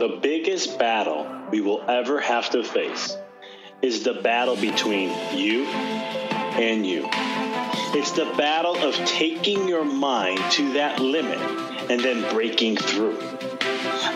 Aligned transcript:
The 0.00 0.18
biggest 0.22 0.78
battle 0.78 1.26
we 1.50 1.60
will 1.60 1.82
ever 1.86 2.22
have 2.22 2.48
to 2.52 2.64
face 2.64 3.18
is 3.82 4.02
the 4.02 4.14
battle 4.14 4.56
between 4.56 5.10
you 5.36 5.66
and 5.66 6.86
you. 6.86 7.06
It's 7.92 8.12
the 8.12 8.32
battle 8.38 8.78
of 8.78 8.94
taking 9.04 9.68
your 9.68 9.84
mind 9.84 10.40
to 10.52 10.72
that 10.72 11.00
limit 11.00 11.38
and 11.90 12.00
then 12.00 12.32
breaking 12.32 12.78
through. 12.78 13.18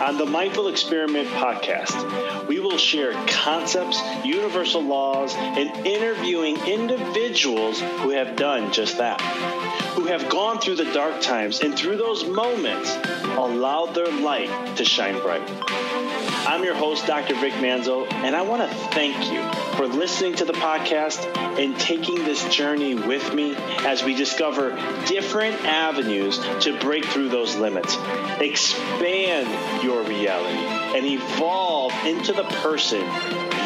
On 0.01 0.17
the 0.17 0.25
Mindful 0.25 0.67
Experiment 0.67 1.29
podcast, 1.29 2.47
we 2.47 2.59
will 2.59 2.77
share 2.77 3.13
concepts, 3.27 3.99
universal 4.25 4.81
laws, 4.81 5.33
and 5.35 5.87
interviewing 5.87 6.57
individuals 6.67 7.79
who 7.79 8.09
have 8.09 8.35
done 8.35 8.73
just 8.73 8.97
that, 8.97 9.21
who 9.95 10.05
have 10.07 10.29
gone 10.29 10.59
through 10.59 10.75
the 10.75 10.91
dark 10.91 11.21
times 11.21 11.61
and 11.61 11.77
through 11.77 11.95
those 11.95 12.25
moments 12.25 12.93
allowed 13.37 13.95
their 13.95 14.11
light 14.11 14.75
to 14.75 14.83
shine 14.83 15.19
bright. 15.21 15.41
I'm 16.45 16.63
your 16.63 16.75
host, 16.75 17.07
Dr. 17.07 17.35
Vic 17.35 17.53
Manzo, 17.53 18.11
and 18.11 18.35
I 18.35 18.41
want 18.41 18.69
to 18.69 18.77
thank 18.89 19.15
you 19.31 19.41
for 19.75 19.87
listening 19.87 20.33
to 20.33 20.45
the 20.45 20.53
podcast 20.53 21.25
and 21.59 21.77
taking 21.77 22.15
this 22.23 22.47
journey 22.53 22.95
with 22.95 23.33
me 23.33 23.55
as 23.79 24.03
we 24.03 24.13
discover 24.13 24.69
different 25.05 25.61
avenues 25.65 26.39
to 26.61 26.79
break 26.79 27.03
through 27.05 27.27
those 27.27 27.57
limits, 27.57 27.97
expand 28.39 29.83
your 29.83 30.01
reality, 30.03 30.57
and 30.97 31.05
evolve 31.05 31.91
into 32.05 32.31
the 32.31 32.43
person 32.43 33.01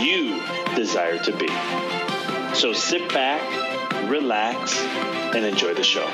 you 0.01 0.41
desire 0.75 1.19
to 1.19 1.37
be. 1.37 1.47
So 2.55 2.73
sit 2.73 3.07
back, 3.13 4.09
relax, 4.09 4.79
and 5.35 5.45
enjoy 5.45 5.75
the 5.75 5.83
show. 5.83 6.07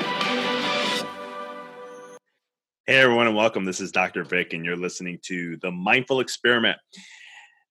Hey, 2.86 2.98
everyone, 2.98 3.26
and 3.26 3.34
welcome. 3.34 3.64
This 3.64 3.80
is 3.80 3.90
Dr. 3.92 4.24
Vic, 4.24 4.52
and 4.52 4.64
you're 4.64 4.76
listening 4.76 5.18
to 5.22 5.56
The 5.56 5.72
Mindful 5.72 6.20
Experiment. 6.20 6.78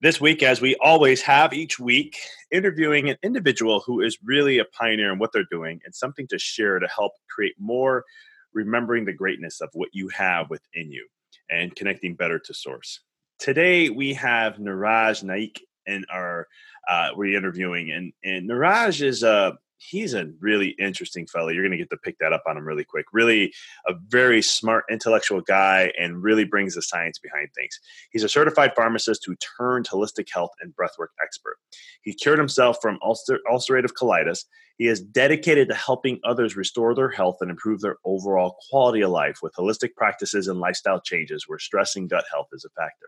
This 0.05 0.21
week, 0.21 0.43
as 0.43 0.61
we 0.61 0.75
always 0.75 1.23
have 1.23 1.51
each 1.51 1.79
week, 1.79 2.19
interviewing 2.51 3.09
an 3.09 3.17
individual 3.23 3.79
who 3.79 4.01
is 4.01 4.19
really 4.23 4.59
a 4.59 4.65
pioneer 4.65 5.11
in 5.11 5.17
what 5.17 5.31
they're 5.31 5.47
doing 5.49 5.81
and 5.83 5.95
something 5.95 6.27
to 6.27 6.37
share 6.37 6.77
to 6.77 6.87
help 6.87 7.13
create 7.27 7.55
more 7.57 8.05
remembering 8.53 9.05
the 9.05 9.13
greatness 9.13 9.61
of 9.61 9.69
what 9.73 9.89
you 9.93 10.07
have 10.09 10.51
within 10.51 10.91
you 10.91 11.07
and 11.49 11.75
connecting 11.75 12.13
better 12.13 12.37
to 12.37 12.53
source. 12.53 12.99
Today, 13.39 13.89
we 13.89 14.13
have 14.13 14.57
Niraj 14.57 15.23
Naik 15.23 15.65
in 15.87 16.05
our 16.11 16.47
uh, 16.87 17.09
we're 17.15 17.35
interviewing, 17.35 17.91
and 17.91 18.13
and 18.23 18.47
Niraj 18.47 19.01
is 19.01 19.23
a 19.23 19.57
he's 19.77 20.13
a 20.13 20.29
really 20.39 20.75
interesting 20.79 21.27
fellow. 21.27 21.49
You're 21.49 21.63
going 21.63 21.71
to 21.71 21.77
get 21.77 21.89
to 21.89 21.97
pick 21.97 22.17
that 22.19 22.33
up 22.33 22.43
on 22.47 22.57
him 22.57 22.65
really 22.65 22.83
quick. 22.83 23.05
Really, 23.13 23.53
a 23.87 23.93
very 24.07 24.41
smart, 24.41 24.85
intellectual 24.89 25.41
guy, 25.41 25.91
and 25.99 26.21
really 26.21 26.45
brings 26.45 26.75
the 26.75 26.81
science 26.81 27.19
behind 27.19 27.49
things. 27.55 27.79
He's 28.11 28.23
a 28.23 28.29
certified 28.29 28.73
pharmacist 28.75 29.25
who 29.25 29.35
turned 29.57 29.87
holistic 29.87 30.27
health 30.33 30.51
and 30.61 30.75
breathwork 30.75 31.09
expert. 31.21 31.57
He 32.01 32.13
cured 32.13 32.39
himself 32.39 32.77
from 32.81 32.99
ulcer- 33.01 33.41
ulcerative 33.51 33.93
colitis. 33.93 34.45
He 34.77 34.87
is 34.87 35.01
dedicated 35.01 35.69
to 35.69 35.75
helping 35.75 36.19
others 36.23 36.57
restore 36.57 36.93
their 36.93 37.09
health 37.09 37.37
and 37.41 37.49
improve 37.49 37.81
their 37.81 37.97
overall 38.03 38.57
quality 38.69 39.01
of 39.01 39.11
life 39.11 39.39
with 39.41 39.53
holistic 39.53 39.95
practices 39.95 40.47
and 40.47 40.59
lifestyle 40.59 40.99
changes 40.99 41.45
where 41.47 41.59
stress 41.59 41.95
and 41.95 42.09
gut 42.09 42.25
health 42.31 42.47
is 42.51 42.65
a 42.65 42.69
factor. 42.81 43.07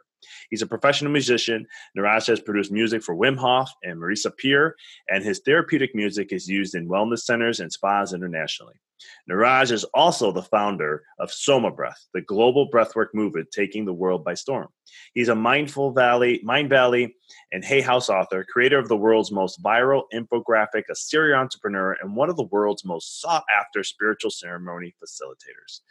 He's 0.50 0.62
a 0.62 0.68
professional 0.68 1.12
musician. 1.12 1.68
Niraj 1.98 2.28
has 2.28 2.40
produced 2.40 2.72
music 2.72 3.04
for 3.04 3.16
Wim 3.16 3.38
Hof 3.38 3.70
and 3.84 4.02
Marisa 4.02 4.36
Peer, 4.36 4.76
and 5.10 5.24
his 5.24 5.42
therapeutic 5.46 5.94
music 5.94 6.32
is 6.32 6.48
used 6.48 6.74
in 6.74 6.88
wellness 6.88 7.20
centers 7.20 7.60
and 7.60 7.72
spas 7.72 8.14
internationally. 8.14 8.76
Niraj 9.30 9.72
is 9.72 9.84
also 9.94 10.32
the 10.32 10.42
founder 10.42 11.04
of 11.20 11.32
Soma 11.32 11.72
Breath, 11.72 12.08
the 12.14 12.22
global 12.22 12.70
breathwork 12.70 13.08
movement 13.14 13.50
taking 13.52 13.86
the 13.86 13.94
world 13.94 14.24
by 14.24 14.34
storm. 14.34 14.68
He's 15.14 15.30
a 15.30 15.36
Mindful 15.36 15.92
Valley, 15.92 16.40
Mind 16.44 16.70
Valley, 16.70 17.16
and 17.52 17.64
Hay 17.64 17.82
House 17.82 18.10
author, 18.10 18.46
creator 18.52 18.80
of 18.80 18.88
the 18.88 18.98
world's 18.98 19.32
most 19.32 19.62
viral 19.62 20.04
infographic, 20.14 20.84
a 20.90 20.96
serial 20.96 21.40
entrepreneur, 21.40 21.98
and 22.02 22.16
one 22.16 22.30
of 22.30 22.38
the 22.38 22.48
world's 22.52 22.86
most 22.86 23.22
sought 23.22 23.44
after 23.56 23.84
spiritual 23.84 24.32
ceremony 24.32 24.96
facilitators. 25.04 25.82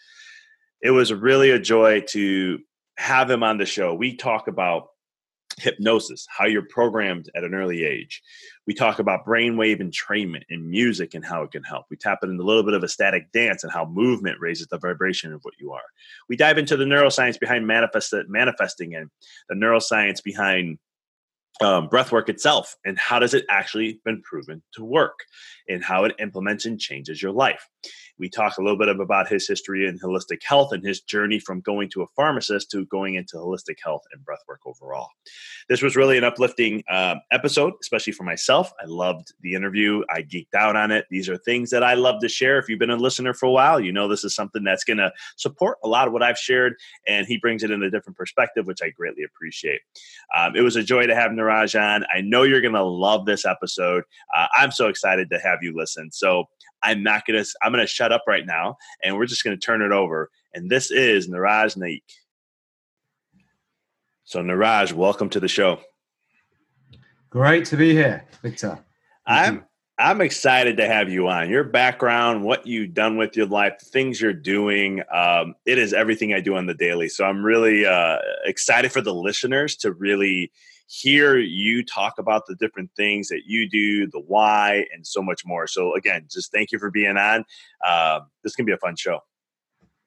It 0.83 0.91
was 0.91 1.13
really 1.13 1.51
a 1.51 1.59
joy 1.59 2.03
to 2.09 2.59
have 2.97 3.31
him 3.31 3.43
on 3.43 3.59
the 3.59 3.67
show. 3.67 3.95
We 3.95 4.17
talk 4.17 4.49
about 4.49 4.89
hypnosis, 5.59 6.27
how 6.29 6.47
you're 6.47 6.63
programmed 6.63 7.31
at 7.35 7.45
an 7.45 7.55
early 7.55 7.85
age. 7.85 8.23
We 8.67 8.75
talk 8.75 8.99
about 8.99 9.25
brainwave 9.25 9.81
entrainment 9.81 10.43
in 10.51 10.71
music 10.71 11.15
and 11.15 11.25
how 11.25 11.43
it 11.43 11.53
can 11.53 11.63
help. 11.63 11.87
We 11.91 11.97
tap 11.97 12.19
into 12.23 12.43
a 12.43 12.45
little 12.45 12.63
bit 12.63 12.75
of 12.75 12.85
ecstatic 12.85 13.33
dance 13.33 13.65
and 13.65 13.73
how 13.73 13.87
movement 13.87 14.39
raises 14.41 14.67
the 14.67 14.79
vibration 14.79 15.33
of 15.33 15.41
what 15.43 15.55
you 15.59 15.73
are. 15.73 15.85
We 16.29 16.37
dive 16.37 16.59
into 16.59 16.77
the 16.77 16.85
neuroscience 16.85 17.41
behind 17.41 17.67
manifest, 17.67 18.15
manifesting 18.29 18.95
and 18.95 19.11
the 19.49 19.55
neuroscience 19.55 20.23
behind 20.23 20.79
um, 21.61 21.89
breath 21.89 22.13
work 22.13 22.29
itself 22.29 22.77
and 22.85 22.99
how 22.99 23.19
does 23.19 23.33
it 23.33 23.47
actually 23.49 24.01
been 24.05 24.21
proven 24.23 24.63
to 24.75 24.85
work 24.85 25.21
and 25.69 25.83
how 25.83 26.05
it 26.05 26.15
implements 26.19 26.67
and 26.67 26.79
changes 26.79 27.23
your 27.23 27.33
life 27.33 27.67
we 28.19 28.29
talk 28.29 28.59
a 28.59 28.63
little 28.63 28.79
bit 28.79 28.89
about 28.89 29.29
his 29.29 29.47
history 29.47 29.87
in 29.87 29.99
holistic 29.99 30.43
health 30.43 30.73
and 30.73 30.85
his 30.85 31.01
journey 31.01 31.39
from 31.39 31.61
going 31.61 31.89
to 31.91 32.03
a 32.03 32.07
pharmacist 32.09 32.71
to 32.71 32.87
going 32.87 33.15
into 33.15 33.37
holistic 33.37 33.77
health 33.83 34.03
and 34.13 34.25
breathwork 34.25 34.59
overall. 34.65 35.09
This 35.69 35.83
was 35.83 35.97
really 35.97 36.17
an 36.17 36.25
uplifting 36.25 36.83
um, 36.91 37.21
episode, 37.31 37.75
especially 37.81 38.13
for 38.13 38.25
myself. 38.25 38.73
I 38.81 38.87
loved 38.87 39.33
the 39.41 39.55
interview. 39.55 40.03
I 40.11 40.23
geeked 40.23 40.55
out 40.55 40.77
on 40.77 40.91
it. 40.91 41.07
These 41.11 41.29
are 41.29 41.37
things 41.37 41.71
that 41.71 41.83
I 41.83 41.95
love 41.95 42.21
to 42.21 42.29
share. 42.29 42.59
If 42.59 42.69
you've 42.69 42.79
been 42.79 42.91
a 42.91 42.97
listener 42.97 43.35
for 43.35 43.47
a 43.47 43.53
while, 43.53 43.81
you 43.81 43.93
know 43.93 44.09
this 44.09 44.25
is 44.25 44.35
something 44.35 44.65
that's 44.65 44.85
going 44.85 44.99
to 44.99 45.13
support 45.37 45.79
a 45.85 45.89
lot 45.89 46.07
of 46.07 46.13
what 46.13 46.23
I've 46.23 46.39
shared, 46.39 46.75
and 47.07 47.27
he 47.27 47.37
brings 47.37 47.63
it 47.63 47.71
in 47.71 47.83
a 47.83 47.91
different 47.91 48.17
perspective, 48.17 48.67
which 48.67 48.81
I 48.83 48.91
greatly 48.91 49.25
appreciate. 49.25 49.81
Um, 50.37 50.57
it 50.57 50.63
was 50.63 50.77
a 50.77 50.83
joy 50.83 51.07
to 51.07 51.15
have 51.15 51.33
Niraj 51.33 51.79
on. 51.81 52.05
I 52.15 52.21
know 52.21 52.43
you're 52.45 52.61
going 52.61 52.75
to 52.75 52.85
love 52.85 53.27
this 53.27 53.45
episode. 53.45 54.05
Uh, 54.37 54.47
I'm 54.55 54.71
so 54.71 54.89
excited 54.89 55.31
to 55.31 55.39
have 55.39 55.59
you 55.63 55.75
listen. 55.77 56.11
So 56.13 56.45
I'm 56.87 57.03
not 57.03 57.27
gonna. 57.27 57.45
I'm 57.63 57.73
gonna 57.73 57.87
shut 57.87 58.13
up 58.13 58.23
right 58.29 58.47
now, 58.47 58.77
and 59.03 59.17
we're 59.17 59.27
just 59.27 59.43
gonna 59.43 59.57
turn 59.57 59.83
it 59.83 59.91
over. 59.91 60.31
And 60.55 60.71
this 60.71 60.91
is 60.93 61.29
Niraj 61.29 61.77
Naik. 61.77 62.05
So 64.25 64.41
Niraj, 64.41 64.93
welcome 64.93 65.29
to 65.31 65.41
the 65.41 65.49
show. 65.49 65.81
Great 67.29 67.67
to 67.67 67.77
be 67.77 67.93
here, 67.93 68.25
Victor. 68.43 68.79
I'm. 69.27 69.65
I'm 69.99 70.21
excited 70.21 70.77
to 70.77 70.87
have 70.87 71.09
you 71.09 71.27
on. 71.29 71.49
Your 71.49 71.65
background, 71.65 72.45
what 72.45 72.67
you've 72.67 72.93
done 72.93 73.17
with 73.17 73.35
your 73.35 73.47
life, 73.47 73.79
the 73.79 73.87
things 73.87 74.21
you're 74.21 74.35
doing, 74.35 75.01
um, 75.11 75.55
it 75.65 75.79
is 75.79 75.95
everything 75.95 76.35
I 76.35 76.41
do 76.41 76.55
on 76.55 76.67
the 76.67 76.75
daily. 76.75 77.09
So 77.09 77.25
I'm 77.25 77.43
really 77.43 77.87
uh, 77.87 78.19
excited 78.45 78.93
for 78.93 79.01
the 79.01 79.15
listeners 79.15 79.75
to 79.77 79.93
really 79.93 80.53
hear 80.87 81.39
you 81.39 81.85
talk 81.85 82.15
about 82.19 82.47
the 82.47 82.55
different 82.55 82.91
things 82.97 83.29
that 83.29 83.43
you 83.47 83.69
do, 83.69 84.07
the 84.07 84.21
why, 84.21 84.87
and 84.93 85.07
so 85.07 85.23
much 85.23 85.45
more. 85.45 85.67
So, 85.67 85.95
again, 85.95 86.27
just 86.31 86.53
thank 86.53 86.73
you 86.73 86.79
for 86.79 86.91
being 86.91 87.17
on. 87.17 87.45
Uh, 87.85 88.21
this 88.43 88.55
can 88.55 88.65
be 88.65 88.73
a 88.73 88.79
fun 88.79 88.97
show. 88.97 89.21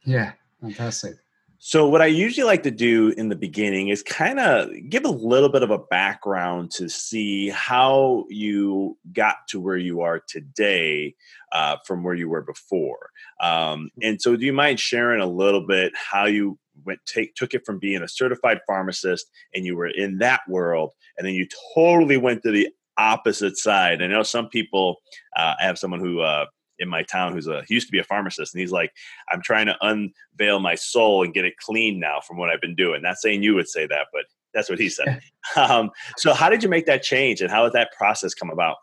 Yeah, 0.05 0.33
fantastic. 0.61 1.15
So, 1.61 1.89
what 1.89 2.01
I 2.01 2.05
usually 2.05 2.45
like 2.45 2.63
to 2.63 2.71
do 2.71 3.09
in 3.17 3.27
the 3.27 3.35
beginning 3.35 3.89
is 3.89 4.01
kind 4.01 4.39
of 4.39 4.69
give 4.87 5.03
a 5.03 5.09
little 5.09 5.49
bit 5.49 5.61
of 5.61 5.71
a 5.71 5.77
background 5.77 6.71
to 6.71 6.87
see 6.87 7.49
how 7.49 8.25
you 8.29 8.97
got 9.11 9.35
to 9.49 9.59
where 9.59 9.75
you 9.75 9.99
are 9.99 10.21
today 10.25 11.15
uh, 11.51 11.75
from 11.85 12.01
where 12.01 12.15
you 12.15 12.29
were 12.29 12.43
before. 12.43 13.09
Um, 13.41 13.89
and 14.01 14.21
so, 14.21 14.37
do 14.37 14.45
you 14.45 14.53
mind 14.53 14.79
sharing 14.79 15.19
a 15.19 15.27
little 15.27 15.67
bit 15.67 15.91
how 15.97 16.27
you 16.27 16.57
went 16.85 16.99
take 17.05 17.35
took 17.35 17.53
it 17.53 17.65
from 17.65 17.79
being 17.79 18.01
a 18.01 18.07
certified 18.07 18.59
pharmacist 18.67 19.29
and 19.53 19.65
you 19.65 19.75
were 19.75 19.87
in 19.87 20.17
that 20.19 20.41
world 20.47 20.93
and 21.17 21.25
then 21.25 21.33
you 21.33 21.47
totally 21.75 22.17
went 22.17 22.43
to 22.43 22.51
the 22.51 22.69
opposite 22.97 23.57
side. 23.57 24.01
I 24.01 24.07
know 24.07 24.23
some 24.23 24.49
people 24.49 24.97
uh, 25.35 25.55
i 25.59 25.63
have 25.63 25.79
someone 25.79 25.99
who 25.99 26.19
uh, 26.19 26.45
in 26.79 26.89
my 26.89 27.03
town 27.03 27.33
who's 27.33 27.47
a 27.47 27.63
he 27.67 27.73
used 27.73 27.87
to 27.87 27.91
be 27.91 27.99
a 27.99 28.03
pharmacist 28.03 28.53
and 28.53 28.61
he's 28.61 28.71
like 28.71 28.91
i'm 29.31 29.41
trying 29.41 29.65
to 29.65 29.75
unveil 29.81 30.59
my 30.59 30.75
soul 30.75 31.23
and 31.23 31.33
get 31.33 31.45
it 31.45 31.57
clean 31.57 31.99
now 31.99 32.19
from 32.25 32.37
what 32.37 32.49
i've 32.49 32.61
been 32.61 32.75
doing. 32.75 33.01
Not 33.01 33.17
saying 33.17 33.43
you 33.43 33.55
would 33.55 33.67
say 33.67 33.85
that 33.87 34.07
but 34.13 34.23
that's 34.53 34.69
what 34.69 34.79
he 34.79 34.89
said. 34.89 35.21
Um, 35.55 35.89
so 36.17 36.33
how 36.33 36.47
did 36.49 36.61
you 36.61 36.69
make 36.69 36.85
that 36.85 37.01
change 37.01 37.41
and 37.41 37.49
how 37.49 37.63
did 37.63 37.73
that 37.73 37.91
process 37.97 38.35
come 38.35 38.51
about? 38.51 38.75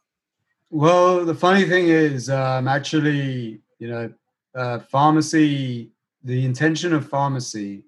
Well 0.70 1.24
the 1.24 1.34
funny 1.34 1.64
thing 1.64 1.88
is 1.88 2.28
um, 2.28 2.66
actually 2.66 3.60
you 3.78 3.88
know 3.88 4.12
uh, 4.54 4.80
pharmacy 4.80 5.92
the 6.24 6.44
intention 6.44 6.92
of 6.92 7.08
pharmacy 7.08 7.84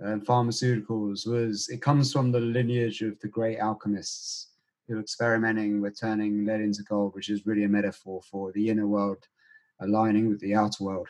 and 0.00 0.24
pharmaceuticals 0.24 1.26
was 1.26 1.68
it 1.68 1.82
comes 1.82 2.12
from 2.12 2.32
the 2.32 2.40
lineage 2.40 3.02
of 3.02 3.18
the 3.20 3.28
great 3.28 3.58
alchemists 3.58 4.48
who 4.88 4.94
were 4.94 5.00
experimenting 5.00 5.80
with 5.80 5.98
turning 5.98 6.44
lead 6.44 6.60
into 6.60 6.82
gold, 6.82 7.14
which 7.14 7.28
is 7.28 7.46
really 7.46 7.64
a 7.64 7.68
metaphor 7.68 8.20
for 8.28 8.50
the 8.52 8.68
inner 8.68 8.86
world 8.86 9.18
aligning 9.80 10.28
with 10.28 10.40
the 10.40 10.54
outer 10.54 10.84
world. 10.84 11.08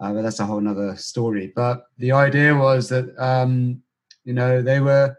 Uh, 0.00 0.12
but 0.12 0.22
that's 0.22 0.40
a 0.40 0.46
whole 0.46 0.60
nother 0.60 0.96
story. 0.96 1.52
But 1.54 1.86
the 1.98 2.12
idea 2.12 2.54
was 2.54 2.88
that 2.88 3.16
um, 3.18 3.82
you 4.24 4.32
know 4.32 4.62
they 4.62 4.80
were 4.80 5.16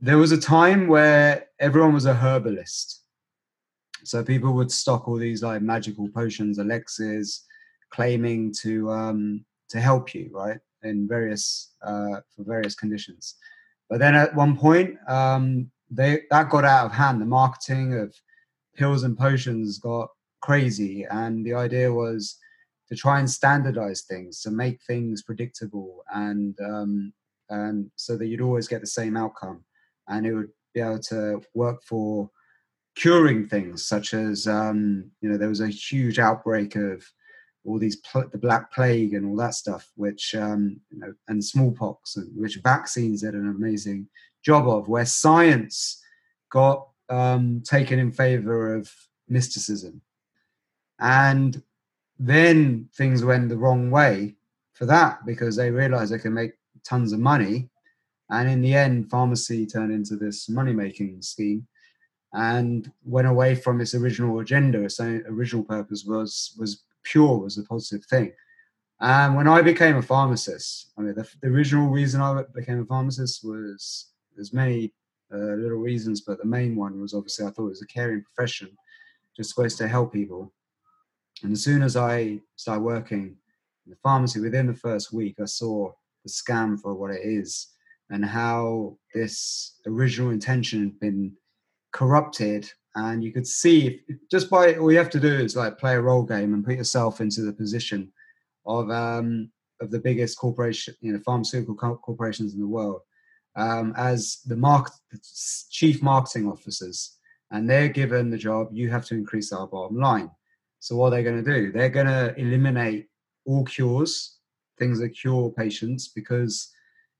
there 0.00 0.18
was 0.18 0.32
a 0.32 0.40
time 0.40 0.88
where 0.88 1.46
everyone 1.58 1.94
was 1.94 2.06
a 2.06 2.14
herbalist. 2.14 3.00
So 4.04 4.24
people 4.24 4.52
would 4.54 4.70
stock 4.70 5.06
all 5.06 5.16
these 5.16 5.42
like 5.42 5.62
magical 5.62 6.08
potions, 6.08 6.58
elixirs, 6.58 7.44
claiming 7.90 8.52
to 8.62 8.90
um, 8.90 9.44
to 9.70 9.80
help 9.80 10.14
you, 10.14 10.30
right? 10.32 10.58
In 10.82 11.08
various 11.08 11.72
uh, 11.82 12.20
for 12.34 12.44
various 12.44 12.74
conditions. 12.74 13.36
But 13.88 13.98
then 13.98 14.14
at 14.14 14.34
one 14.34 14.56
point, 14.56 14.96
um, 15.08 15.70
they 15.90 16.22
that 16.30 16.50
got 16.50 16.64
out 16.64 16.86
of 16.86 16.92
hand. 16.92 17.20
The 17.20 17.26
marketing 17.26 17.94
of 17.94 18.14
pills 18.74 19.02
and 19.02 19.18
potions 19.18 19.78
got 19.78 20.08
crazy, 20.40 21.04
and 21.10 21.44
the 21.44 21.54
idea 21.54 21.92
was 21.92 22.38
to 22.88 22.96
try 22.96 23.18
and 23.18 23.30
standardize 23.30 24.02
things 24.02 24.40
to 24.42 24.50
make 24.50 24.80
things 24.82 25.22
predictable 25.22 26.04
and 26.14 26.58
um, 26.60 27.12
and 27.50 27.90
so 27.96 28.16
that 28.16 28.26
you'd 28.26 28.40
always 28.40 28.68
get 28.68 28.80
the 28.80 28.86
same 28.86 29.16
outcome, 29.16 29.64
and 30.08 30.26
it 30.26 30.34
would 30.34 30.50
be 30.74 30.80
able 30.80 30.98
to 30.98 31.42
work 31.54 31.82
for 31.84 32.30
curing 32.94 33.46
things 33.46 33.84
such 33.84 34.14
as 34.14 34.46
um, 34.46 35.10
you 35.20 35.28
know 35.28 35.36
there 35.36 35.48
was 35.48 35.60
a 35.60 35.68
huge 35.68 36.18
outbreak 36.18 36.76
of 36.76 37.04
all 37.64 37.78
these 37.78 37.96
pl- 37.96 38.28
the 38.32 38.38
black 38.38 38.72
plague 38.72 39.14
and 39.14 39.26
all 39.26 39.36
that 39.36 39.54
stuff 39.54 39.90
which 39.96 40.34
um, 40.34 40.80
you 40.90 40.98
know 40.98 41.14
and 41.28 41.44
smallpox 41.44 42.16
and 42.16 42.30
which 42.36 42.60
vaccines 42.62 43.22
did 43.22 43.34
an 43.34 43.48
amazing 43.48 44.06
job 44.42 44.68
of 44.68 44.88
where 44.88 45.06
science 45.06 46.02
got 46.50 46.88
um, 47.08 47.62
taken 47.64 47.98
in 47.98 48.10
favor 48.10 48.74
of 48.74 48.90
mysticism 49.28 50.00
and 51.00 51.62
then 52.18 52.88
things 52.94 53.24
went 53.24 53.48
the 53.48 53.56
wrong 53.56 53.90
way 53.90 54.34
for 54.72 54.86
that 54.86 55.24
because 55.26 55.56
they 55.56 55.70
realized 55.70 56.12
they 56.12 56.18
can 56.18 56.34
make 56.34 56.52
tons 56.84 57.12
of 57.12 57.20
money 57.20 57.68
and 58.30 58.48
in 58.48 58.62
the 58.62 58.74
end 58.74 59.10
pharmacy 59.10 59.66
turned 59.66 59.92
into 59.92 60.16
this 60.16 60.48
money 60.48 60.72
making 60.72 61.20
scheme 61.20 61.66
and 62.32 62.90
went 63.04 63.28
away 63.28 63.54
from 63.54 63.80
its 63.80 63.94
original 63.94 64.40
agenda. 64.40 64.82
Its 64.82 65.00
original 65.00 65.64
purpose 65.64 66.04
was 66.04 66.54
was 66.58 66.82
pure, 67.02 67.38
was 67.38 67.58
a 67.58 67.62
positive 67.64 68.04
thing. 68.06 68.32
And 69.00 69.34
when 69.34 69.48
I 69.48 69.62
became 69.62 69.96
a 69.96 70.02
pharmacist, 70.02 70.92
I 70.96 71.02
mean, 71.02 71.14
the, 71.14 71.28
the 71.40 71.48
original 71.48 71.88
reason 71.88 72.20
I 72.20 72.44
became 72.54 72.80
a 72.80 72.84
pharmacist 72.84 73.44
was 73.44 74.12
there's 74.36 74.52
many 74.52 74.92
uh, 75.32 75.36
little 75.36 75.78
reasons, 75.78 76.20
but 76.20 76.38
the 76.38 76.44
main 76.44 76.76
one 76.76 77.00
was 77.00 77.14
obviously 77.14 77.46
I 77.46 77.50
thought 77.50 77.66
it 77.66 77.70
was 77.70 77.82
a 77.82 77.86
caring 77.86 78.22
profession, 78.22 78.70
just 79.36 79.50
supposed 79.50 79.78
to 79.78 79.88
help 79.88 80.12
people. 80.12 80.52
And 81.42 81.52
as 81.52 81.64
soon 81.64 81.82
as 81.82 81.96
I 81.96 82.40
started 82.56 82.82
working 82.82 83.36
in 83.86 83.90
the 83.90 83.96
pharmacy, 84.02 84.40
within 84.40 84.68
the 84.68 84.74
first 84.74 85.12
week, 85.12 85.36
I 85.40 85.46
saw 85.46 85.90
the 86.22 86.30
scam 86.30 86.80
for 86.80 86.94
what 86.94 87.10
it 87.10 87.22
is 87.24 87.68
and 88.10 88.24
how 88.24 88.96
this 89.14 89.80
original 89.86 90.30
intention 90.30 90.84
had 90.84 91.00
been 91.00 91.32
corrupted 91.92 92.70
and 92.94 93.22
you 93.24 93.32
could 93.32 93.46
see 93.46 94.02
if, 94.08 94.16
just 94.30 94.50
by 94.50 94.74
all 94.74 94.92
you 94.92 94.98
have 94.98 95.10
to 95.10 95.20
do 95.20 95.32
is 95.32 95.56
like 95.56 95.78
play 95.78 95.94
a 95.94 96.00
role 96.00 96.22
game 96.22 96.54
and 96.54 96.64
put 96.64 96.76
yourself 96.76 97.20
into 97.20 97.42
the 97.42 97.52
position 97.52 98.12
of 98.66 98.90
um, 98.90 99.50
of 99.80 99.90
the 99.90 99.98
biggest 99.98 100.38
corporation, 100.38 100.94
you 101.00 101.12
know, 101.12 101.20
pharmaceutical 101.24 101.74
corporations 101.74 102.54
in 102.54 102.60
the 102.60 102.66
world, 102.66 103.00
um, 103.56 103.92
as 103.96 104.40
the 104.46 104.56
market 104.56 104.92
chief 105.70 106.02
marketing 106.02 106.48
officers, 106.48 107.16
and 107.50 107.68
they're 107.68 107.88
given 107.88 108.30
the 108.30 108.38
job. 108.38 108.68
You 108.72 108.90
have 108.90 109.06
to 109.06 109.14
increase 109.14 109.52
our 109.52 109.66
bottom 109.66 109.98
line. 109.98 110.30
So 110.80 110.96
what 110.96 111.10
they're 111.10 111.22
going 111.22 111.42
to 111.42 111.54
do? 111.54 111.72
They're 111.72 111.88
going 111.88 112.06
to 112.06 112.34
eliminate 112.36 113.08
all 113.44 113.64
cures, 113.64 114.38
things 114.78 114.98
that 115.00 115.10
cure 115.10 115.50
patients, 115.50 116.08
because 116.08 116.72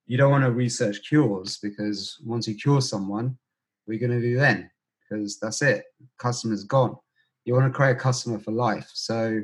you 0.07 0.17
don't 0.19 0.31
want 0.31 0.45
to 0.45 0.51
research 0.51 1.09
cures 1.09 1.59
because 1.59 2.19
once 2.25 2.49
you 2.49 2.55
cure 2.55 2.81
someone, 2.81 3.39
we're 3.87 3.99
going 3.99 4.11
to 4.11 4.21
do 4.21 4.37
then? 4.37 4.71
Because 5.13 5.39
that's 5.39 5.63
it. 5.63 5.85
Customer's 6.19 6.65
gone. 6.65 6.97
You 7.45 7.55
want 7.55 7.73
to 7.73 7.77
create 7.77 7.93
a 7.93 8.01
customer 8.01 8.39
for 8.39 8.53
life. 8.53 8.91
So 8.95 9.43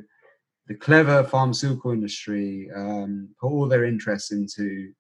the 0.67 0.75
clever 0.75 1.25
pharmaceutical 1.25 1.93
industry 1.93 2.71
um, 2.75 3.29
put 3.41 3.49
all 3.49 3.69
their 3.69 3.85
interest 3.85 4.33
into 4.33 4.93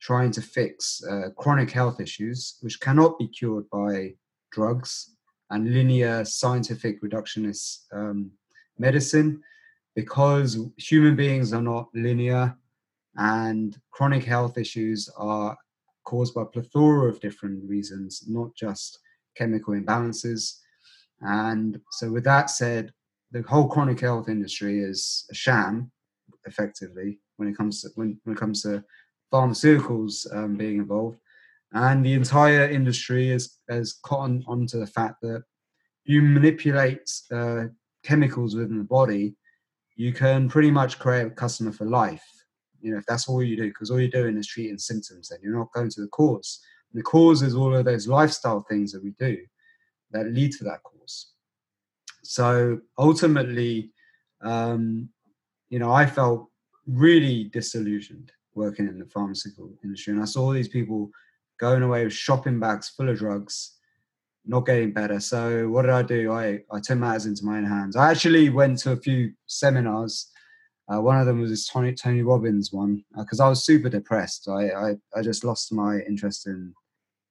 trying 0.00 0.30
to 0.30 0.42
fix 0.42 1.02
uh, 1.10 1.30
chronic 1.36 1.70
health 1.70 2.00
issues, 2.00 2.58
which 2.60 2.80
cannot 2.80 3.18
be 3.18 3.28
cured 3.28 3.68
by 3.70 4.14
drugs 4.52 5.16
and 5.50 5.72
linear 5.72 6.24
scientific 6.24 7.02
reductionist 7.02 7.84
um, 7.92 8.30
medicine, 8.78 9.42
because 9.94 10.58
human 10.76 11.16
beings 11.16 11.52
are 11.52 11.62
not 11.62 11.88
linear 11.94 12.56
and 13.16 13.78
chronic 13.90 14.24
health 14.24 14.58
issues 14.58 15.08
are 15.16 15.56
caused 16.04 16.34
by 16.34 16.42
a 16.42 16.46
plethora 16.46 17.08
of 17.08 17.20
different 17.20 17.62
reasons, 17.68 18.24
not 18.28 18.54
just 18.54 18.98
chemical 19.36 19.74
imbalances. 19.74 20.58
And 21.20 21.80
so, 21.92 22.10
with 22.10 22.24
that 22.24 22.50
said, 22.50 22.92
the 23.32 23.42
whole 23.42 23.68
chronic 23.68 24.00
health 24.00 24.28
industry 24.28 24.80
is 24.80 25.26
a 25.30 25.34
sham, 25.34 25.90
effectively, 26.46 27.18
when 27.36 27.48
it 27.48 27.56
comes 27.56 27.82
to 27.82 27.88
when, 27.94 28.18
when 28.24 28.36
it 28.36 28.38
comes 28.38 28.62
to 28.62 28.84
pharmaceuticals 29.32 30.34
um, 30.34 30.56
being 30.56 30.78
involved. 30.78 31.18
And 31.72 32.04
the 32.04 32.14
entire 32.14 32.68
industry 32.68 33.30
is 33.30 33.58
has 33.68 33.94
caught 34.04 34.20
on, 34.20 34.44
onto 34.46 34.78
the 34.78 34.86
fact 34.86 35.16
that 35.22 35.42
you 36.04 36.22
manipulate 36.22 37.10
uh, 37.32 37.64
chemicals 38.04 38.54
within 38.54 38.78
the 38.78 38.84
body, 38.84 39.34
you 39.96 40.12
can 40.12 40.48
pretty 40.48 40.70
much 40.70 40.98
create 40.98 41.26
a 41.26 41.30
customer 41.30 41.72
for 41.72 41.86
life 41.86 42.22
you 42.80 42.92
know 42.92 42.98
if 42.98 43.06
that's 43.06 43.28
all 43.28 43.42
you 43.42 43.56
do 43.56 43.68
because 43.68 43.90
all 43.90 43.98
you're 43.98 44.08
doing 44.08 44.36
is 44.36 44.46
treating 44.46 44.78
symptoms 44.78 45.28
then 45.28 45.38
you're 45.42 45.56
not 45.56 45.72
going 45.72 45.90
to 45.90 46.00
the 46.00 46.08
cause 46.08 46.60
the 46.96 47.02
cause 47.02 47.42
is 47.42 47.54
all 47.54 47.74
of 47.74 47.84
those 47.84 48.08
lifestyle 48.08 48.64
things 48.68 48.92
that 48.92 49.02
we 49.02 49.12
do 49.18 49.38
that 50.12 50.26
lead 50.32 50.52
to 50.52 50.64
that 50.64 50.82
cause. 50.82 51.32
So 52.22 52.80
ultimately 52.98 53.92
um, 54.42 55.08
you 55.68 55.78
know 55.78 55.92
i 55.92 56.06
felt 56.06 56.48
really 56.86 57.44
disillusioned 57.44 58.30
working 58.54 58.86
in 58.86 58.98
the 58.98 59.06
pharmaceutical 59.06 59.72
industry 59.82 60.12
and 60.12 60.22
i 60.22 60.24
saw 60.24 60.52
these 60.52 60.68
people 60.68 61.10
going 61.58 61.82
away 61.82 62.04
with 62.04 62.12
shopping 62.12 62.60
bags 62.60 62.88
full 62.90 63.08
of 63.08 63.18
drugs 63.18 63.76
not 64.46 64.64
getting 64.64 64.92
better. 64.92 65.18
So 65.18 65.68
what 65.68 65.82
did 65.82 65.90
i 65.90 66.02
do? 66.02 66.32
I 66.32 66.60
i 66.70 66.80
took 66.80 66.98
matters 66.98 67.26
into 67.26 67.44
my 67.44 67.58
own 67.58 67.64
hands. 67.64 67.96
I 67.96 68.10
actually 68.10 68.48
went 68.48 68.78
to 68.80 68.92
a 68.92 68.96
few 68.96 69.32
seminars. 69.46 70.30
Uh, 70.88 71.00
one 71.00 71.18
of 71.18 71.26
them 71.26 71.40
was 71.40 71.50
this 71.50 71.66
Tony, 71.66 71.92
Tony 71.92 72.22
Robbins 72.22 72.72
one 72.72 73.04
because 73.18 73.40
uh, 73.40 73.46
I 73.46 73.48
was 73.48 73.64
super 73.64 73.88
depressed. 73.88 74.48
I, 74.48 74.68
I, 74.70 74.94
I 75.16 75.22
just 75.22 75.42
lost 75.42 75.72
my 75.72 75.98
interest 76.06 76.46
in 76.46 76.72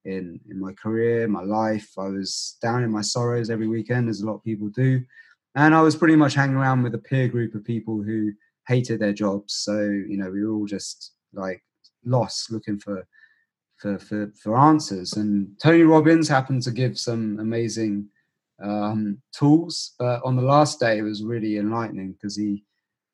in 0.06 0.40
in 0.50 0.60
my 0.60 0.74
career, 0.74 1.28
my 1.28 1.42
life. 1.44 1.90
I 1.98 2.08
was 2.08 2.58
down 2.62 2.84
in 2.84 2.92
my 2.92 3.02
sorrows 3.02 3.50
every 3.50 3.68
weekend, 3.68 4.10
as 4.10 4.22
a 4.22 4.26
lot 4.26 4.36
of 4.36 4.44
people 4.44 4.70
do, 4.70 5.04
and 5.56 5.76
I 5.76 5.82
was 5.82 5.96
pretty 5.96 6.16
much 6.16 6.34
hanging 6.34 6.56
around 6.56 6.84
with 6.84 6.96
a 6.96 7.00
peer 7.00 7.28
group 7.28 7.56
of 7.56 7.66
people 7.66 8.02
who 8.02 8.32
hated 8.68 9.00
their 9.00 9.14
jobs. 9.14 9.56
So 9.56 9.80
you 9.82 10.18
know, 10.18 10.30
we 10.30 10.46
were 10.46 10.54
all 10.54 10.66
just 10.66 11.14
like 11.34 11.64
lost, 12.06 12.52
looking 12.52 12.80
for 12.80 13.08
for 13.78 14.00
for, 14.00 14.32
for 14.42 14.58
answers. 14.58 15.14
And 15.14 15.50
Tony 15.62 15.84
Robbins 15.84 16.30
happened 16.30 16.64
to 16.64 16.72
give 16.72 16.98
some 16.98 17.40
amazing 17.40 18.08
um, 18.64 19.22
tools, 19.38 19.94
but 20.00 20.24
on 20.24 20.36
the 20.36 20.42
last 20.42 20.80
day, 20.80 20.98
it 20.98 21.04
was 21.04 21.24
really 21.24 21.58
enlightening 21.58 22.14
because 22.14 22.38
he 22.38 22.64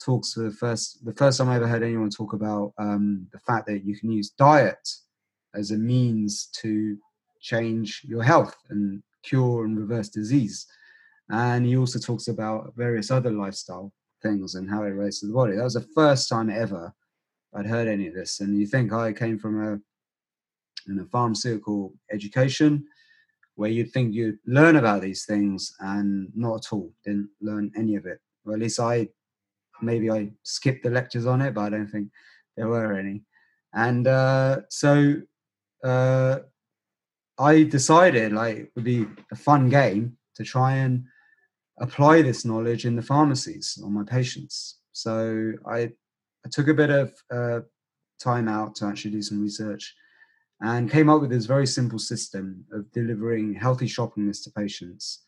talks 0.04 0.34
for 0.34 0.42
the 0.42 0.52
first 0.52 1.04
the 1.06 1.14
first 1.14 1.38
time 1.38 1.50
I 1.50 1.56
ever 1.56 1.68
heard 1.68 1.84
anyone 1.84 2.10
talk 2.10 2.34
about 2.34 2.74
um, 2.78 3.28
the 3.32 3.40
fact 3.40 3.68
that 3.68 3.86
you 3.86 3.98
can 3.98 4.12
use 4.12 4.32
diet 4.32 4.88
as 5.56 5.72
a 5.72 5.78
means 5.78 6.48
to 6.62 6.98
change 7.40 8.02
your 8.04 8.24
health 8.24 8.56
and 8.70 9.02
cure 9.24 9.66
and 9.66 9.78
reverse 9.78 10.10
disease. 10.10 10.68
And 11.30 11.66
he 11.66 11.78
also 11.78 12.00
talks 12.00 12.28
about 12.28 12.74
various 12.76 13.12
other 13.12 13.32
lifestyle 13.32 13.94
things 14.22 14.56
and 14.56 14.70
how 14.70 14.84
it 14.84 14.90
relates 14.90 15.20
to 15.22 15.28
the 15.28 15.34
body. 15.34 15.56
That 15.56 15.64
was 15.64 15.74
the 15.74 15.88
first 15.96 16.30
time 16.30 16.50
ever 16.50 16.94
I'd 17.54 17.66
heard 17.66 17.88
any 17.88 18.08
of 18.08 18.14
this. 18.14 18.40
And 18.40 18.58
you 18.58 18.68
think 18.68 18.94
I 18.94 19.14
came 19.14 19.40
from 19.40 19.62
a 19.62 19.80
in 20.90 21.00
a 21.00 21.06
pharmaceutical 21.06 21.94
education 22.12 22.84
where 23.56 23.70
you'd 23.70 23.92
think 23.92 24.16
you'd 24.16 24.40
learn 24.48 24.78
about 24.78 25.02
these 25.02 25.26
things 25.26 25.76
and 25.80 26.30
not 26.36 26.56
at 26.56 26.74
all 26.74 26.92
didn't 27.06 27.30
learn 27.40 27.72
any 27.78 27.96
of 27.96 28.08
it 28.08 28.20
or 28.46 28.54
at 28.54 28.60
least 28.60 28.80
i 28.80 29.08
maybe 29.82 30.12
I 30.12 30.32
skipped 30.44 30.84
the 30.84 30.90
lectures 30.90 31.26
on 31.26 31.42
it, 31.42 31.54
but 31.54 31.62
I 31.62 31.70
don't 31.70 31.88
think 31.88 32.10
there 32.56 32.68
were 32.68 32.94
any. 32.94 33.24
And 33.74 34.08
uh, 34.08 34.62
so 34.70 35.22
uh, 35.84 36.40
I 37.38 37.64
decided 37.64 38.34
like 38.34 38.58
it 38.58 38.72
would 38.76 38.84
be 38.84 39.08
a 39.32 39.36
fun 39.36 39.70
game 39.70 40.18
to 40.36 40.44
try 40.44 40.76
and 40.76 41.06
apply 41.80 42.22
this 42.22 42.46
knowledge 42.46 42.86
in 42.86 42.96
the 42.96 43.02
pharmacies 43.02 43.80
on 43.84 43.94
my 43.94 44.04
patients. 44.04 44.80
So 44.92 45.54
I, 45.66 45.92
I 46.46 46.50
took 46.52 46.68
a 46.68 46.74
bit 46.74 46.90
of 46.90 47.14
uh, 47.32 47.62
time 48.20 48.48
out 48.48 48.76
to 48.76 48.86
actually 48.86 49.12
do 49.12 49.22
some 49.22 49.42
research 49.42 49.96
and 50.62 50.92
came 50.92 51.10
up 51.10 51.22
with 51.22 51.32
this 51.32 51.46
very 51.46 51.66
simple 51.66 51.98
system 51.98 52.64
of 52.72 52.92
delivering 52.92 53.56
healthy 53.56 53.88
shopping 53.88 54.28
lists 54.28 54.44
to 54.44 54.52
patients, 54.52 55.24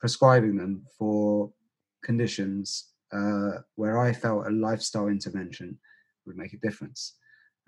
prescribing 0.00 0.56
them 0.56 0.82
for 0.98 1.52
conditions 2.02 2.92
uh, 3.12 3.58
where 3.74 3.98
I 3.98 4.12
felt 4.12 4.46
a 4.46 4.50
lifestyle 4.50 5.08
intervention 5.08 5.78
would 6.26 6.36
make 6.36 6.54
a 6.54 6.58
difference. 6.58 7.16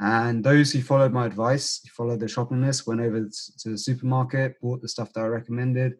And 0.00 0.42
those 0.42 0.72
who 0.72 0.80
followed 0.80 1.12
my 1.12 1.26
advice, 1.26 1.82
followed 1.92 2.20
the 2.20 2.28
shopping 2.28 2.62
list, 2.62 2.86
went 2.86 3.02
over 3.02 3.28
to 3.58 3.68
the 3.68 3.76
supermarket, 3.76 4.58
bought 4.62 4.80
the 4.80 4.88
stuff 4.88 5.12
that 5.12 5.20
I 5.20 5.26
recommended, 5.26 5.92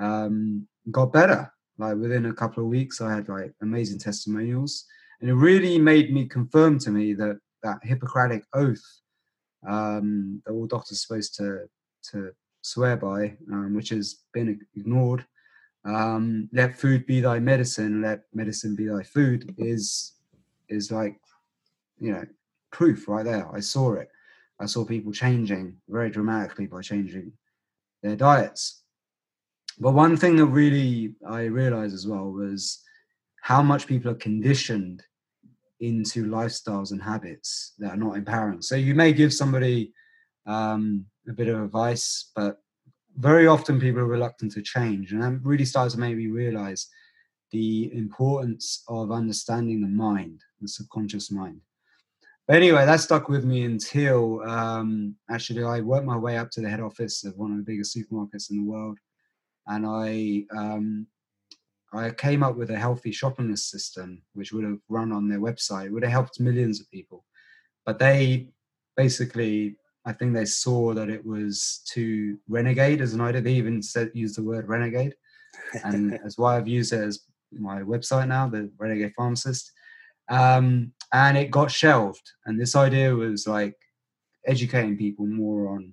um, 0.00 0.66
got 0.92 1.12
better. 1.12 1.52
Like 1.76 1.96
within 1.96 2.26
a 2.26 2.34
couple 2.34 2.62
of 2.62 2.68
weeks, 2.68 3.00
I 3.00 3.12
had 3.12 3.28
like 3.28 3.52
amazing 3.60 3.98
testimonials, 3.98 4.84
and 5.20 5.28
it 5.28 5.34
really 5.34 5.76
made 5.78 6.12
me 6.12 6.28
confirm 6.28 6.78
to 6.80 6.90
me 6.90 7.14
that 7.14 7.38
that 7.64 7.78
Hippocratic 7.82 8.44
oath 8.54 8.82
um, 9.66 10.42
that 10.44 10.52
all 10.52 10.66
doctors 10.66 10.98
are 10.98 11.00
supposed 11.00 11.34
to 11.36 11.68
to 12.10 12.32
swear 12.62 12.96
by, 12.96 13.36
um, 13.50 13.74
which 13.74 13.88
has 13.88 14.20
been 14.32 14.60
ignored. 14.76 15.24
Um, 15.84 16.48
let 16.52 16.78
food 16.78 17.06
be 17.06 17.20
thy 17.20 17.40
medicine, 17.40 18.02
let 18.02 18.22
medicine 18.32 18.76
be 18.76 18.86
thy 18.86 19.02
food 19.02 19.52
is 19.58 20.14
is 20.68 20.92
like 20.92 21.18
you 21.98 22.12
know 22.12 22.24
proof 22.72 23.06
right 23.08 23.24
there. 23.24 23.48
I 23.54 23.60
saw 23.60 23.94
it. 23.94 24.08
I 24.60 24.66
saw 24.66 24.84
people 24.84 25.12
changing 25.12 25.76
very 25.88 26.10
dramatically 26.10 26.66
by 26.66 26.80
changing 26.80 27.32
their 28.02 28.16
diets. 28.16 28.82
But 29.78 29.92
one 29.92 30.16
thing 30.16 30.36
that 30.36 30.46
really 30.46 31.14
I 31.26 31.42
realized 31.42 31.94
as 31.94 32.06
well 32.06 32.30
was 32.30 32.82
how 33.40 33.62
much 33.62 33.86
people 33.86 34.10
are 34.10 34.16
conditioned 34.16 35.02
into 35.80 36.26
lifestyles 36.26 36.92
and 36.92 37.02
habits 37.02 37.74
that 37.78 37.90
are 37.90 37.96
not 37.96 38.16
empowering. 38.16 38.62
So 38.62 38.76
you 38.76 38.94
may 38.94 39.12
give 39.12 39.34
somebody 39.34 39.92
um, 40.46 41.06
a 41.28 41.32
bit 41.32 41.48
of 41.48 41.60
advice, 41.60 42.30
but 42.36 42.58
very 43.16 43.46
often 43.46 43.80
people 43.80 44.00
are 44.00 44.06
reluctant 44.06 44.52
to 44.52 44.62
change. 44.62 45.12
And 45.12 45.22
that 45.22 45.40
really 45.42 45.64
starts 45.64 45.94
to 45.94 46.00
make 46.00 46.16
me 46.16 46.28
realize 46.28 46.88
the 47.50 47.92
importance 47.94 48.84
of 48.88 49.10
understanding 49.10 49.80
the 49.80 49.88
mind, 49.88 50.40
the 50.60 50.68
subconscious 50.68 51.30
mind. 51.30 51.60
But 52.48 52.56
anyway, 52.56 52.84
that 52.84 53.00
stuck 53.00 53.28
with 53.28 53.44
me 53.44 53.64
until 53.64 54.42
um, 54.42 55.14
actually 55.30 55.62
I 55.62 55.80
worked 55.80 56.06
my 56.06 56.16
way 56.16 56.36
up 56.36 56.50
to 56.52 56.60
the 56.60 56.68
head 56.68 56.80
office 56.80 57.24
of 57.24 57.36
one 57.36 57.52
of 57.52 57.56
the 57.56 57.62
biggest 57.62 57.96
supermarkets 57.96 58.50
in 58.50 58.58
the 58.58 58.70
world. 58.70 58.98
And 59.68 59.86
I 59.86 60.44
um, 60.56 61.06
I 61.92 62.10
came 62.10 62.42
up 62.42 62.56
with 62.56 62.70
a 62.70 62.78
healthy 62.78 63.12
shopping 63.12 63.50
list 63.50 63.70
system, 63.70 64.22
which 64.32 64.52
would 64.52 64.64
have 64.64 64.78
run 64.88 65.12
on 65.12 65.28
their 65.28 65.40
website, 65.40 65.86
it 65.86 65.92
would 65.92 66.02
have 66.02 66.12
helped 66.12 66.40
millions 66.40 66.80
of 66.80 66.90
people. 66.90 67.24
But 67.84 67.98
they 67.98 68.48
basically, 68.96 69.76
I 70.06 70.12
think 70.12 70.32
they 70.32 70.46
saw 70.46 70.94
that 70.94 71.10
it 71.10 71.24
was 71.24 71.82
too 71.86 72.38
renegade 72.48 73.02
as 73.02 73.12
an 73.12 73.20
idea. 73.20 73.42
They 73.42 73.52
even 73.54 73.82
said 73.82 74.10
use 74.14 74.34
the 74.34 74.42
word 74.42 74.68
renegade, 74.68 75.14
and 75.84 76.12
that's 76.22 76.38
why 76.38 76.56
I've 76.56 76.68
used 76.68 76.92
it 76.92 77.00
as 77.00 77.20
my 77.52 77.82
website 77.82 78.28
now, 78.28 78.48
the 78.48 78.70
Renegade 78.78 79.12
Pharmacist. 79.14 79.70
Um, 80.28 80.92
and 81.12 81.36
it 81.36 81.50
got 81.50 81.70
shelved. 81.70 82.32
And 82.46 82.60
this 82.60 82.74
idea 82.74 83.14
was 83.14 83.46
like 83.46 83.76
educating 84.46 84.96
people 84.96 85.26
more 85.26 85.68
on 85.68 85.92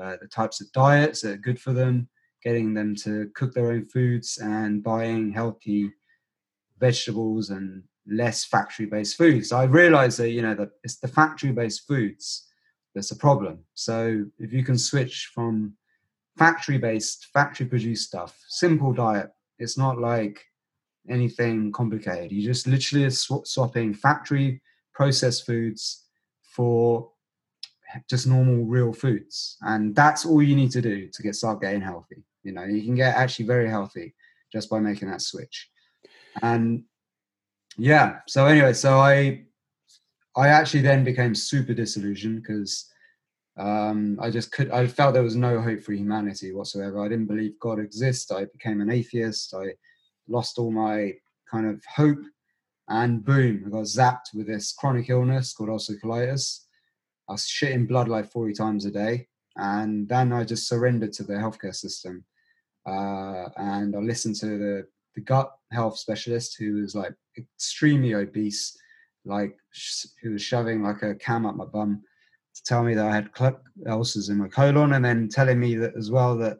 uh, 0.00 0.16
the 0.20 0.28
types 0.28 0.60
of 0.60 0.70
diets 0.72 1.22
that 1.22 1.32
are 1.32 1.36
good 1.36 1.60
for 1.60 1.72
them, 1.72 2.08
getting 2.42 2.74
them 2.74 2.94
to 2.96 3.30
cook 3.34 3.54
their 3.54 3.72
own 3.72 3.86
foods 3.86 4.38
and 4.38 4.82
buying 4.82 5.32
healthy 5.32 5.90
vegetables 6.78 7.50
and 7.50 7.82
less 8.06 8.44
factory-based 8.44 9.16
foods. 9.16 9.52
I 9.52 9.64
realized 9.64 10.18
that 10.18 10.30
you 10.30 10.42
know 10.42 10.54
that 10.54 10.70
it's 10.84 10.98
the 10.98 11.08
factory-based 11.08 11.86
foods 11.88 12.48
that's 12.94 13.10
a 13.10 13.16
problem. 13.16 13.60
So 13.74 14.24
if 14.38 14.52
you 14.52 14.64
can 14.64 14.78
switch 14.78 15.30
from 15.34 15.74
factory-based, 16.38 17.26
factory-produced 17.32 18.06
stuff, 18.06 18.38
simple 18.48 18.92
diet. 18.92 19.30
It's 19.58 19.78
not 19.78 19.98
like 19.98 20.44
anything 21.08 21.72
complicated. 21.72 22.32
You 22.32 22.42
just 22.42 22.66
literally 22.66 23.08
sw- 23.10 23.44
swapping 23.44 23.94
factory 23.94 24.60
processed 24.94 25.46
foods 25.46 26.04
for 26.42 27.10
just 28.08 28.26
normal 28.26 28.64
real 28.64 28.92
foods 28.92 29.56
and 29.62 29.94
that's 29.94 30.26
all 30.26 30.42
you 30.42 30.56
need 30.56 30.70
to 30.70 30.82
do 30.82 31.08
to 31.08 31.22
get 31.22 31.34
start 31.34 31.60
getting 31.60 31.80
healthy 31.80 32.24
you 32.42 32.52
know 32.52 32.64
you 32.64 32.82
can 32.82 32.94
get 32.94 33.14
actually 33.14 33.46
very 33.46 33.68
healthy 33.68 34.14
just 34.52 34.68
by 34.68 34.78
making 34.78 35.08
that 35.08 35.22
switch 35.22 35.70
and 36.42 36.82
yeah 37.78 38.18
so 38.26 38.46
anyway 38.46 38.72
so 38.72 38.98
i 38.98 39.42
i 40.36 40.48
actually 40.48 40.82
then 40.82 41.04
became 41.04 41.34
super 41.34 41.72
disillusioned 41.72 42.42
because 42.42 42.90
um, 43.58 44.18
I 44.20 44.30
just 44.30 44.52
could. 44.52 44.70
I 44.70 44.86
felt 44.86 45.14
there 45.14 45.22
was 45.22 45.36
no 45.36 45.60
hope 45.60 45.82
for 45.82 45.92
humanity 45.92 46.52
whatsoever. 46.52 47.00
I 47.02 47.08
didn't 47.08 47.26
believe 47.26 47.58
God 47.58 47.78
exists. 47.78 48.30
I 48.30 48.44
became 48.44 48.80
an 48.82 48.90
atheist. 48.90 49.54
I 49.54 49.68
lost 50.28 50.58
all 50.58 50.70
my 50.70 51.12
kind 51.50 51.66
of 51.66 51.82
hope, 51.84 52.22
and 52.88 53.24
boom, 53.24 53.64
I 53.66 53.70
got 53.70 53.84
zapped 53.84 54.34
with 54.34 54.46
this 54.46 54.72
chronic 54.72 55.10
illness 55.10 55.52
called 55.52 55.70
ulcerative 55.70 56.00
colitis. 56.02 56.60
I 57.28 57.32
was 57.32 57.42
shitting 57.42 57.88
blood 57.88 58.08
like 58.08 58.30
40 58.30 58.54
times 58.54 58.84
a 58.84 58.90
day. 58.90 59.26
And 59.56 60.08
then 60.08 60.32
I 60.32 60.44
just 60.44 60.68
surrendered 60.68 61.12
to 61.14 61.24
the 61.24 61.34
healthcare 61.34 61.74
system. 61.74 62.24
Uh, 62.86 63.48
and 63.56 63.96
I 63.96 63.98
listened 63.98 64.36
to 64.36 64.58
the, 64.58 64.86
the 65.14 65.22
gut 65.22 65.50
health 65.72 65.98
specialist 65.98 66.56
who 66.58 66.82
was 66.82 66.94
like 66.94 67.14
extremely 67.36 68.14
obese, 68.14 68.76
like 69.24 69.56
who 70.22 70.32
was 70.32 70.42
shoving 70.42 70.82
like 70.82 71.02
a 71.02 71.14
cam 71.16 71.46
up 71.46 71.56
my 71.56 71.64
bum 71.64 72.02
to 72.54 72.62
tell 72.62 72.84
me 72.84 72.94
that 72.94 73.06
I 73.06 73.14
had 73.14 73.30
ulcers 73.88 74.28
in 74.28 74.38
my 74.38 74.48
colon, 74.48 74.92
and 74.92 75.04
then 75.04 75.28
telling 75.28 75.58
me 75.58 75.74
that 75.76 75.96
as 75.96 76.10
well 76.10 76.36
that 76.38 76.58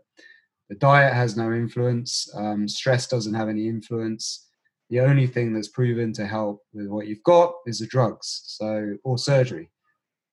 the 0.68 0.74
diet 0.76 1.12
has 1.12 1.36
no 1.36 1.52
influence, 1.52 2.28
um, 2.34 2.66
stress 2.68 3.06
doesn't 3.06 3.34
have 3.34 3.48
any 3.48 3.68
influence. 3.68 4.48
The 4.90 5.00
only 5.00 5.26
thing 5.26 5.52
that's 5.52 5.68
proven 5.68 6.12
to 6.14 6.26
help 6.26 6.62
with 6.72 6.88
what 6.88 7.06
you've 7.06 7.22
got 7.22 7.54
is 7.66 7.80
the 7.80 7.86
drugs, 7.86 8.42
so 8.46 8.96
or 9.04 9.18
surgery. 9.18 9.70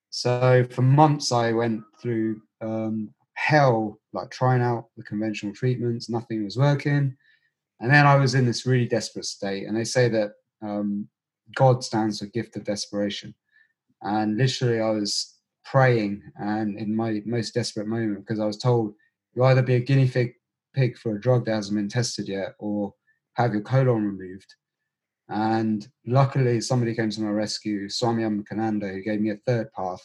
So 0.10 0.64
for 0.70 0.84
months, 0.84 1.32
I 1.32 1.54
went 1.54 1.82
through 2.00 2.42
um, 2.62 3.14
hell, 3.34 4.00
like 4.14 4.30
trying 4.30 4.62
out 4.62 4.90
the 4.96 5.04
conventional 5.04 5.54
treatments. 5.54 6.10
Nothing 6.10 6.44
was 6.44 6.58
working, 6.58 7.16
and 7.80 7.92
then 7.92 8.06
I 8.06 8.16
was 8.16 8.36
in 8.36 8.46
this 8.46 8.66
really 8.66 8.88
desperate 8.88 9.26
state. 9.26 9.68
And 9.68 9.76
they 9.76 9.84
say 9.84 10.08
that 10.10 10.34
um, 10.62 11.08
God 11.56 11.84
stands 11.84 12.20
for 12.20 12.28
gift 12.28 12.56
of 12.56 12.64
desperation, 12.64 13.34
and 14.02 14.38
literally, 14.38 14.82
I 14.82 14.92
was 14.92 15.36
praying, 15.66 16.22
and 16.36 16.78
in 16.78 16.96
my 16.96 17.22
most 17.26 17.56
desperate 17.56 17.88
moment, 17.88 18.20
because 18.20 18.40
I 18.40 18.46
was 18.46 18.58
told 18.58 18.94
you 19.36 19.44
either 19.44 19.62
be 19.62 19.76
a 19.76 19.80
guinea 19.80 20.08
pig, 20.08 20.34
pig 20.74 20.98
for 20.98 21.16
a 21.16 21.22
drug 21.22 21.46
that 21.46 21.54
hasn't 21.56 21.78
been 21.78 21.90
tested 21.90 22.28
yet, 22.28 22.56
or 22.60 22.94
have 23.34 23.54
your 23.54 23.62
colon 23.62 24.06
removed. 24.06 24.54
And 25.30 25.88
luckily, 26.06 26.62
somebody 26.62 26.94
came 26.94 27.10
to 27.10 27.22
my 27.22 27.30
rescue, 27.30 27.90
Swami 27.90 28.24
Ambikananda, 28.24 28.92
who 28.92 29.02
gave 29.02 29.22
me 29.22 29.32
a 29.32 29.38
third 29.48 29.72
path. 29.74 30.04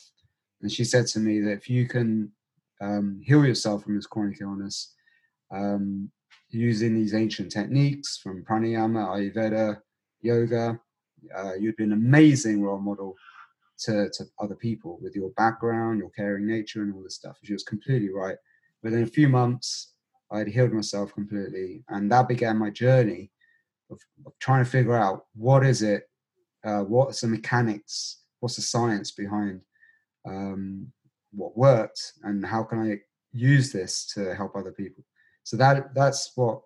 And 0.62 0.70
she 0.70 0.85
said 0.85 1.06
to 1.08 1.20
me 1.20 1.40
that 1.40 1.52
if 1.52 1.68
you 1.68 1.87
can 1.87 2.32
um, 2.80 3.20
heal 3.25 3.44
yourself 3.44 3.85
from 3.85 3.97
this 3.97 4.06
chronic 4.06 4.40
illness 4.40 4.94
um, 5.50 6.11
using 6.50 6.94
these 6.94 7.14
ancient 7.14 7.52
techniques 7.52 8.18
from 8.18 8.44
pranayama, 8.44 9.35
Ayurveda, 9.35 9.80
yoga, 10.20 10.80
uh, 11.37 11.54
you'd 11.54 11.76
be 11.76 11.85
an 11.85 11.92
amazing 11.92 12.62
role 12.62 12.78
model 12.78 13.14
to, 13.80 14.08
to 14.11 14.25
other 14.40 14.54
people 14.54 14.99
with 15.00 15.14
your 15.14 15.30
background, 15.30 15.99
your 15.99 16.11
caring 16.11 16.47
nature, 16.47 16.82
and 16.82 16.94
all 16.94 17.02
this 17.02 17.14
stuff. 17.14 17.37
She 17.42 17.52
was 17.52 17.64
completely 17.64 18.11
right. 18.11 18.37
Within 18.82 19.02
a 19.02 19.06
few 19.06 19.28
months, 19.28 19.92
I 20.30 20.38
had 20.38 20.49
healed 20.49 20.73
myself 20.73 21.14
completely, 21.14 21.85
and 21.88 22.11
that 22.12 22.28
began 22.28 22.58
my 22.58 22.70
journey 22.70 23.30
of, 23.90 23.99
of 24.26 24.38
trying 24.38 24.64
to 24.64 24.70
figure 24.70 24.97
out 24.97 25.26
what 25.35 25.64
is 25.64 25.82
it, 25.82 26.08
uh, 26.64 26.80
what's 26.80 27.23
the 27.23 27.26
mechanics, 27.28 28.23
what's 28.40 28.56
the 28.56 28.62
science 28.62 29.11
behind 29.11 29.61
um, 30.26 30.92
what 31.32 31.56
worked, 31.56 32.12
and 32.23 32.44
how 32.44 32.62
can 32.62 32.78
I 32.78 33.00
use 33.32 33.73
this 33.73 34.06
to 34.14 34.35
help 34.35 34.54
other 34.54 34.73
people. 34.73 35.04
So 35.44 35.56
that 35.56 35.94
that's 35.94 36.32
what 36.35 36.61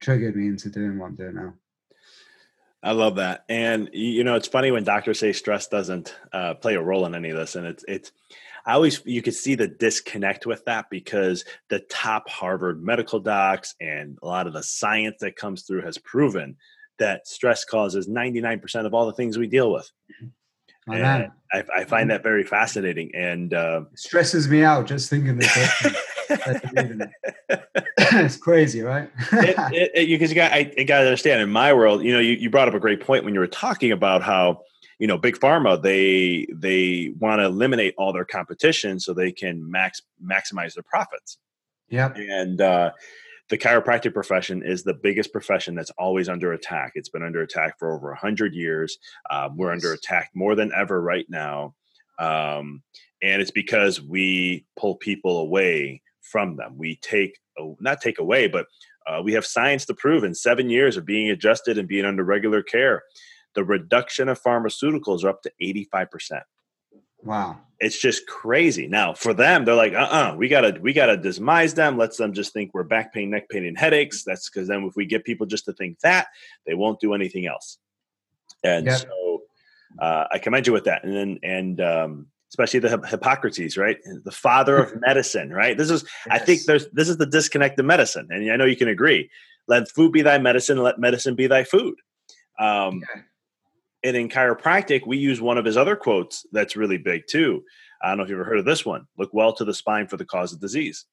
triggered 0.00 0.36
me 0.36 0.46
into 0.46 0.70
doing 0.70 0.98
what 0.98 1.06
I'm 1.06 1.16
doing 1.16 1.34
now. 1.34 1.54
I 2.84 2.92
love 2.92 3.16
that, 3.16 3.44
and 3.48 3.90
you 3.92 4.24
know, 4.24 4.36
it's 4.36 4.48
funny 4.48 4.70
when 4.70 4.84
doctors 4.84 5.18
say 5.18 5.32
stress 5.32 5.66
doesn't 5.68 6.16
uh, 6.32 6.54
play 6.54 6.76
a 6.76 6.82
role 6.82 7.06
in 7.06 7.14
any 7.14 7.30
of 7.30 7.36
this, 7.36 7.56
and 7.56 7.66
it's 7.66 7.84
it's. 7.86 8.12
I 8.64 8.74
always 8.74 9.02
you 9.04 9.22
could 9.22 9.34
see 9.34 9.54
the 9.54 9.68
disconnect 9.68 10.46
with 10.46 10.64
that 10.66 10.86
because 10.90 11.44
the 11.68 11.80
top 11.80 12.28
Harvard 12.28 12.82
medical 12.82 13.20
docs 13.20 13.74
and 13.80 14.18
a 14.22 14.26
lot 14.26 14.46
of 14.46 14.52
the 14.52 14.62
science 14.62 15.16
that 15.20 15.36
comes 15.36 15.62
through 15.62 15.82
has 15.82 15.98
proven 15.98 16.56
that 16.98 17.26
stress 17.26 17.64
causes 17.64 18.08
99% 18.08 18.86
of 18.86 18.94
all 18.94 19.06
the 19.06 19.12
things 19.12 19.38
we 19.38 19.48
deal 19.48 19.72
with. 19.72 19.90
Oh, 20.88 20.92
and 20.92 21.30
I, 21.52 21.64
I, 21.74 21.84
find 21.84 22.10
that 22.10 22.24
very 22.24 22.42
fascinating 22.42 23.12
and 23.14 23.54
uh, 23.54 23.82
stresses 23.94 24.48
me 24.48 24.64
out 24.64 24.86
just 24.86 25.08
thinking 25.08 25.36
this. 25.36 25.56
it's 27.98 28.36
crazy, 28.36 28.82
right? 28.82 29.08
because 29.30 30.30
you 30.30 30.34
got, 30.34 30.52
I, 30.52 30.72
I 30.76 30.82
got 30.82 31.00
to 31.00 31.06
understand. 31.06 31.40
In 31.40 31.50
my 31.50 31.72
world, 31.72 32.02
you 32.02 32.12
know, 32.12 32.18
you, 32.18 32.32
you 32.32 32.50
brought 32.50 32.66
up 32.66 32.74
a 32.74 32.80
great 32.80 33.00
point 33.00 33.24
when 33.24 33.32
you 33.32 33.38
were 33.38 33.46
talking 33.46 33.92
about 33.92 34.22
how 34.22 34.62
you 35.02 35.08
know 35.08 35.18
big 35.18 35.36
pharma 35.36 35.82
they 35.82 36.46
they 36.54 37.12
want 37.18 37.40
to 37.40 37.46
eliminate 37.46 37.92
all 37.98 38.12
their 38.12 38.24
competition 38.24 39.00
so 39.00 39.12
they 39.12 39.32
can 39.32 39.68
max 39.68 40.00
maximize 40.24 40.74
their 40.74 40.84
profits. 40.84 41.38
Yeah, 41.88 42.12
and 42.14 42.60
uh, 42.60 42.92
the 43.48 43.58
chiropractic 43.58 44.14
profession 44.14 44.62
is 44.64 44.84
the 44.84 44.94
biggest 44.94 45.32
profession 45.32 45.74
that's 45.74 45.90
always 45.98 46.28
under 46.28 46.52
attack. 46.52 46.92
It's 46.94 47.08
been 47.08 47.24
under 47.24 47.42
attack 47.42 47.80
for 47.80 47.96
over 47.96 48.12
a 48.12 48.16
hundred 48.16 48.54
years. 48.54 48.96
Um, 49.28 49.56
we're 49.56 49.72
under 49.72 49.92
attack 49.92 50.30
more 50.36 50.54
than 50.54 50.70
ever 50.72 51.02
right 51.02 51.26
now, 51.28 51.74
um, 52.20 52.84
and 53.24 53.42
it's 53.42 53.50
because 53.50 54.00
we 54.00 54.64
pull 54.78 54.94
people 54.94 55.40
away 55.40 56.00
from 56.30 56.54
them. 56.54 56.78
We 56.78 57.00
take 57.02 57.40
oh, 57.58 57.76
not 57.80 58.00
take 58.00 58.20
away, 58.20 58.46
but 58.46 58.66
uh, 59.08 59.20
we 59.20 59.32
have 59.32 59.44
science 59.44 59.84
to 59.86 59.94
prove 59.94 60.22
in 60.22 60.32
seven 60.32 60.70
years 60.70 60.96
of 60.96 61.04
being 61.04 61.28
adjusted 61.28 61.76
and 61.76 61.88
being 61.88 62.04
under 62.04 62.22
regular 62.22 62.62
care, 62.62 63.02
the 63.54 63.64
reduction 63.64 64.28
of 64.28 64.42
pharmaceuticals 64.42 65.24
are 65.24 65.28
up 65.28 65.42
to 65.42 65.52
eighty 65.60 65.84
five 65.84 66.10
percent. 66.10 66.42
Wow. 67.22 67.60
It's 67.78 68.00
just 68.00 68.26
crazy. 68.26 68.86
Now 68.88 69.14
for 69.14 69.32
them, 69.32 69.64
they're 69.64 69.74
like, 69.74 69.92
uh-uh, 69.92 70.34
we 70.36 70.48
gotta 70.48 70.78
we 70.80 70.92
gotta 70.92 71.16
dismise 71.16 71.74
them. 71.74 71.96
Let's 71.96 72.16
them 72.16 72.32
just 72.32 72.52
think 72.52 72.72
we're 72.74 72.82
back 72.82 73.12
pain, 73.12 73.30
neck 73.30 73.48
pain, 73.48 73.64
and 73.64 73.78
headaches. 73.78 74.24
That's 74.24 74.48
because 74.48 74.68
then 74.68 74.84
if 74.84 74.96
we 74.96 75.06
get 75.06 75.24
people 75.24 75.46
just 75.46 75.64
to 75.66 75.72
think 75.72 76.00
that, 76.00 76.28
they 76.66 76.74
won't 76.74 77.00
do 77.00 77.14
anything 77.14 77.46
else. 77.46 77.78
And 78.64 78.86
yep. 78.86 78.98
so 78.98 79.42
uh, 79.98 80.24
I 80.32 80.38
commend 80.38 80.66
you 80.66 80.72
with 80.72 80.84
that. 80.84 81.04
And 81.04 81.14
then 81.14 81.38
and 81.42 81.80
um, 81.80 82.26
especially 82.52 82.80
the 82.80 83.06
Hippocrates, 83.08 83.78
right? 83.78 83.96
The 84.24 84.30
father 84.30 84.76
of 84.76 85.00
medicine, 85.06 85.50
right? 85.52 85.76
This 85.76 85.90
is, 85.90 86.04
yes. 86.26 86.28
I 86.30 86.38
think 86.38 86.64
there's, 86.64 86.86
this 86.90 87.08
is 87.08 87.16
the 87.16 87.24
disconnect 87.24 87.78
of 87.78 87.86
medicine. 87.86 88.28
And 88.30 88.52
I 88.52 88.56
know 88.56 88.66
you 88.66 88.76
can 88.76 88.88
agree. 88.88 89.30
Let 89.68 89.88
food 89.88 90.12
be 90.12 90.20
thy 90.20 90.36
medicine, 90.36 90.76
let 90.76 90.98
medicine 90.98 91.34
be 91.34 91.46
thy 91.46 91.64
food. 91.64 91.94
Um, 92.58 93.02
okay. 93.10 93.22
And 94.04 94.16
in 94.16 94.28
chiropractic, 94.28 95.06
we 95.06 95.18
use 95.18 95.40
one 95.40 95.58
of 95.58 95.64
his 95.64 95.76
other 95.76 95.96
quotes 95.96 96.44
that's 96.52 96.76
really 96.76 96.98
big 96.98 97.22
too. 97.28 97.62
I 98.02 98.08
don't 98.08 98.18
know 98.18 98.24
if 98.24 98.30
you've 98.30 98.40
ever 98.40 98.48
heard 98.48 98.58
of 98.58 98.64
this 98.64 98.84
one. 98.84 99.06
Look 99.16 99.30
well 99.32 99.52
to 99.54 99.64
the 99.64 99.74
spine 99.74 100.08
for 100.08 100.16
the 100.16 100.24
cause 100.24 100.52
of 100.52 100.60
disease. 100.60 101.06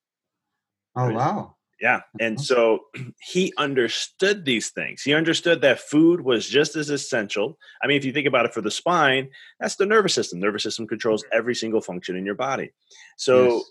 Oh, 0.96 1.12
wow. 1.12 1.55
Yeah. 1.79 2.01
And 2.19 2.41
so 2.41 2.79
he 3.31 3.53
understood 3.58 4.43
these 4.43 4.69
things. 4.69 5.03
He 5.03 5.13
understood 5.13 5.62
that 5.62 5.79
food 5.79 6.22
was 6.22 6.48
just 6.48 6.75
as 6.75 6.89
essential. 6.89 7.58
I 7.81 7.88
mean, 7.88 7.98
if 7.98 8.05
you 8.05 8.12
think 8.12 8.27
about 8.27 8.46
it 8.46 8.53
for 8.53 8.62
the 8.62 8.72
spine, 8.72 9.29
that's 9.60 9.75
the 9.75 9.86
nervous 9.86 10.15
system. 10.15 10.39
Nervous 10.39 10.63
system 10.63 10.88
controls 10.88 11.24
mm-hmm. 11.24 11.38
every 11.38 11.55
single 11.55 11.81
function 11.81 12.15
in 12.15 12.25
your 12.25 12.36
body. 12.36 12.72
So 13.17 13.58
yes 13.58 13.63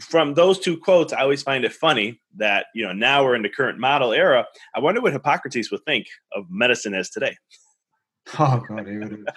from 0.00 0.34
those 0.34 0.58
two 0.58 0.76
quotes, 0.76 1.12
I 1.12 1.22
always 1.22 1.42
find 1.42 1.64
it 1.64 1.72
funny 1.72 2.20
that 2.36 2.66
you 2.74 2.84
know 2.84 2.92
now 2.92 3.24
we're 3.24 3.34
in 3.34 3.42
the 3.42 3.48
current 3.48 3.78
model 3.78 4.12
era. 4.12 4.46
I 4.74 4.80
wonder 4.80 5.00
what 5.00 5.12
Hippocrates 5.12 5.70
would 5.70 5.84
think 5.84 6.06
of 6.34 6.44
medicine 6.50 6.94
as 6.94 7.10
today. 7.10 7.36
Oh 8.38 8.62
God, 8.68 8.86
it 8.86 8.98
would, 8.98 9.28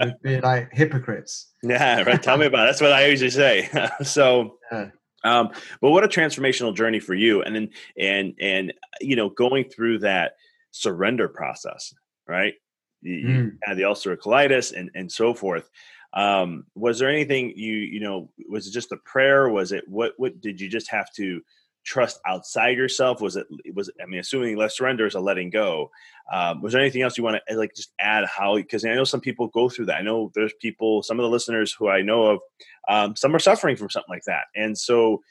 would 0.00 0.22
be 0.22 0.40
like 0.40 0.68
hypocrites. 0.72 1.48
Yeah, 1.62 2.02
right. 2.02 2.22
Tell 2.22 2.36
me 2.36 2.46
about 2.46 2.64
it. 2.64 2.70
That's 2.70 2.80
what 2.80 2.92
I 2.92 3.06
usually 3.06 3.30
say. 3.30 3.68
so, 4.02 4.58
yeah. 4.70 4.90
Um, 5.24 5.50
but 5.80 5.90
what 5.90 6.04
a 6.04 6.08
transformational 6.08 6.74
journey 6.74 7.00
for 7.00 7.14
you, 7.14 7.42
and 7.42 7.54
then 7.54 7.70
and 7.98 8.34
and 8.40 8.74
you 9.00 9.16
know 9.16 9.30
going 9.30 9.64
through 9.64 10.00
that 10.00 10.34
surrender 10.70 11.28
process, 11.28 11.94
right? 12.26 12.54
You, 13.02 13.16
mm. 13.16 13.28
you 13.28 13.52
had 13.62 13.76
the 13.76 13.82
ulcerative 13.82 14.18
colitis 14.18 14.72
and 14.72 14.90
and 14.94 15.10
so 15.10 15.34
forth. 15.34 15.68
Um, 16.12 16.64
was 16.74 16.98
there 16.98 17.08
anything 17.08 17.52
you 17.56 17.74
you 17.74 18.00
know? 18.00 18.30
Was 18.48 18.66
it 18.66 18.72
just 18.72 18.92
a 18.92 18.96
prayer? 18.98 19.48
Was 19.48 19.72
it 19.72 19.84
what? 19.88 20.12
What 20.18 20.40
did 20.40 20.60
you 20.60 20.68
just 20.68 20.90
have 20.90 21.10
to 21.14 21.40
trust 21.84 22.20
outside 22.26 22.76
yourself? 22.76 23.20
Was 23.20 23.36
it 23.36 23.46
was 23.74 23.90
I 24.02 24.06
mean, 24.06 24.20
assuming 24.20 24.56
less 24.56 24.76
surrender 24.76 25.06
is 25.06 25.14
a 25.14 25.20
letting 25.20 25.50
go. 25.50 25.90
Um, 26.32 26.60
was 26.60 26.72
there 26.72 26.82
anything 26.82 27.02
else 27.02 27.16
you 27.16 27.24
want 27.24 27.40
to 27.48 27.56
like 27.56 27.74
just 27.74 27.92
add? 28.00 28.26
How 28.26 28.56
because 28.56 28.84
I 28.84 28.94
know 28.94 29.04
some 29.04 29.20
people 29.20 29.48
go 29.48 29.68
through 29.68 29.86
that. 29.86 29.96
I 29.96 30.02
know 30.02 30.30
there's 30.34 30.52
people, 30.60 31.02
some 31.02 31.18
of 31.18 31.22
the 31.24 31.30
listeners 31.30 31.72
who 31.72 31.88
I 31.88 32.02
know 32.02 32.22
of, 32.24 32.40
um, 32.88 33.16
some 33.16 33.34
are 33.34 33.38
suffering 33.38 33.76
from 33.76 33.90
something 33.90 34.10
like 34.10 34.24
that, 34.26 34.44
and 34.54 34.76
so 34.76 35.22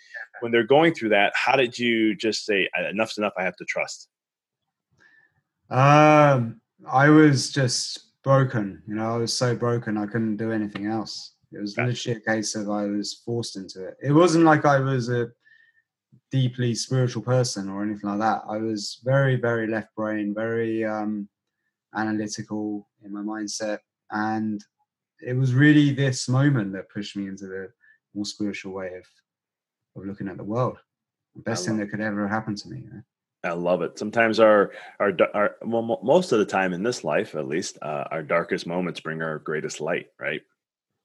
when 0.42 0.52
they're 0.52 0.64
going 0.64 0.94
through 0.94 1.10
that, 1.10 1.34
how 1.36 1.56
did 1.56 1.78
you 1.78 2.16
just 2.16 2.46
say 2.46 2.70
enough's 2.90 3.18
enough? 3.18 3.34
I 3.38 3.44
have 3.44 3.56
to 3.58 3.66
trust. 3.66 4.10
Um, 5.70 6.62
I 6.90 7.10
was 7.10 7.52
just 7.52 8.08
broken. 8.24 8.82
You 8.88 8.96
know, 8.96 9.14
I 9.14 9.18
was 9.18 9.34
so 9.34 9.56
broken 9.56 9.98
I 9.98 10.06
couldn't 10.06 10.38
do 10.38 10.52
anything 10.52 10.88
else. 10.88 11.34
It 11.52 11.62
was 11.62 11.78
literally 11.78 12.18
a 12.18 12.20
case 12.20 12.56
of 12.56 12.70
I 12.70 12.86
was 12.86 13.22
forced 13.26 13.56
into 13.56 13.86
it. 13.86 13.96
It 14.02 14.12
wasn't 14.12 14.44
like 14.44 14.66
I 14.66 14.80
was 14.80 15.10
a 15.10 15.30
deeply 16.32 16.76
spiritual 16.76 17.22
person 17.22 17.70
or 17.70 17.84
anything 17.84 18.10
like 18.10 18.20
that. 18.20 18.44
I 18.50 18.58
was 18.58 19.00
very, 19.04 19.36
very 19.36 19.68
left 19.68 19.96
brain, 19.96 20.34
very 20.34 20.84
um, 20.84 21.28
analytical 21.96 22.88
in 23.04 23.14
my 23.14 23.22
mindset. 23.22 23.80
And 24.12 24.64
it 25.26 25.34
was 25.34 25.54
really 25.54 25.94
this 25.94 26.28
moment 26.30 26.74
that 26.74 26.90
pushed 26.90 27.16
me 27.16 27.28
into 27.28 27.48
the 27.48 27.70
more 28.14 28.26
spiritual 28.26 28.74
way 28.74 28.88
of, 28.96 29.06
of 30.02 30.08
looking 30.08 30.28
at 30.28 30.38
the 30.38 30.44
world. 30.44 30.78
The 31.36 31.44
best 31.44 31.66
thing 31.66 31.78
that 31.78 31.90
could 31.90 32.02
ever 32.02 32.28
happen 32.28 32.56
to 32.56 32.70
me. 32.70 32.80
You 32.80 32.90
know? 32.90 33.02
I 33.44 33.52
love 33.52 33.82
it. 33.82 33.98
Sometimes 33.98 34.40
our, 34.40 34.72
our, 35.00 35.12
our, 35.34 35.56
well, 35.62 36.00
most 36.04 36.32
of 36.32 36.40
the 36.40 36.46
time 36.46 36.74
in 36.74 36.84
this 36.84 37.04
life, 37.04 37.36
at 37.36 37.48
least, 37.48 37.78
uh, 37.82 38.06
our 38.12 38.24
darkest 38.24 38.68
moments 38.68 39.00
bring 39.00 39.22
our 39.22 39.40
greatest 39.40 39.80
light, 39.80 40.08
right? 40.20 40.42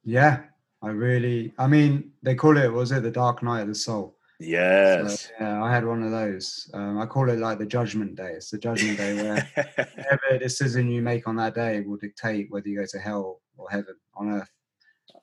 Yeah, 0.05 0.41
I 0.83 0.89
really, 0.89 1.53
I 1.59 1.67
mean, 1.69 2.13
they 2.23 2.35
call 2.35 2.57
it, 2.57 2.73
was 2.73 2.91
it 2.91 3.03
the 3.03 3.11
dark 3.11 3.43
night 3.43 3.61
of 3.61 3.69
the 3.69 3.75
soul? 3.75 4.17
Yes. 4.43 5.23
So, 5.23 5.31
yeah, 5.41 5.63
I 5.63 5.73
had 5.73 5.87
one 5.87 6.03
of 6.03 6.11
those. 6.11 6.71
Um, 6.75 7.01
I 7.01 7.07
call 7.07 7.29
it 7.31 7.39
like 7.39 7.59
the 7.59 7.67
judgment 7.67 8.17
day. 8.17 8.33
It's 8.37 8.51
the 8.51 8.59
judgment 8.59 8.99
day 8.99 9.15
where 9.15 9.49
every 10.11 10.39
decision 10.39 10.91
you 10.91 11.03
make 11.03 11.29
on 11.29 11.37
that 11.37 11.55
day 11.55 11.81
will 11.81 11.97
dictate 11.97 12.51
whether 12.51 12.69
you 12.69 12.79
go 12.79 12.87
to 12.87 12.99
hell 12.99 13.41
or 13.57 13.71
heaven 13.71 13.95
on 14.15 14.31
earth. 14.31 14.51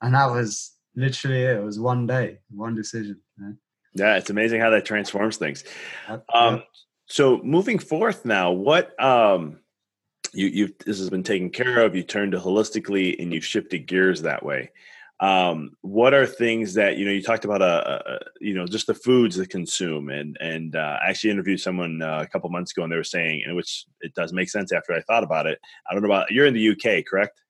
And 0.02 0.14
that 0.14 0.30
was 0.30 0.72
literally 0.96 1.42
it. 1.42 1.56
It 1.56 1.64
was 1.64 1.78
one 1.78 2.06
day, 2.06 2.38
one 2.50 2.74
decision. 2.74 3.20
Yeah, 3.38 3.52
yeah 3.94 4.16
it's 4.16 4.30
amazing 4.30 4.60
how 4.60 4.70
that 4.70 4.84
transforms 4.84 5.36
things. 5.36 5.64
Um, 6.32 6.62
so 7.06 7.38
moving 7.38 7.78
forth 7.78 8.24
now, 8.24 8.52
what 8.52 9.00
um, 9.02 9.58
you 10.32 10.46
you 10.46 10.74
this 10.86 10.98
has 10.98 11.10
been 11.10 11.24
taken 11.24 11.50
care 11.50 11.80
of. 11.80 11.94
You 11.94 12.04
turned 12.04 12.32
to 12.32 12.38
holistically, 12.38 13.20
and 13.20 13.32
you've 13.34 13.44
shifted 13.44 13.86
gears 13.86 14.22
that 14.22 14.44
way 14.44 14.70
um, 15.20 15.76
what 15.82 16.14
are 16.14 16.24
things 16.24 16.74
that 16.74 16.96
you 16.96 17.04
know 17.04 17.12
you 17.12 17.22
talked 17.22 17.44
about 17.44 17.60
uh, 17.60 17.98
uh, 18.06 18.18
you 18.40 18.54
know 18.54 18.66
just 18.66 18.86
the 18.86 18.94
foods 18.94 19.36
that 19.36 19.50
consume 19.50 20.08
and 20.08 20.36
and 20.40 20.74
uh, 20.74 20.98
I 21.02 21.10
actually 21.10 21.30
interviewed 21.30 21.60
someone 21.60 22.00
uh, 22.00 22.20
a 22.22 22.26
couple 22.26 22.48
months 22.48 22.72
ago 22.72 22.84
and 22.84 22.92
they 22.92 22.96
were 22.96 23.04
saying 23.04 23.42
and 23.46 23.54
which 23.54 23.84
it 24.00 24.14
does 24.14 24.32
make 24.32 24.48
sense 24.48 24.72
after 24.72 24.94
I 24.94 25.02
thought 25.02 25.22
about 25.22 25.46
it. 25.46 25.60
I 25.88 25.92
don't 25.92 26.02
know 26.02 26.08
about 26.08 26.30
you're 26.30 26.46
in 26.46 26.54
the 26.54 26.70
UK 26.70 27.04
correct? 27.04 27.42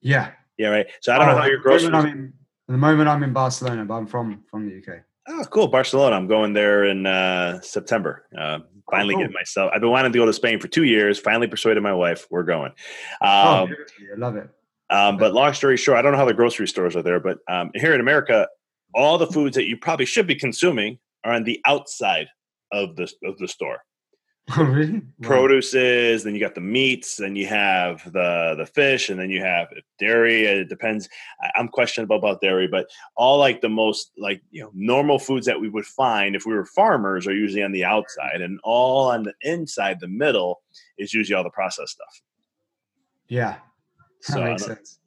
Yeah. 0.00 0.30
Yeah 0.56 0.68
right? 0.68 0.86
So 1.02 1.12
I 1.12 1.18
don't 1.18 1.28
oh, 1.28 1.32
know 1.32 1.38
how 1.38 1.46
your 1.46 1.58
groceries 1.58 1.92
I'm 1.92 2.06
in, 2.06 2.32
the 2.68 2.78
moment 2.78 3.08
I'm 3.08 3.22
in 3.22 3.34
Barcelona 3.34 3.84
but 3.84 3.94
I'm 3.94 4.06
from 4.06 4.42
from 4.50 4.66
the 4.66 4.78
UK 4.78 5.02
oh 5.28 5.44
cool 5.50 5.68
Barcelona. 5.68 6.16
I'm 6.16 6.26
going 6.26 6.54
there 6.54 6.84
in 6.84 7.04
uh, 7.04 7.60
September. 7.60 8.24
Uh, 8.36 8.60
finally 8.90 9.12
oh, 9.12 9.18
cool. 9.18 9.24
getting 9.24 9.34
myself 9.34 9.70
I've 9.74 9.82
been 9.82 9.90
wanting 9.90 10.10
to 10.10 10.18
go 10.18 10.24
to 10.24 10.32
Spain 10.32 10.58
for 10.58 10.68
two 10.68 10.84
years 10.84 11.18
finally 11.18 11.48
persuaded 11.48 11.82
my 11.82 11.92
wife 11.92 12.26
we're 12.30 12.44
going. 12.44 12.72
Oh, 13.20 13.64
um, 13.64 13.70
oh, 13.70 14.12
I 14.14 14.16
love 14.16 14.36
it 14.36 14.48
um, 14.90 15.16
but 15.16 15.34
long 15.34 15.54
story 15.54 15.76
short, 15.76 15.98
I 15.98 16.02
don't 16.02 16.12
know 16.12 16.18
how 16.18 16.24
the 16.24 16.34
grocery 16.34 16.68
stores 16.68 16.96
are 16.96 17.02
there, 17.02 17.20
but 17.20 17.38
um, 17.48 17.70
here 17.74 17.94
in 17.94 18.00
America, 18.00 18.48
all 18.94 19.18
the 19.18 19.26
foods 19.26 19.54
that 19.56 19.66
you 19.66 19.76
probably 19.76 20.06
should 20.06 20.26
be 20.26 20.34
consuming 20.34 20.98
are 21.24 21.32
on 21.32 21.44
the 21.44 21.60
outside 21.66 22.28
of 22.72 22.96
the 22.96 23.10
of 23.24 23.38
the 23.38 23.48
store. 23.48 23.78
Oh, 24.56 24.62
really? 24.64 25.02
Produces, 25.20 26.24
then 26.24 26.32
you 26.32 26.40
got 26.40 26.54
the 26.54 26.62
meats, 26.62 27.16
then 27.16 27.36
you 27.36 27.46
have 27.48 28.02
the 28.10 28.54
the 28.56 28.64
fish, 28.64 29.10
and 29.10 29.20
then 29.20 29.28
you 29.28 29.42
have 29.42 29.68
dairy. 29.98 30.46
It 30.46 30.70
depends. 30.70 31.06
I'm 31.54 31.68
questionable 31.68 32.16
about 32.16 32.40
dairy, 32.40 32.66
but 32.66 32.86
all 33.14 33.36
like 33.36 33.60
the 33.60 33.68
most 33.68 34.10
like 34.16 34.40
you 34.50 34.62
know 34.62 34.70
normal 34.72 35.18
foods 35.18 35.44
that 35.44 35.60
we 35.60 35.68
would 35.68 35.84
find 35.84 36.34
if 36.34 36.46
we 36.46 36.54
were 36.54 36.64
farmers 36.64 37.26
are 37.26 37.34
usually 37.34 37.62
on 37.62 37.72
the 37.72 37.84
outside, 37.84 38.40
and 38.40 38.58
all 38.64 39.10
on 39.10 39.24
the 39.24 39.34
inside, 39.42 40.00
the 40.00 40.08
middle 40.08 40.62
is 40.96 41.12
usually 41.12 41.36
all 41.36 41.44
the 41.44 41.50
processed 41.50 41.92
stuff. 41.92 42.22
Yeah, 43.28 43.56
so 44.20 44.42
makes 44.42 44.64
sense. 44.64 44.98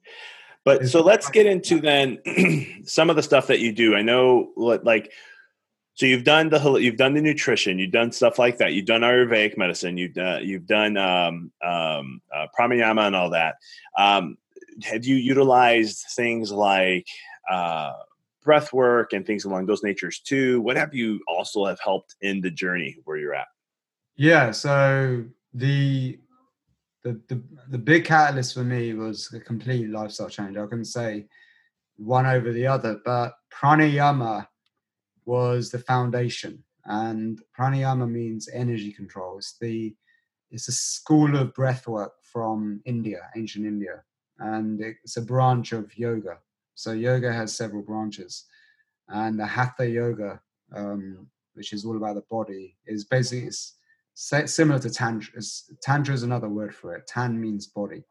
But 0.64 0.88
so 0.88 1.02
let's 1.02 1.28
get 1.28 1.46
into 1.46 1.80
then 1.80 2.18
some 2.84 3.10
of 3.10 3.16
the 3.16 3.22
stuff 3.22 3.48
that 3.48 3.58
you 3.60 3.72
do. 3.72 3.96
I 3.96 4.02
know, 4.02 4.52
like, 4.56 5.12
so 5.94 6.06
you've 6.06 6.24
done 6.24 6.48
the 6.48 6.74
you've 6.76 6.96
done 6.96 7.14
the 7.14 7.20
nutrition, 7.20 7.78
you've 7.78 7.90
done 7.90 8.12
stuff 8.12 8.38
like 8.38 8.58
that. 8.58 8.72
You've 8.72 8.86
done 8.86 9.02
Ayurvedic 9.02 9.58
medicine, 9.58 9.98
you've 9.98 10.14
done 10.14 10.46
you've 10.46 10.66
done 10.66 10.96
um, 10.96 11.52
um, 11.62 12.22
uh, 12.34 12.46
pranayama 12.58 13.06
and 13.06 13.16
all 13.16 13.30
that. 13.30 13.56
Um, 13.98 14.38
have 14.84 15.04
you 15.04 15.16
utilized 15.16 16.04
things 16.14 16.50
like 16.50 17.06
uh, 17.50 17.92
breath 18.42 18.72
work 18.72 19.12
and 19.12 19.26
things 19.26 19.44
along 19.44 19.66
those 19.66 19.82
natures 19.82 20.20
too? 20.20 20.60
What 20.60 20.76
have 20.76 20.94
you 20.94 21.20
also 21.28 21.66
have 21.66 21.80
helped 21.80 22.16
in 22.20 22.40
the 22.40 22.50
journey 22.50 22.96
where 23.04 23.18
you're 23.18 23.34
at? 23.34 23.48
Yeah, 24.16 24.50
so 24.52 25.24
the 25.52 26.18
the, 27.02 27.20
the 27.28 27.42
the 27.70 27.78
big 27.78 28.04
catalyst 28.04 28.54
for 28.54 28.64
me 28.64 28.94
was 28.94 29.32
a 29.32 29.40
complete 29.40 29.90
lifestyle 29.90 30.28
change. 30.28 30.56
I 30.56 30.66
can 30.66 30.84
say 30.84 31.26
one 31.96 32.26
over 32.26 32.52
the 32.52 32.66
other, 32.66 33.00
but 33.04 33.34
pranayama 33.52 34.46
was 35.24 35.70
the 35.70 35.78
foundation, 35.78 36.62
and 36.84 37.40
pranayama 37.58 38.10
means 38.10 38.48
energy 38.52 38.92
control. 38.92 39.38
It's 39.38 39.58
the 39.58 39.94
it's 40.50 40.68
a 40.68 40.72
school 40.72 41.36
of 41.36 41.54
breath 41.54 41.88
work 41.88 42.12
from 42.22 42.80
India, 42.84 43.20
ancient 43.36 43.66
India, 43.66 44.02
and 44.38 44.80
it's 44.80 45.16
a 45.16 45.22
branch 45.22 45.72
of 45.72 45.96
yoga. 45.96 46.38
So 46.74 46.92
yoga 46.92 47.32
has 47.32 47.54
several 47.54 47.82
branches, 47.82 48.44
and 49.08 49.38
the 49.38 49.46
hatha 49.46 49.88
yoga, 49.88 50.40
um, 50.74 51.26
which 51.54 51.72
is 51.72 51.84
all 51.84 51.96
about 51.96 52.14
the 52.14 52.24
body, 52.30 52.76
is 52.86 53.04
basically 53.04 53.46
it's 53.46 53.74
similar 54.14 54.78
to 54.80 54.90
tantra. 54.90 55.40
Tantra 55.82 56.14
is 56.14 56.22
another 56.22 56.48
word 56.48 56.74
for 56.74 56.94
it. 56.94 57.06
Tan 57.06 57.40
means 57.40 57.66
body. 57.66 58.04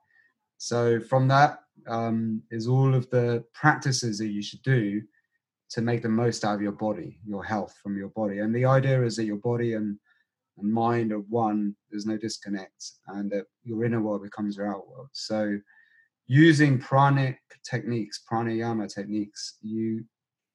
So 0.58 1.00
from 1.00 1.28
that 1.30 1.60
um, 1.88 2.44
is 2.52 2.68
all 2.68 2.94
of 2.94 3.10
the 3.10 3.44
practices 3.54 4.18
that 4.20 4.30
you 4.30 4.42
should 4.42 4.62
do 4.62 5.02
to 5.72 5.82
make 5.82 6.02
the 6.02 6.10
most 6.10 6.44
out 6.44 6.56
of 6.56 6.62
your 6.62 6.74
body, 6.74 7.18
your 7.26 7.44
health 7.44 7.76
from 7.82 7.98
your 7.98 8.10
body. 8.10 8.40
And 8.40 8.54
the 8.54 8.66
idea 8.66 9.04
is 9.04 9.16
that 9.16 9.26
your 9.26 9.38
body 9.38 9.74
and, 9.74 9.98
and 10.58 10.72
mind 10.72 11.14
are 11.14 11.20
one. 11.20 11.76
There's 11.90 12.06
no 12.06 12.18
disconnect, 12.18 12.92
and 13.08 13.32
that 13.32 13.46
your 13.64 13.86
inner 13.86 14.02
world 14.02 14.24
becomes 14.24 14.58
your 14.58 14.68
outer 14.68 14.88
world. 14.88 15.10
So 15.14 15.58
using 16.28 16.78
pranic 16.78 17.38
techniques, 17.64 18.22
pranayama 18.30 18.94
techniques, 18.94 19.58
you 19.62 20.04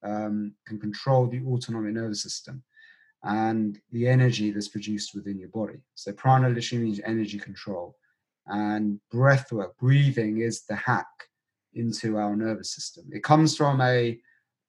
um, 0.03 0.53
can 0.67 0.79
control 0.79 1.27
the 1.27 1.43
autonomic 1.45 1.95
nervous 1.95 2.23
system 2.23 2.63
and 3.27 3.81
the 3.91 4.07
energy 4.07 4.53
that's 4.53 4.69
produced 4.69 5.15
within 5.15 5.39
your 5.39 5.49
body. 5.49 5.81
So 5.97 6.13
prana 6.13 6.49
literally 6.49 6.85
means 6.85 7.01
energy 7.05 7.39
control. 7.39 7.97
And 8.47 9.01
breath 9.11 9.51
work, 9.51 9.77
breathing 9.79 10.41
is 10.41 10.65
the 10.65 10.77
hack 10.77 11.09
into 11.75 12.19
our 12.19 12.37
nervous 12.37 12.73
system. 12.73 13.05
It 13.13 13.25
comes 13.25 13.57
from 13.57 13.81
a 13.81 14.19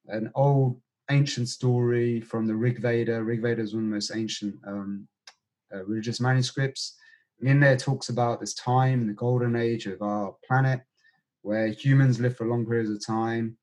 an 0.08 0.30
old 0.34 0.80
ancient 1.10 1.48
story 1.48 2.20
from 2.20 2.46
the 2.46 2.54
Rig 2.54 2.82
Veda. 2.82 3.22
Rig 3.22 3.42
Veda 3.42 3.62
is 3.62 3.74
one 3.74 3.84
of 3.84 3.90
the 3.90 3.94
most 3.94 4.10
ancient 4.14 4.56
um, 4.66 5.06
uh, 5.72 5.84
religious 5.84 6.18
manuscripts. 6.18 6.96
In 7.40 7.60
there 7.60 7.76
talks 7.76 8.08
about 8.08 8.40
this 8.40 8.54
time, 8.54 9.06
the 9.06 9.12
golden 9.12 9.54
age 9.54 9.86
of 9.86 10.02
our 10.02 10.34
planet, 10.44 10.80
where 11.42 11.68
humans 11.68 12.18
live 12.18 12.36
for 12.36 12.46
long 12.46 12.66
periods 12.66 12.90
of 12.90 13.04
time, 13.06 13.56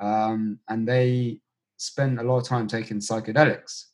um, 0.00 0.58
and 0.68 0.86
they 0.86 1.40
spent 1.78 2.20
a 2.20 2.22
lot 2.22 2.38
of 2.38 2.44
time 2.44 2.66
taking 2.66 2.98
psychedelics. 2.98 3.86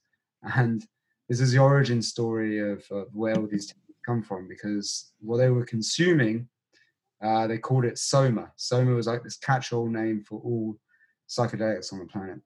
And 0.43 0.85
this 1.29 1.41
is 1.41 1.53
the 1.53 1.59
origin 1.59 2.03
story 2.03 2.59
of, 2.59 2.85
of 2.91 3.09
where 3.15 3.37
all 3.37 3.47
these 3.47 3.73
come 4.05 4.23
from, 4.23 4.49
because 4.49 5.13
what 5.21 5.37
they 5.37 5.51
were 5.51 5.65
consuming, 5.65 6.49
uh, 7.23 7.47
they 7.47 7.59
called 7.59 7.85
it 7.85 7.99
soma. 7.99 8.51
Soma 8.57 8.95
was 8.95 9.07
like 9.07 9.23
this 9.23 9.37
catch-all 9.37 9.87
name 9.87 10.25
for 10.25 10.41
all 10.41 10.77
psychedelics 11.29 11.93
on 11.93 12.01
the 12.01 12.07
planet. 12.07 12.41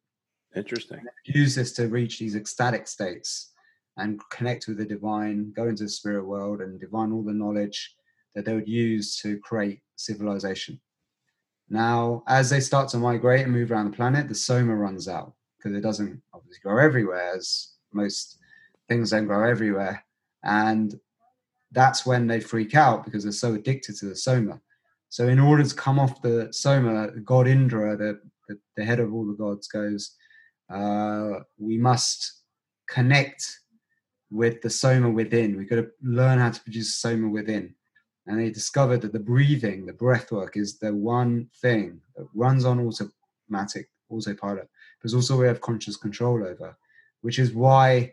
Interesting. 0.54 1.00
Use 1.24 1.54
this 1.54 1.72
to 1.72 1.88
reach 1.88 2.18
these 2.18 2.36
ecstatic 2.36 2.86
states 2.86 3.52
and 3.96 4.20
connect 4.30 4.68
with 4.68 4.76
the 4.76 4.84
divine, 4.84 5.52
go 5.56 5.68
into 5.68 5.84
the 5.84 5.88
spirit 5.88 6.26
world 6.26 6.60
and 6.60 6.78
divine 6.78 7.12
all 7.12 7.22
the 7.22 7.32
knowledge 7.32 7.94
that 8.34 8.44
they 8.44 8.54
would 8.54 8.68
use 8.68 9.16
to 9.20 9.38
create 9.38 9.80
civilization. 9.96 10.78
Now, 11.70 12.22
as 12.28 12.50
they 12.50 12.60
start 12.60 12.90
to 12.90 12.98
migrate 12.98 13.44
and 13.44 13.52
move 13.52 13.72
around 13.72 13.90
the 13.90 13.96
planet, 13.96 14.28
the 14.28 14.34
soma 14.34 14.76
runs 14.76 15.08
out 15.08 15.32
because 15.56 15.76
it 15.76 15.80
doesn't 15.80 16.22
obviously 16.34 16.60
grow 16.62 16.78
everywhere, 16.78 17.32
as 17.34 17.75
most 17.96 18.38
things 18.88 19.10
don't 19.10 19.26
grow 19.26 19.48
everywhere. 19.48 20.04
And 20.44 20.98
that's 21.72 22.06
when 22.06 22.26
they 22.26 22.40
freak 22.40 22.74
out 22.74 23.04
because 23.04 23.24
they're 23.24 23.32
so 23.32 23.54
addicted 23.54 23.96
to 23.96 24.06
the 24.06 24.16
soma. 24.16 24.60
So, 25.08 25.28
in 25.28 25.38
order 25.38 25.64
to 25.64 25.74
come 25.74 25.98
off 25.98 26.22
the 26.22 26.48
soma, 26.52 27.10
God 27.24 27.48
Indra, 27.48 27.96
the, 27.96 28.20
the, 28.48 28.58
the 28.76 28.84
head 28.84 29.00
of 29.00 29.12
all 29.12 29.26
the 29.26 29.34
gods, 29.34 29.68
goes, 29.68 30.14
uh, 30.72 31.40
We 31.58 31.78
must 31.78 32.42
connect 32.88 33.60
with 34.30 34.62
the 34.62 34.70
soma 34.70 35.10
within. 35.10 35.56
We've 35.56 35.70
got 35.70 35.76
to 35.76 35.90
learn 36.02 36.38
how 36.38 36.50
to 36.50 36.60
produce 36.60 36.94
soma 36.94 37.28
within 37.28 37.74
and 38.26 38.40
they 38.40 38.50
discovered 38.50 39.02
that 39.02 39.12
the 39.12 39.20
breathing, 39.20 39.86
the 39.86 39.92
breath 39.92 40.32
work, 40.32 40.56
is 40.56 40.78
the 40.78 40.92
one 40.92 41.48
thing 41.62 42.00
that 42.16 42.26
runs 42.34 42.64
on 42.64 42.80
automatic 42.80 43.88
autopilot, 44.10 44.68
but 45.02 45.14
also 45.14 45.38
we 45.38 45.46
have 45.46 45.60
conscious 45.60 45.96
control 45.96 46.44
over, 46.44 46.76
which 47.22 47.38
is 47.38 47.52
why 47.52 48.12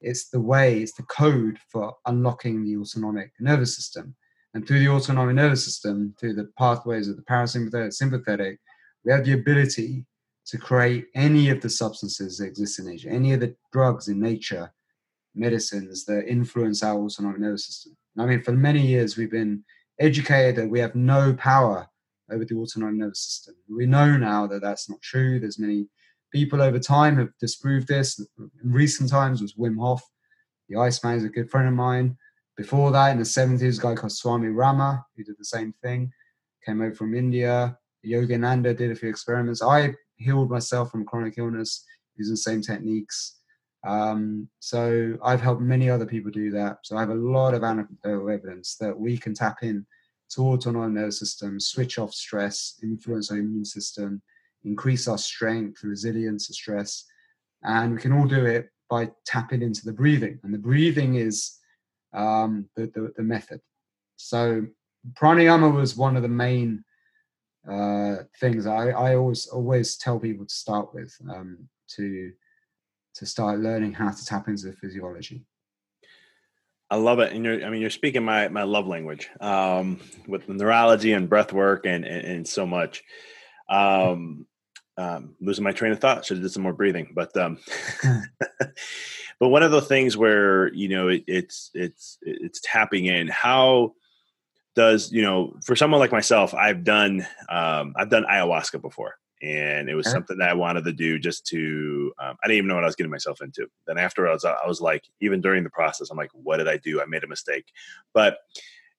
it's 0.00 0.28
the 0.28 0.40
way, 0.40 0.80
it's 0.80 0.94
the 0.94 1.02
code 1.04 1.58
for 1.70 1.94
unlocking 2.06 2.64
the 2.64 2.76
autonomic 2.76 3.32
nervous 3.40 3.74
system. 3.74 4.14
And 4.52 4.66
through 4.66 4.80
the 4.80 4.88
autonomic 4.88 5.34
nervous 5.34 5.64
system, 5.64 6.14
through 6.18 6.34
the 6.34 6.50
pathways 6.58 7.08
of 7.08 7.16
the 7.16 7.22
parasympathetic, 7.22 7.92
sympathetic, 7.92 8.60
we 9.04 9.12
have 9.12 9.24
the 9.24 9.32
ability 9.32 10.06
to 10.46 10.58
create 10.58 11.06
any 11.14 11.48
of 11.50 11.60
the 11.60 11.70
substances 11.70 12.38
that 12.38 12.46
exist 12.46 12.78
in 12.78 12.86
nature, 12.86 13.08
any 13.08 13.32
of 13.32 13.40
the 13.40 13.54
drugs 13.72 14.08
in 14.08 14.20
nature, 14.20 14.72
medicines 15.34 16.04
that 16.04 16.28
influence 16.28 16.82
our 16.82 17.00
autonomic 17.00 17.40
nervous 17.40 17.66
system. 17.66 17.96
I 18.18 18.26
mean, 18.26 18.42
for 18.42 18.52
many 18.52 18.86
years, 18.86 19.16
we've 19.16 19.30
been 19.30 19.64
educated 19.98 20.56
that 20.56 20.70
we 20.70 20.80
have 20.80 20.94
no 20.94 21.34
power 21.34 21.88
over 22.30 22.44
the 22.44 22.54
autonomic 22.54 22.96
nervous 22.96 23.20
system. 23.20 23.54
We 23.68 23.86
know 23.86 24.16
now 24.16 24.46
that 24.46 24.62
that's 24.62 24.88
not 24.88 25.02
true. 25.02 25.40
There's 25.40 25.58
many 25.58 25.86
people 26.34 26.60
over 26.60 26.80
time 26.80 27.16
have 27.16 27.30
disproved 27.40 27.86
this. 27.86 28.18
In 28.38 28.50
recent 28.72 29.08
times 29.08 29.40
was 29.40 29.54
Wim 29.54 29.78
Hof. 29.78 30.02
The 30.68 30.76
Iceman 30.76 31.16
is 31.16 31.24
a 31.24 31.28
good 31.28 31.48
friend 31.48 31.68
of 31.68 31.74
mine. 31.74 32.16
Before 32.56 32.90
that, 32.90 33.12
in 33.12 33.18
the 33.18 33.24
70s, 33.24 33.78
a 33.78 33.82
guy 33.82 33.94
called 33.94 34.12
Swami 34.12 34.48
Rama, 34.48 35.04
who 35.16 35.22
did 35.22 35.36
the 35.38 35.44
same 35.44 35.72
thing, 35.82 36.12
came 36.66 36.82
over 36.82 36.94
from 36.94 37.14
India. 37.14 37.78
Yogananda 38.04 38.76
did 38.76 38.90
a 38.90 38.96
few 38.96 39.08
experiments. 39.08 39.62
I 39.62 39.94
healed 40.16 40.50
myself 40.50 40.90
from 40.90 41.06
chronic 41.06 41.34
illness 41.38 41.84
using 42.16 42.32
the 42.32 42.38
same 42.38 42.60
techniques. 42.60 43.38
Um, 43.86 44.48
so 44.58 45.16
I've 45.22 45.40
helped 45.40 45.62
many 45.62 45.88
other 45.88 46.06
people 46.06 46.32
do 46.32 46.50
that. 46.50 46.78
So 46.82 46.96
I 46.96 47.00
have 47.00 47.10
a 47.10 47.14
lot 47.14 47.54
of 47.54 47.62
anecdotal 47.62 48.30
evidence 48.30 48.76
that 48.80 48.98
we 48.98 49.18
can 49.18 49.34
tap 49.34 49.58
in 49.62 49.86
to 50.30 50.42
autonomic 50.48 50.94
nervous 50.94 51.20
system, 51.20 51.60
switch 51.60 51.98
off 51.98 52.12
stress, 52.12 52.78
influence 52.82 53.30
our 53.30 53.38
immune 53.38 53.64
system, 53.64 54.22
increase 54.64 55.08
our 55.08 55.18
strength, 55.18 55.82
resilience 55.84 56.48
stress, 56.48 57.04
and 57.62 57.94
we 57.94 58.00
can 58.00 58.12
all 58.12 58.26
do 58.26 58.44
it 58.46 58.70
by 58.90 59.10
tapping 59.26 59.62
into 59.62 59.84
the 59.84 59.92
breathing. 59.92 60.38
And 60.42 60.52
the 60.52 60.58
breathing 60.58 61.16
is 61.16 61.58
um, 62.12 62.68
the, 62.76 62.86
the, 62.86 63.12
the 63.16 63.22
method. 63.22 63.60
So 64.16 64.66
pranayama 65.20 65.74
was 65.74 65.96
one 65.96 66.16
of 66.16 66.22
the 66.22 66.28
main 66.28 66.84
uh, 67.68 68.16
things 68.40 68.66
I, 68.66 68.90
I 68.90 69.14
always 69.16 69.46
always 69.46 69.96
tell 69.96 70.18
people 70.20 70.44
to 70.46 70.54
start 70.54 70.94
with 70.94 71.16
um, 71.28 71.68
to 71.96 72.32
to 73.14 73.26
start 73.26 73.60
learning 73.60 73.94
how 73.94 74.10
to 74.10 74.24
tap 74.24 74.48
into 74.48 74.66
the 74.66 74.72
physiology. 74.74 75.44
I 76.90 76.96
love 76.96 77.18
it, 77.20 77.32
and 77.32 77.44
you're—I 77.44 77.70
mean, 77.70 77.80
you're 77.80 77.90
speaking 77.90 78.24
my 78.24 78.48
my 78.48 78.64
love 78.64 78.86
language 78.86 79.30
um, 79.40 79.98
with 80.28 80.48
neurology 80.48 81.12
and 81.12 81.28
breath 81.28 81.52
work 81.52 81.86
and, 81.86 82.04
and, 82.04 82.26
and 82.26 82.48
so 82.48 82.66
much. 82.66 83.02
Um, 83.68 84.46
um, 84.96 85.34
losing 85.40 85.64
my 85.64 85.72
train 85.72 85.92
of 85.92 86.00
thought. 86.00 86.24
Should 86.24 86.38
have 86.38 86.44
did 86.44 86.52
some 86.52 86.62
more 86.62 86.72
breathing, 86.72 87.12
but 87.14 87.36
um, 87.36 87.58
but 89.40 89.48
one 89.48 89.62
of 89.62 89.72
the 89.72 89.82
things 89.82 90.16
where 90.16 90.72
you 90.74 90.88
know 90.88 91.08
it, 91.08 91.24
it's 91.26 91.70
it's 91.74 92.18
it's 92.22 92.60
tapping 92.62 93.06
in. 93.06 93.28
How 93.28 93.94
does 94.74 95.12
you 95.12 95.22
know 95.22 95.54
for 95.64 95.76
someone 95.76 96.00
like 96.00 96.12
myself? 96.12 96.54
I've 96.54 96.84
done 96.84 97.26
um, 97.48 97.94
I've 97.96 98.10
done 98.10 98.24
ayahuasca 98.30 98.80
before, 98.80 99.16
and 99.42 99.88
it 99.88 99.94
was 99.94 100.10
something 100.10 100.38
that 100.38 100.48
I 100.48 100.54
wanted 100.54 100.84
to 100.84 100.92
do 100.92 101.18
just 101.18 101.46
to. 101.48 102.12
Um, 102.18 102.36
I 102.42 102.46
didn't 102.46 102.58
even 102.58 102.68
know 102.68 102.74
what 102.76 102.84
I 102.84 102.88
was 102.88 102.96
getting 102.96 103.10
myself 103.10 103.40
into. 103.40 103.66
Then 103.86 103.98
after 103.98 104.28
I 104.28 104.32
was, 104.32 104.44
I 104.44 104.66
was 104.66 104.80
like, 104.80 105.04
even 105.20 105.40
during 105.40 105.64
the 105.64 105.70
process, 105.70 106.10
I'm 106.10 106.16
like, 106.16 106.30
what 106.32 106.58
did 106.58 106.68
I 106.68 106.76
do? 106.78 107.00
I 107.00 107.06
made 107.06 107.24
a 107.24 107.28
mistake, 107.28 107.66
but 108.12 108.38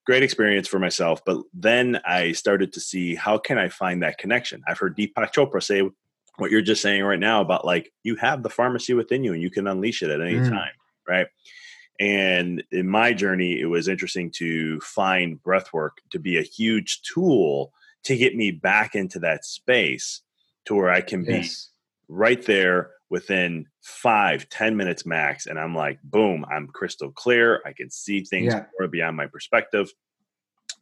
great 0.06 0.24
experience 0.24 0.68
for 0.68 0.80
myself. 0.80 1.24
But 1.26 1.42
then 1.54 2.00
I 2.06 2.32
started 2.32 2.74
to 2.74 2.80
see 2.80 3.16
how 3.16 3.38
can 3.38 3.58
I 3.58 3.70
find 3.70 4.04
that 4.04 4.18
connection. 4.18 4.64
I've 4.68 4.78
heard 4.78 4.98
Deepak 4.98 5.34
Chopra 5.34 5.62
say 5.62 5.90
what 6.38 6.52
you're 6.52 6.62
just 6.62 6.82
saying 6.82 7.04
right 7.04 7.20
now 7.20 7.42
about 7.42 7.66
like 7.66 7.92
you 8.04 8.16
have 8.18 8.44
the 8.44 8.50
pharmacy 8.50 8.94
within 8.94 9.24
you 9.24 9.34
and 9.34 9.42
you 9.42 9.50
can 9.50 9.68
unleash 9.68 10.04
it 10.04 10.10
at 10.10 10.22
any 10.22 10.36
mm. 10.36 10.50
time, 10.50 10.74
right? 11.08 11.28
And 12.00 12.64
in 12.72 12.90
my 12.90 13.14
journey, 13.14 13.60
it 13.60 13.68
was 13.68 13.88
interesting 13.88 14.30
to 14.36 14.80
find 14.82 15.42
breath 15.42 15.72
work 15.72 16.00
to 16.12 16.20
be 16.20 16.38
a 16.38 16.44
huge 16.44 17.02
tool 17.02 17.72
to 18.04 18.18
get 18.18 18.36
me 18.36 18.52
back 18.52 18.96
into 18.96 19.20
that 19.20 19.46
space 19.46 20.22
to 20.66 20.76
where 20.76 20.90
I 20.90 21.02
can 21.02 21.24
be 21.24 21.50
right 22.08 22.44
there 22.46 22.92
within 23.10 23.68
five, 23.82 24.50
ten 24.50 24.76
minutes 24.76 25.06
max. 25.06 25.46
And 25.46 25.60
I'm 25.60 25.76
like, 25.76 26.00
boom, 26.04 26.46
I'm 26.52 26.68
crystal 26.68 27.12
clear. 27.12 27.62
I 27.66 27.74
can 27.74 27.90
see 27.90 28.24
things 28.24 28.54
yeah. 28.54 28.66
more 28.80 28.88
beyond 28.88 29.18
my 29.18 29.28
perspective. 29.28 29.92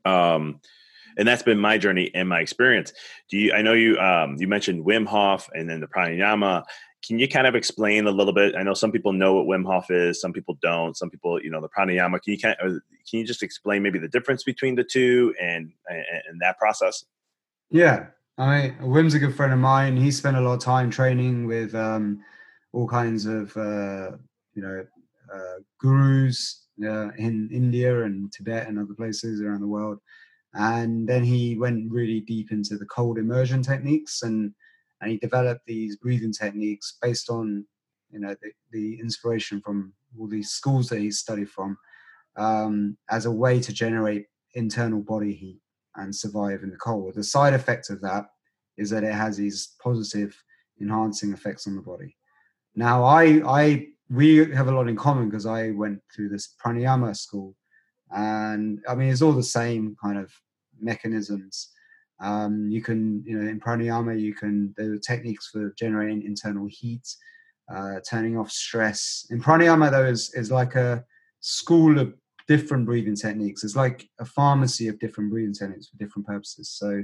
Um, 0.06 0.60
and 1.18 1.28
that's 1.28 1.44
been 1.44 1.60
my 1.60 1.78
journey 1.78 2.12
and 2.14 2.28
my 2.28 2.40
experience. 2.40 2.94
Do 3.30 3.38
you? 3.38 3.54
I 3.54 3.62
know 3.62 3.74
you. 3.74 4.00
Um, 4.00 4.38
you 4.40 4.48
mentioned 4.48 4.86
Wim 4.86 5.06
Hof 5.06 5.50
and 5.54 5.70
then 5.70 5.80
the 5.80 5.88
pranayama. 5.88 6.64
Can 7.06 7.20
you 7.20 7.28
kind 7.28 7.46
of 7.46 7.54
explain 7.54 8.08
a 8.08 8.12
little 8.12 8.34
bit? 8.34 8.56
I 8.56 8.64
know 8.64 8.74
some 8.74 8.92
people 8.92 9.12
know 9.12 9.34
what 9.34 9.46
Wim 9.46 9.66
Hof 9.66 9.92
is, 9.92 10.22
some 10.22 10.32
people 10.32 10.58
don't. 10.62 10.96
Some 10.96 11.10
people, 11.10 11.42
you 11.44 11.50
know, 11.52 11.62
the 11.62 11.68
pranayama. 11.70 12.22
Can 12.22 12.34
you 12.34 12.40
kind 12.40 12.56
of, 12.62 12.82
can 13.10 13.20
you 13.20 13.26
just 13.26 13.44
explain 13.44 13.84
maybe 13.84 14.00
the 14.00 14.08
difference 14.08 14.44
between 14.44 14.76
the 14.76 14.84
two 14.84 15.36
and 15.40 15.72
and, 15.88 16.06
and 16.30 16.42
that 16.42 16.58
process? 16.58 17.06
Yeah, 17.70 18.08
I 18.38 18.62
mean, 18.62 18.91
Wim's 18.91 19.13
a 19.13 19.19
good 19.19 19.36
friend 19.36 19.54
of 19.54 19.60
mine. 19.60 19.96
He 19.96 20.10
spent 20.12 20.38
a 20.38 20.41
lot 20.41 20.56
of 20.56 20.60
time 20.60 20.89
training 20.89 21.46
with 21.46 21.76
um, 21.76 22.24
all 22.72 22.88
kinds 22.88 23.26
of, 23.26 23.56
uh, 23.56 24.17
you 24.56 24.62
know, 24.62 24.86
uh, 25.34 25.60
gurus 25.80 26.65
uh, 26.84 27.10
in 27.12 27.50
India 27.52 28.04
and 28.04 28.32
Tibet 28.32 28.67
and 28.67 28.80
other 28.80 28.96
places 28.96 29.41
around 29.41 29.62
the 29.62 29.67
world. 29.67 30.00
And 30.56 31.08
then 31.08 31.24
he 31.24 31.58
went 31.58 31.91
really 31.91 32.22
deep 32.22 32.52
into 32.52 32.78
the 32.78 32.86
cold 32.86 33.17
immersion 33.17 33.62
techniques 33.62 34.24
and 34.24 34.54
and 35.02 35.12
he 35.12 35.17
developed 35.17 35.65
these 35.65 35.98
breathing 35.98 36.32
techniques 36.32 36.98
based 37.02 37.30
on, 37.30 37.65
you 38.10 38.19
know, 38.19 38.34
the, 38.41 38.52
the 38.72 38.98
inspiration 39.02 39.60
from 39.60 39.91
all 40.17 40.30
these 40.30 40.52
schools 40.52 40.88
that 40.88 41.00
he 41.00 41.12
studied 41.12 41.50
from 41.50 41.78
um, 42.38 42.98
as 43.10 43.26
a 43.26 43.32
way 43.32 43.60
to 43.60 43.74
generate 43.74 44.28
internal 44.54 45.02
body 45.02 45.34
heat 45.34 45.60
and 45.96 46.16
survive 46.16 46.64
in 46.64 46.70
the 46.70 46.78
cold. 46.78 47.16
The 47.16 47.24
side 47.24 47.54
effect 47.54 47.90
of 47.90 48.02
that 48.02 48.26
is 48.78 48.90
that 48.90 49.04
it 49.04 49.14
has 49.14 49.38
these 49.38 49.76
positive 49.82 50.36
enhancing 50.82 51.34
effects 51.34 51.68
on 51.68 51.76
the 51.76 51.82
body. 51.82 52.16
Now, 52.76 53.04
I, 53.04 53.42
I, 53.46 53.88
we 54.10 54.38
have 54.52 54.68
a 54.68 54.72
lot 54.72 54.88
in 54.90 54.96
common 54.96 55.30
because 55.30 55.46
I 55.46 55.72
went 55.72 56.00
through 56.14 56.30
this 56.30 56.56
pranayama 56.64 57.16
school, 57.16 57.56
and 58.12 58.80
I 58.88 58.96
mean 58.96 59.10
it's 59.10 59.22
all 59.22 59.34
the 59.34 59.44
same 59.44 59.96
kind 60.04 60.18
of 60.18 60.32
mechanisms. 60.80 61.70
Um, 62.20 62.70
you 62.70 62.82
can, 62.82 63.24
you 63.26 63.38
know, 63.38 63.50
in 63.50 63.60
pranayama, 63.60 64.20
you 64.20 64.34
can, 64.34 64.74
there 64.78 64.94
are 64.94 64.98
techniques 64.98 65.50
for 65.52 65.74
generating 65.78 66.24
internal 66.24 66.68
heat, 66.70 67.08
uh, 67.74 67.96
turning 68.10 68.38
off 68.38 68.52
stress. 68.52 69.26
In 69.30 69.42
pranayama, 69.42 69.92
though, 69.92 70.06
is, 70.06 70.32
is 70.34 70.52
like 70.52 70.76
a 70.76 71.04
school 71.42 72.00
of 72.00 72.14
different 72.48 72.86
breathing 72.86 73.16
techniques. 73.16 73.64
It's 73.64 73.76
like 73.76 74.08
a 74.20 74.26
pharmacy 74.26 74.88
of 74.88 75.00
different 75.00 75.32
breathing 75.32 75.54
techniques 75.54 75.88
for 75.88 75.98
different 75.98 76.28
purposes. 76.28 76.70
So, 76.70 77.04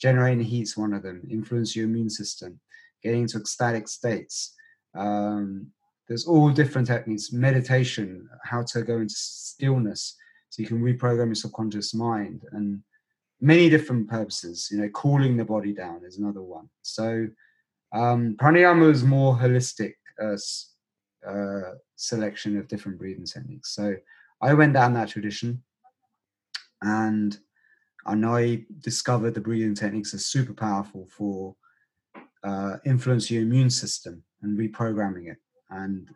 generating 0.00 0.44
heat 0.44 0.62
is 0.62 0.76
one 0.76 0.94
of 0.94 1.02
them, 1.02 1.26
influence 1.30 1.76
your 1.76 1.86
immune 1.86 2.10
system, 2.10 2.60
getting 3.02 3.22
into 3.22 3.38
ecstatic 3.38 3.88
states. 3.88 4.54
Um, 4.94 5.68
there's 6.08 6.26
all 6.26 6.50
different 6.50 6.88
techniques, 6.88 7.32
meditation, 7.32 8.28
how 8.42 8.64
to 8.72 8.82
go 8.82 8.96
into 8.96 9.14
stillness 9.14 10.16
so 10.48 10.62
you 10.62 10.68
can 10.68 10.82
reprogram 10.82 11.26
your 11.26 11.36
subconscious 11.36 11.94
mind 11.94 12.42
and 12.52 12.82
many 13.40 13.70
different 13.70 14.08
purposes. 14.08 14.68
You 14.70 14.78
know, 14.78 14.88
cooling 14.88 15.36
the 15.36 15.44
body 15.44 15.72
down 15.72 16.02
is 16.04 16.18
another 16.18 16.42
one. 16.42 16.68
So 16.82 17.28
um, 17.92 18.36
pranayama 18.40 18.90
is 18.90 19.04
more 19.04 19.36
holistic 19.36 19.94
uh, 20.20 20.36
uh, 21.28 21.74
selection 21.96 22.58
of 22.58 22.68
different 22.68 22.98
breathing 22.98 23.26
techniques. 23.26 23.74
So 23.74 23.94
I 24.42 24.54
went 24.54 24.72
down 24.72 24.94
that 24.94 25.08
tradition, 25.08 25.62
and 26.82 27.38
and 28.06 28.24
I 28.24 28.64
discovered 28.80 29.34
the 29.34 29.40
breathing 29.40 29.74
techniques 29.74 30.14
are 30.14 30.18
super 30.18 30.54
powerful 30.54 31.06
for 31.10 31.54
uh, 32.42 32.76
your 32.84 33.42
immune 33.42 33.70
system 33.70 34.22
and 34.42 34.58
reprogramming 34.58 35.30
it 35.30 35.36
and 35.70 36.08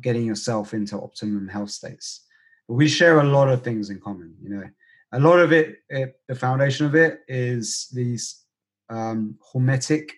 getting 0.00 0.24
yourself 0.24 0.72
into 0.72 0.96
optimum 0.96 1.48
health 1.48 1.70
states. 1.70 2.26
But 2.66 2.74
we 2.74 2.88
share 2.88 3.20
a 3.20 3.24
lot 3.24 3.48
of 3.48 3.62
things 3.62 3.90
in 3.90 4.00
common. 4.00 4.34
You 4.42 4.50
know, 4.50 4.64
a 5.12 5.20
lot 5.20 5.38
of 5.38 5.52
it, 5.52 5.76
it 5.88 6.20
the 6.28 6.34
foundation 6.34 6.86
of 6.86 6.94
it 6.94 7.20
is 7.28 7.88
these 7.92 8.44
um, 8.88 9.36
hormetic 9.54 10.10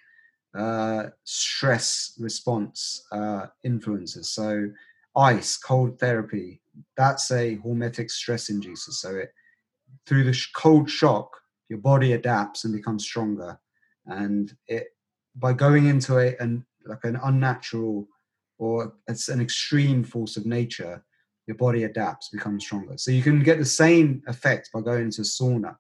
uh, 0.57 1.09
stress 1.25 2.15
response 2.21 3.07
uh, 3.11 3.47
influences. 3.65 4.31
So, 4.31 4.71
ice, 5.17 5.57
cold 5.57 5.99
therapy, 5.99 6.62
that's 6.97 7.31
a 7.31 7.59
hormetic 7.59 8.11
stress 8.11 8.51
inducer. 8.51 8.93
So, 8.93 9.17
it 9.17 9.33
through 10.07 10.25
the 10.25 10.33
sh- 10.33 10.51
cold 10.53 10.91
shock, 10.91 11.37
your 11.69 11.79
body 11.79 12.13
adapts 12.13 12.65
and 12.65 12.75
becomes 12.75 13.05
stronger. 13.05 13.59
And 14.07 14.55
it 14.67 14.89
by 15.37 15.53
going 15.53 15.87
into 15.87 16.19
a 16.19 16.37
an 16.41 16.65
like 16.87 17.05
an 17.05 17.19
unnatural 17.23 18.09
or 18.59 18.93
it's 19.09 19.29
an 19.29 19.41
extreme 19.41 20.05
force 20.05 20.37
of 20.37 20.47
nature, 20.47 21.05
your 21.47 21.57
body 21.57 21.85
adapts, 21.85 22.29
becomes 22.29 22.65
stronger. 22.65 22.95
So 22.97 23.11
you 23.11 23.23
can 23.23 23.43
get 23.43 23.59
the 23.59 23.65
same 23.65 24.23
effect 24.27 24.71
by 24.73 24.81
going 24.81 25.05
into 25.05 25.23
sauna. 25.23 25.77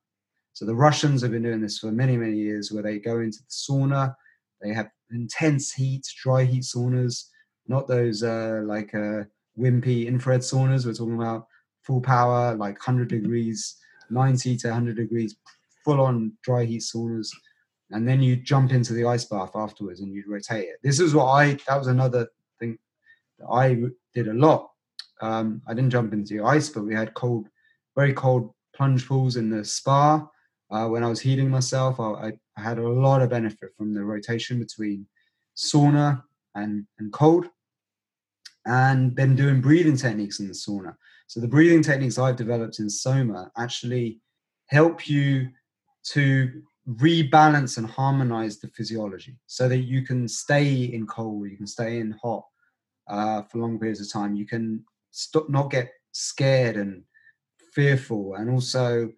So 0.52 0.64
the 0.64 0.74
Russians 0.74 1.22
have 1.22 1.30
been 1.30 1.42
doing 1.42 1.60
this 1.60 1.78
for 1.78 1.92
many, 1.92 2.16
many 2.16 2.36
years, 2.36 2.72
where 2.72 2.82
they 2.82 2.98
go 2.98 3.20
into 3.20 3.38
the 3.38 3.50
sauna, 3.50 4.14
they 4.60 4.72
have 4.72 4.90
intense 5.10 5.72
heat, 5.72 6.06
dry 6.22 6.44
heat 6.44 6.62
saunas, 6.62 7.24
not 7.66 7.88
those 7.88 8.22
uh, 8.22 8.62
like 8.64 8.94
uh, 8.94 9.22
wimpy 9.58 10.06
infrared 10.06 10.40
saunas. 10.40 10.86
We're 10.86 10.94
talking 10.94 11.14
about 11.14 11.46
full 11.82 12.00
power, 12.00 12.54
like 12.54 12.74
100 12.74 13.08
degrees, 13.08 13.76
90 14.10 14.56
to 14.58 14.68
100 14.68 14.96
degrees, 14.96 15.36
full 15.84 16.00
on 16.00 16.32
dry 16.42 16.64
heat 16.64 16.82
saunas. 16.82 17.28
And 17.90 18.08
then 18.08 18.22
you 18.22 18.36
jump 18.36 18.72
into 18.72 18.94
the 18.94 19.04
ice 19.04 19.24
bath 19.26 19.50
afterwards 19.54 20.00
and 20.00 20.14
you 20.14 20.24
rotate 20.26 20.68
it. 20.68 20.76
This 20.82 20.98
is 20.98 21.14
what 21.14 21.26
I, 21.26 21.58
that 21.68 21.76
was 21.78 21.88
another 21.88 22.28
thing 22.58 22.78
that 23.38 23.48
I 23.48 23.76
did 24.14 24.28
a 24.28 24.34
lot. 24.34 24.70
Um, 25.20 25.62
I 25.68 25.74
didn't 25.74 25.90
jump 25.90 26.12
into 26.12 26.34
the 26.34 26.44
ice, 26.44 26.68
but 26.68 26.84
we 26.84 26.94
had 26.94 27.14
cold, 27.14 27.48
very 27.94 28.14
cold 28.14 28.52
plunge 28.74 29.06
pools 29.06 29.36
in 29.36 29.50
the 29.50 29.64
spa. 29.64 30.26
Uh, 30.70 30.88
when 30.88 31.04
I 31.04 31.08
was 31.08 31.20
heating 31.20 31.50
myself, 31.50 32.00
I, 32.00 32.32
I, 32.56 32.60
had 32.60 32.78
a 32.78 32.88
lot 32.88 33.20
of 33.20 33.28
benefit 33.28 33.70
from 33.76 33.92
the 33.92 34.02
rotation 34.02 34.58
between 34.58 35.06
sauna 35.54 36.22
and, 36.54 36.86
and 36.98 37.12
cold, 37.12 37.46
and 38.66 39.14
then 39.16 39.34
doing 39.34 39.60
breathing 39.60 39.96
techniques 39.96 40.40
in 40.40 40.48
the 40.48 40.54
sauna. 40.54 40.94
So 41.26 41.40
the 41.40 41.48
breathing 41.48 41.82
techniques 41.82 42.18
I've 42.18 42.36
developed 42.36 42.78
in 42.78 42.90
Soma 42.90 43.50
actually 43.56 44.20
help 44.66 45.08
you 45.08 45.48
to 46.10 46.62
rebalance 46.88 47.78
and 47.78 47.86
harmonize 47.86 48.58
the 48.58 48.68
physiology 48.68 49.36
so 49.46 49.68
that 49.68 49.78
you 49.78 50.02
can 50.02 50.28
stay 50.28 50.84
in 50.84 51.06
cold, 51.06 51.48
you 51.48 51.56
can 51.56 51.66
stay 51.66 52.00
in 52.00 52.10
hot 52.22 52.44
uh, 53.08 53.42
for 53.42 53.58
long 53.58 53.78
periods 53.78 54.00
of 54.00 54.12
time. 54.12 54.34
You 54.34 54.46
can 54.46 54.84
stop, 55.10 55.48
not 55.48 55.70
get 55.70 55.90
scared 56.12 56.76
and 56.76 57.02
fearful, 57.72 58.34
and 58.34 58.50
also 58.50 59.10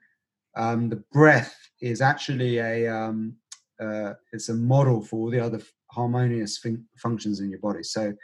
um, 0.57 0.89
the 0.89 1.03
breath 1.13 1.57
is 1.81 2.01
actually 2.01 2.59
a 2.59 2.87
um, 2.87 3.35
uh, 3.81 4.13
it's 4.33 4.51
a 4.51 4.55
model 4.55 5.01
for 5.03 5.17
all 5.17 5.31
the 5.31 5.41
other 5.41 5.61
harmonious 5.91 6.59
fun- 6.59 6.85
functions 6.97 7.41
in 7.41 7.51
your 7.51 7.61
body. 7.61 7.83
So 7.83 8.15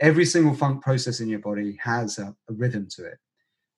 every 0.00 0.24
single 0.24 0.54
funk 0.54 0.82
process 0.82 1.20
in 1.20 1.28
your 1.28 1.38
body 1.40 1.78
has 1.82 2.18
a, 2.18 2.34
a 2.48 2.52
rhythm 2.52 2.88
to 2.96 3.04
it. 3.04 3.18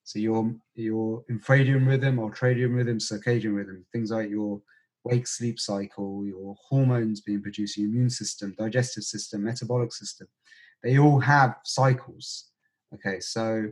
So 0.04 0.18
your 0.18 0.54
your 0.74 1.24
infradian 1.30 1.86
rhythm, 1.86 2.16
ultradian 2.16 2.74
rhythm, 2.74 2.98
circadian 2.98 3.54
rhythm, 3.54 3.84
things 3.92 4.10
like 4.10 4.30
your 4.30 4.60
wake 5.04 5.26
sleep 5.26 5.58
cycle, 5.58 6.24
your 6.24 6.54
hormones 6.68 7.20
being 7.20 7.42
produced, 7.42 7.76
your 7.76 7.88
immune 7.88 8.10
system, 8.10 8.54
digestive 8.58 9.04
system, 9.04 9.44
metabolic 9.44 9.92
system, 9.92 10.28
they 10.82 10.98
all 10.98 11.20
have 11.20 11.56
cycles. 11.64 12.50
Okay, 12.94 13.20
so 13.20 13.70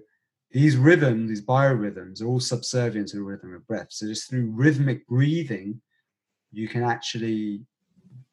these 0.50 0.76
rhythms, 0.76 1.28
these 1.28 1.44
biorhythms, 1.44 2.22
are 2.22 2.26
all 2.26 2.40
subservient 2.40 3.08
to 3.08 3.16
the 3.16 3.22
rhythm 3.22 3.54
of 3.54 3.66
breath. 3.66 3.88
So 3.90 4.06
just 4.06 4.28
through 4.28 4.50
rhythmic 4.50 5.06
breathing, 5.06 5.80
you 6.52 6.68
can 6.68 6.82
actually 6.82 7.62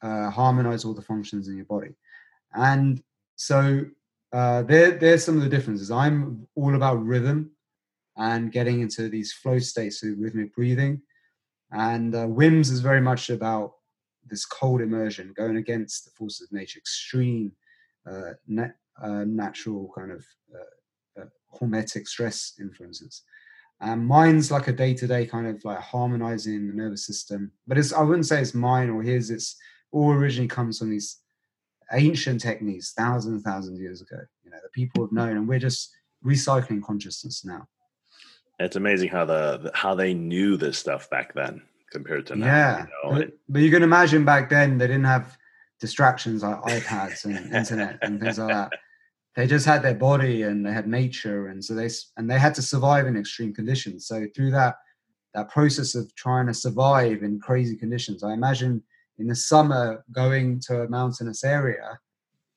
uh, 0.01 0.29
harmonize 0.29 0.85
all 0.85 0.93
the 0.93 1.01
functions 1.01 1.47
in 1.47 1.55
your 1.55 1.65
body. 1.65 1.95
And 2.53 3.03
so 3.35 3.85
uh, 4.33 4.63
there, 4.63 4.91
there's 4.91 5.23
some 5.23 5.37
of 5.37 5.43
the 5.43 5.49
differences. 5.49 5.91
I'm 5.91 6.47
all 6.55 6.75
about 6.75 7.03
rhythm 7.03 7.51
and 8.17 8.51
getting 8.51 8.81
into 8.81 9.09
these 9.09 9.31
flow 9.31 9.59
states 9.59 10.03
of 10.03 10.19
rhythmic 10.19 10.53
breathing. 10.55 11.01
And 11.71 12.15
uh, 12.15 12.27
Wim's 12.27 12.69
is 12.71 12.79
very 12.79 13.01
much 13.01 13.29
about 13.29 13.73
this 14.25 14.45
cold 14.45 14.81
immersion, 14.81 15.33
going 15.35 15.57
against 15.57 16.05
the 16.05 16.11
forces 16.11 16.47
of 16.47 16.51
nature, 16.51 16.79
extreme 16.79 17.51
uh, 18.09 18.33
nat- 18.47 18.75
uh, 19.01 19.23
natural 19.25 19.91
kind 19.95 20.11
of 20.11 20.25
uh, 20.53 21.21
uh, 21.21 21.25
hormetic 21.59 22.07
stress 22.07 22.53
influences. 22.59 23.23
And 23.79 24.07
mine's 24.07 24.49
like 24.51 24.67
a 24.67 24.73
day-to-day 24.73 25.27
kind 25.27 25.47
of 25.47 25.63
like 25.63 25.79
harmonizing 25.79 26.67
the 26.67 26.73
nervous 26.73 27.05
system, 27.05 27.51
but 27.67 27.77
it's 27.77 27.93
I 27.93 28.01
wouldn't 28.01 28.25
say 28.25 28.41
it's 28.41 28.55
mine 28.55 28.89
or 28.89 29.03
his. 29.03 29.29
It's 29.29 29.55
all 29.91 30.11
originally 30.11 30.47
comes 30.47 30.79
from 30.79 30.89
these 30.89 31.19
ancient 31.93 32.41
techniques, 32.41 32.93
thousands 32.93 33.35
and 33.35 33.43
thousands 33.43 33.77
of 33.77 33.81
years 33.81 34.01
ago. 34.01 34.17
You 34.43 34.51
know, 34.51 34.57
the 34.61 34.69
people 34.69 35.03
have 35.03 35.11
known, 35.11 35.37
and 35.37 35.47
we're 35.47 35.59
just 35.59 35.95
recycling 36.25 36.83
consciousness 36.83 37.45
now. 37.45 37.67
It's 38.59 38.75
amazing 38.75 39.09
how 39.09 39.25
the 39.25 39.71
how 39.73 39.95
they 39.95 40.13
knew 40.13 40.57
this 40.57 40.77
stuff 40.77 41.09
back 41.09 41.33
then 41.33 41.61
compared 41.91 42.25
to 42.27 42.35
now. 42.35 42.45
Yeah, 42.45 42.77
you 42.79 42.87
know? 43.11 43.19
but, 43.19 43.31
but, 43.49 43.61
you 43.61 43.71
can 43.71 43.83
imagine 43.83 44.25
back 44.25 44.49
then 44.49 44.77
they 44.77 44.87
didn't 44.87 45.05
have 45.05 45.37
distractions 45.79 46.43
like 46.43 46.59
iPads 46.61 47.25
and 47.25 47.53
internet 47.55 47.99
and 48.01 48.19
things 48.19 48.39
like 48.39 48.49
that. 48.49 48.71
They 49.35 49.45
just 49.45 49.67
had 49.67 49.83
their 49.83 49.93
body 49.93 50.41
and 50.41 50.65
they 50.65 50.73
had 50.73 50.87
nature, 50.87 51.47
and 51.47 51.63
so 51.63 51.75
they 51.75 51.89
and 52.17 52.29
they 52.29 52.39
had 52.39 52.55
to 52.55 52.61
survive 52.61 53.05
in 53.05 53.15
extreme 53.15 53.53
conditions. 53.53 54.07
So 54.07 54.25
through 54.35 54.51
that 54.51 54.77
that 55.35 55.49
process 55.49 55.93
of 55.93 56.13
trying 56.15 56.47
to 56.47 56.53
survive 56.53 57.21
in 57.21 57.39
crazy 57.39 57.75
conditions, 57.75 58.23
I 58.23 58.33
imagine 58.33 58.81
in 59.19 59.27
the 59.27 59.35
summer 59.35 60.03
going 60.11 60.59
to 60.67 60.81
a 60.81 60.89
mountainous 60.89 61.43
area, 61.43 61.99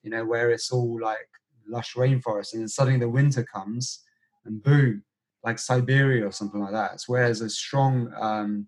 you 0.03 0.11
know, 0.11 0.25
where 0.25 0.51
it's 0.51 0.71
all 0.71 1.01
like 1.01 1.29
lush 1.69 1.95
rainforest, 1.95 2.53
and 2.53 2.63
then 2.63 2.69
suddenly 2.69 2.99
the 2.99 3.09
winter 3.09 3.45
comes, 3.45 4.03
and 4.45 4.63
boom, 4.63 5.03
like 5.45 5.59
Siberia 5.59 6.27
or 6.27 6.33
something 6.33 6.61
like 6.61 6.73
that. 6.73 6.93
It's 6.95 7.09
where 7.09 7.25
there's 7.25 7.41
a 7.41 7.51
strong 7.51 8.13
um, 8.19 8.67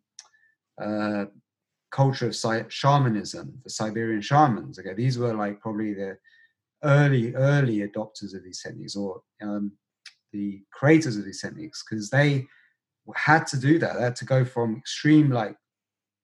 uh, 0.80 1.26
culture 1.90 2.28
of 2.28 2.72
shamanism, 2.72 3.60
the 3.64 3.70
Siberian 3.70 4.22
shamans. 4.22 4.78
Okay, 4.78 4.94
these 4.94 5.18
were 5.18 5.34
like 5.34 5.60
probably 5.60 5.94
the 5.94 6.16
early, 6.84 7.34
early 7.34 7.86
adopters 7.86 8.34
of 8.34 8.42
these 8.42 8.62
techniques 8.62 8.96
or 8.96 9.22
um, 9.42 9.72
the 10.32 10.62
creators 10.72 11.16
of 11.16 11.24
these 11.24 11.40
techniques 11.40 11.84
because 11.88 12.10
they 12.10 12.46
had 13.14 13.46
to 13.48 13.58
do 13.58 13.78
that. 13.78 13.94
They 13.96 14.02
had 14.02 14.16
to 14.16 14.24
go 14.24 14.44
from 14.44 14.76
extreme 14.76 15.30
like 15.30 15.56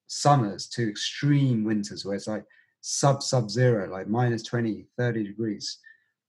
summers 0.08 0.66
to 0.66 0.88
extreme 0.88 1.64
winters 1.64 2.04
where 2.04 2.16
it's 2.16 2.26
like 2.26 2.44
sub 2.80 3.22
sub 3.22 3.50
zero, 3.50 3.88
like 3.90 4.08
minus 4.08 4.42
20, 4.42 4.86
30 4.96 5.24
degrees. 5.24 5.78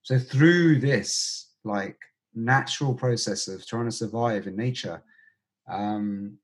So 0.04 0.20
through 0.20 0.80
this 0.80 1.54
like 1.64 1.98
natural 2.36 2.94
process 2.94 3.48
of 3.48 3.66
trying 3.66 3.86
to 3.86 3.92
survive 3.92 4.48
in 4.48 4.56
nature, 4.56 5.02
um, 5.70 6.38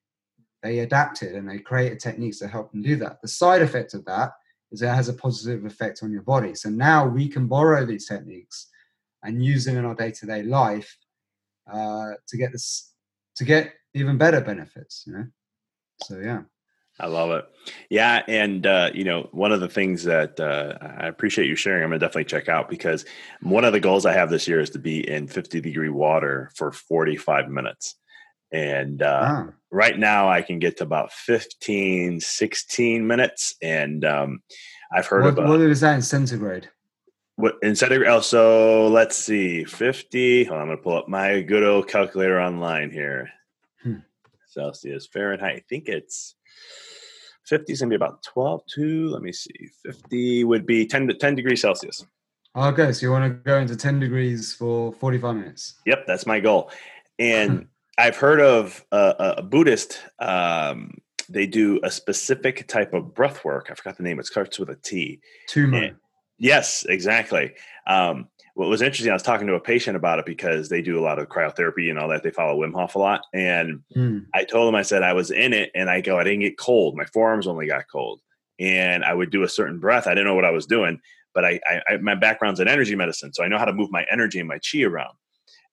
they 0.63 0.79
adapted 0.79 1.35
and 1.35 1.47
they 1.47 1.59
created 1.59 1.99
techniques 1.99 2.39
to 2.39 2.47
help 2.47 2.71
them 2.71 2.81
do 2.81 2.95
that. 2.97 3.21
The 3.21 3.27
side 3.27 3.61
effect 3.61 3.93
of 3.93 4.03
that 4.05 4.31
is 4.71 4.81
it 4.81 4.87
has 4.87 5.09
a 5.09 5.13
positive 5.13 5.65
effect 5.65 6.01
on 6.01 6.11
your 6.11 6.23
body. 6.23 6.55
So 6.55 6.69
now 6.69 7.05
we 7.07 7.27
can 7.27 7.47
borrow 7.47 7.85
these 7.85 8.07
techniques 8.07 8.67
and 9.23 9.43
use 9.43 9.65
them 9.65 9.77
in 9.77 9.85
our 9.85 9.95
day-to-day 9.95 10.43
life 10.43 10.97
uh, 11.71 12.13
to 12.27 12.37
get 12.37 12.51
this 12.51 12.93
to 13.35 13.43
get 13.43 13.73
even 13.93 14.17
better 14.17 14.41
benefits. 14.41 15.03
You 15.05 15.13
know, 15.13 15.25
so 16.03 16.19
yeah. 16.19 16.41
I 16.99 17.08
love 17.08 17.31
it. 17.31 17.45
Yeah, 17.89 18.23
and 18.27 18.65
uh, 18.65 18.91
you 18.93 19.03
know, 19.03 19.27
one 19.31 19.51
of 19.51 19.60
the 19.60 19.67
things 19.67 20.03
that 20.03 20.39
uh, 20.39 20.77
I 20.81 21.08
appreciate 21.08 21.47
you 21.47 21.55
sharing, 21.55 21.84
I'm 21.84 21.89
gonna 21.89 21.99
definitely 21.99 22.25
check 22.25 22.47
out 22.47 22.69
because 22.69 23.05
one 23.41 23.65
of 23.65 23.73
the 23.73 23.81
goals 23.81 24.05
I 24.05 24.13
have 24.13 24.29
this 24.29 24.47
year 24.47 24.62
is 24.62 24.69
to 24.71 24.79
be 24.79 25.08
in 25.08 25.27
50 25.27 25.60
degree 25.62 25.89
water 25.89 26.51
for 26.55 26.71
45 26.71 27.49
minutes. 27.49 27.95
And 28.51 29.01
uh, 29.01 29.47
right 29.71 29.97
now, 29.97 30.29
I 30.29 30.41
can 30.41 30.60
get 30.60 30.77
to 30.77 30.84
about 30.84 31.12
15, 31.12 32.21
16 32.21 33.08
minutes, 33.08 33.55
and 33.62 34.05
um, 34.05 34.41
I've 34.93 35.08
heard 35.08 35.23
what, 35.23 35.43
of 35.43 35.49
what 35.49 35.60
is 35.60 35.81
that 35.81 35.95
in 35.95 36.01
centigrade? 36.01 36.69
What 37.36 37.55
in 37.62 37.75
centigrade? 37.75 38.10
Oh, 38.10 38.21
so 38.21 38.88
let's 38.88 39.17
see, 39.17 39.65
50. 39.65 40.45
Hold 40.45 40.55
on, 40.55 40.62
I'm 40.62 40.67
gonna 40.69 40.81
pull 40.81 40.97
up 40.97 41.10
my 41.10 41.41
good 41.41 41.63
old 41.63 41.89
calculator 41.89 42.39
online 42.39 42.91
here. 42.91 43.29
Hmm. 43.84 43.97
Celsius, 44.47 45.08
Fahrenheit. 45.08 45.58
I 45.58 45.63
think 45.67 45.89
it's 45.89 46.36
50 47.45 47.73
is 47.73 47.79
going 47.79 47.89
to 47.89 47.93
be 47.93 48.03
about 48.03 48.23
12 48.23 48.61
to, 48.75 49.07
let 49.09 49.21
me 49.21 49.31
see, 49.31 49.69
50 49.83 50.43
would 50.45 50.65
be 50.65 50.85
10 50.85 51.07
to 51.07 51.13
10 51.13 51.35
degrees 51.35 51.61
Celsius. 51.61 52.05
Okay, 52.55 52.91
so 52.91 53.05
you 53.05 53.11
want 53.11 53.25
to 53.25 53.29
go 53.29 53.57
into 53.57 53.75
10 53.75 53.99
degrees 53.99 54.53
for 54.53 54.93
45 54.93 55.35
minutes. 55.35 55.75
Yep, 55.85 56.05
that's 56.07 56.25
my 56.25 56.39
goal. 56.39 56.71
And 57.19 57.67
I've 57.97 58.17
heard 58.17 58.41
of 58.41 58.85
a, 58.91 59.35
a 59.37 59.43
Buddhist, 59.43 59.99
um, 60.19 60.97
they 61.29 61.47
do 61.47 61.79
a 61.83 61.91
specific 61.91 62.67
type 62.67 62.93
of 62.93 63.13
breath 63.13 63.43
work. 63.43 63.67
I 63.69 63.75
forgot 63.75 63.97
the 63.97 64.03
name. 64.03 64.19
It 64.19 64.25
starts 64.25 64.59
with 64.59 64.69
a 64.69 64.75
T. 64.75 65.19
Tummo. 65.49 65.95
Yes, 66.37 66.85
exactly. 66.87 67.53
Um, 67.87 68.27
what 68.55 68.69
was 68.69 68.81
interesting, 68.81 69.11
I 69.11 69.15
was 69.15 69.21
talking 69.21 69.47
to 69.47 69.55
a 69.55 69.59
patient 69.59 69.97
about 69.97 70.17
it 70.17 70.25
because 70.25 70.69
they 70.69 70.81
do 70.81 70.97
a 70.97 71.03
lot 71.03 71.19
of 71.19 71.27
cryotherapy 71.27 71.89
and 71.89 71.99
all 71.99 72.07
that. 72.07 72.23
They 72.23 72.31
follow 72.31 72.57
Wim 72.57 72.73
Hof 72.73 72.95
a 72.95 72.99
lot. 72.99 73.21
And 73.33 73.81
mm. 73.95 74.25
I 74.33 74.45
told 74.45 74.67
them, 74.69 74.75
I 74.75 74.81
said, 74.81 75.03
I 75.03 75.11
was 75.11 75.29
in 75.29 75.51
it 75.51 75.71
and 75.75 75.89
I 75.89 75.99
go, 75.99 76.17
I 76.17 76.23
didn't 76.23 76.39
get 76.39 76.57
cold. 76.57 76.95
My 76.95 77.03
forearms 77.05 77.47
only 77.47 77.67
got 77.67 77.83
cold. 77.91 78.21
And 78.57 79.03
I 79.03 79.13
would 79.13 79.29
do 79.29 79.43
a 79.43 79.49
certain 79.49 79.77
breath. 79.79 80.07
I 80.07 80.11
didn't 80.11 80.27
know 80.27 80.35
what 80.35 80.45
I 80.45 80.51
was 80.51 80.65
doing, 80.65 81.01
but 81.33 81.43
I, 81.43 81.59
I, 81.89 81.97
my 81.97 82.15
background's 82.15 82.61
in 82.61 82.69
energy 82.69 82.95
medicine. 82.95 83.33
So 83.33 83.43
I 83.43 83.49
know 83.49 83.57
how 83.57 83.65
to 83.65 83.73
move 83.73 83.91
my 83.91 84.05
energy 84.09 84.39
and 84.39 84.47
my 84.47 84.59
chi 84.59 84.83
around. 84.83 85.15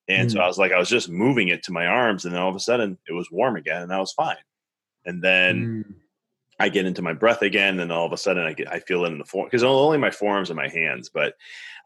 And 0.09 0.29
mm. 0.29 0.33
so 0.33 0.41
I 0.41 0.49
was 0.49 0.59
like, 0.59 0.73
I 0.73 0.79
was 0.79 0.89
just 0.89 1.09
moving 1.09 1.49
it 1.49 1.63
to 1.65 1.73
my 1.73 1.87
arms. 1.87 2.25
And 2.25 2.35
then 2.35 2.43
all 2.43 2.51
of 2.51 2.57
a 2.57 2.61
sudden 2.61 2.99
it 3.07 3.13
was 3.13 3.31
warm 3.31 3.55
again 3.55 3.83
and 3.83 3.95
I 3.95 4.01
was 4.01 4.13
fine. 4.13 4.35
And 5.07 5.23
then 5.23 5.85
mm. 5.85 5.95
I 6.61 6.69
get 6.69 6.87
into 6.87 7.03
my 7.03 7.13
breath 7.13 7.43
again, 7.43 7.81
and 7.81 7.91
all 7.91 8.07
of 8.07 8.13
a 8.13 8.17
sudden 8.17 8.45
I 8.45 8.53
get 8.53 8.71
I 8.71 8.81
feel 8.81 9.05
it 9.05 9.13
in 9.13 9.19
the 9.19 9.25
form 9.25 9.47
because 9.47 9.63
only 9.63 9.99
my 9.99 10.11
forearms 10.11 10.51
and 10.51 10.57
my 10.57 10.69
hands. 10.69 11.11
But 11.13 11.35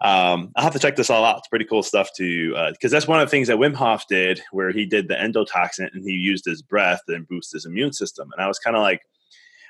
um, 0.01 0.53
I'll 0.57 0.65
have 0.65 0.73
to 0.75 0.79
check 0.79 0.97
this 0.97 1.09
all 1.09 1.25
out. 1.25 1.39
It's 1.39 1.49
pretty 1.49 1.65
cool 1.65 1.83
stuff 1.83 2.11
to 2.17 2.51
because 2.73 2.93
uh, 2.93 2.97
that's 2.97 3.09
one 3.09 3.21
of 3.21 3.27
the 3.27 3.31
things 3.31 3.49
that 3.49 3.59
Wim 3.59 3.75
Hof 3.75 4.07
did, 4.09 4.43
where 4.53 4.71
he 4.71 4.85
did 4.85 5.09
the 5.09 5.15
endotoxin 5.15 5.89
and 5.93 6.05
he 6.05 6.13
used 6.13 6.45
his 6.45 6.63
breath 6.63 7.03
and 7.09 7.29
boost 7.29 7.53
his 7.53 7.65
immune 7.65 7.93
system. 7.93 8.29
And 8.33 8.43
I 8.43 8.49
was 8.49 8.59
kind 8.59 8.77
of 8.77 8.83
like, 8.83 9.03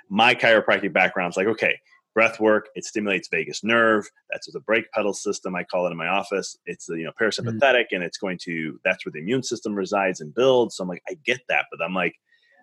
my 0.09 0.35
chiropractic 0.35 0.93
background 0.93 1.33
is 1.33 1.37
like, 1.37 1.47
okay, 1.47 1.79
breath 2.17 2.41
work 2.41 2.71
it 2.75 2.83
stimulates 2.83 3.29
vagus 3.29 3.63
nerve 3.63 4.09
that's 4.31 4.51
the 4.51 4.61
brake 4.61 4.91
pedal 4.93 5.13
system 5.13 5.55
i 5.55 5.63
call 5.63 5.87
it 5.87 5.91
in 5.91 5.99
my 5.99 6.09
office 6.09 6.57
it's 6.65 6.87
the 6.87 6.97
you 6.97 7.05
know 7.05 7.13
parasympathetic 7.21 7.61
mm-hmm. 7.61 7.97
and 7.97 8.03
it's 8.03 8.17
going 8.17 8.39
to 8.43 8.81
that's 8.85 9.05
where 9.05 9.13
the 9.13 9.19
immune 9.19 9.43
system 9.43 9.75
resides 9.75 10.23
and 10.23 10.35
builds 10.35 10.77
so 10.77 10.83
i'm 10.83 10.89
like 10.89 11.03
i 11.11 11.15
get 11.27 11.41
that 11.51 11.67
but 11.71 11.85
i'm 11.85 11.93
like 11.93 12.15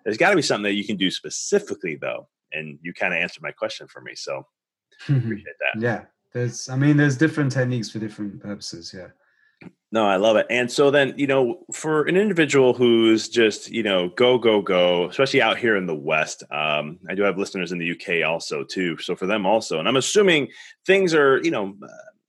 there's 0.04 0.16
got 0.16 0.30
to 0.30 0.36
be 0.36 0.42
something 0.42 0.64
that 0.64 0.74
you 0.74 0.84
can 0.84 0.96
do 0.96 1.10
specifically 1.10 1.96
though 1.96 2.28
and 2.52 2.78
you 2.82 2.92
kind 2.92 3.14
of 3.14 3.20
answered 3.20 3.42
my 3.42 3.50
question 3.50 3.86
for 3.86 4.00
me 4.00 4.14
so 4.14 4.46
appreciate 5.08 5.56
that. 5.60 5.80
Yeah 5.80 6.04
there's 6.34 6.68
i 6.68 6.76
mean 6.76 6.96
there's 6.98 7.16
different 7.16 7.50
techniques 7.50 7.88
for 7.88 7.98
different 7.98 8.40
purposes 8.42 8.94
yeah. 8.94 9.06
No 9.92 10.06
i 10.06 10.16
love 10.16 10.36
it 10.36 10.46
and 10.50 10.70
so 10.70 10.90
then 10.90 11.14
you 11.16 11.26
know 11.26 11.64
for 11.72 12.02
an 12.06 12.16
individual 12.16 12.74
who's 12.74 13.28
just 13.28 13.70
you 13.70 13.82
know 13.82 14.08
go 14.10 14.36
go 14.36 14.60
go 14.60 15.08
especially 15.08 15.40
out 15.40 15.56
here 15.56 15.76
in 15.76 15.86
the 15.86 15.94
west 15.94 16.42
um, 16.50 16.98
i 17.08 17.14
do 17.14 17.22
have 17.22 17.38
listeners 17.38 17.72
in 17.72 17.78
the 17.78 17.92
uk 17.92 18.28
also 18.28 18.64
too 18.64 18.98
so 18.98 19.14
for 19.14 19.26
them 19.26 19.46
also 19.46 19.78
and 19.78 19.88
i'm 19.88 19.96
assuming 19.96 20.48
things 20.84 21.14
are 21.14 21.40
you 21.44 21.50
know 21.50 21.74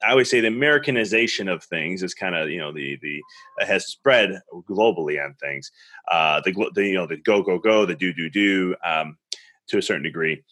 I 0.06 0.12
always 0.12 0.30
say 0.30 0.39
the 0.39 0.48
Americanization 0.48 1.48
of 1.48 1.63
things 1.63 2.04
is 2.04 2.13
kind 2.13 2.36
of 2.36 2.50
you 2.50 2.60
know 2.60 2.72
the 2.72 2.98
the 3.02 3.22
has 3.65 3.88
spread 3.88 4.41
globally 4.70 5.24
on 5.24 5.36
things. 5.36 5.72
Uh, 6.12 6.41
the, 6.46 6.54
the 6.74 6.86
you 6.86 6.94
know 6.94 7.08
the 7.08 7.18
go 7.18 7.41
go 7.41 7.58
go, 7.58 7.86
the 7.86 7.96
do 7.96 8.13
do 8.13 8.30
do 8.30 8.76
um, 8.86 9.18
to 9.68 9.78
a 9.78 9.82
certain 9.82 10.04
degree. 10.04 10.44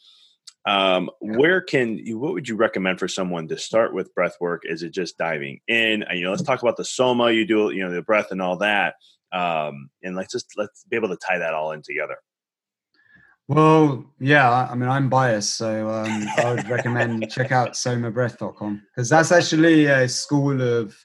Um, 0.65 1.09
where 1.19 1.61
can 1.61 1.97
you? 1.97 2.17
What 2.17 2.33
would 2.33 2.47
you 2.47 2.55
recommend 2.55 2.99
for 2.99 3.07
someone 3.07 3.47
to 3.49 3.57
start 3.57 3.93
with 3.93 4.13
breath 4.15 4.37
work? 4.39 4.63
Is 4.65 4.81
it 4.81 4.91
just 4.91 5.17
diving 5.17 5.59
in? 5.67 6.05
You 6.11 6.23
know, 6.23 6.31
let's 6.31 6.43
talk 6.43 6.61
about 6.61 6.77
the 6.77 6.85
soma. 6.85 7.31
You 7.31 7.45
do 7.45 7.71
you 7.71 7.83
know 7.83 7.91
the 7.91 8.01
breath 8.01 8.31
and 8.31 8.41
all 8.41 8.57
that, 8.57 8.95
um, 9.31 9.89
and 10.03 10.15
let's 10.15 10.31
just 10.31 10.47
let's 10.57 10.85
be 10.89 10.95
able 10.95 11.09
to 11.09 11.17
tie 11.17 11.37
that 11.37 11.53
all 11.53 11.71
in 11.73 11.81
together. 11.81 12.17
Well, 13.49 14.05
yeah, 14.19 14.67
I 14.71 14.75
mean, 14.75 14.87
I'm 14.87 15.09
biased, 15.09 15.57
so 15.57 15.89
um, 15.89 16.27
I 16.37 16.53
would 16.53 16.69
recommend 16.69 17.29
check 17.31 17.51
out 17.51 17.73
somabreath.com 17.73 18.81
because 18.89 19.09
that's 19.09 19.33
actually 19.33 19.85
a 19.87 20.07
school 20.07 20.61
of 20.61 20.95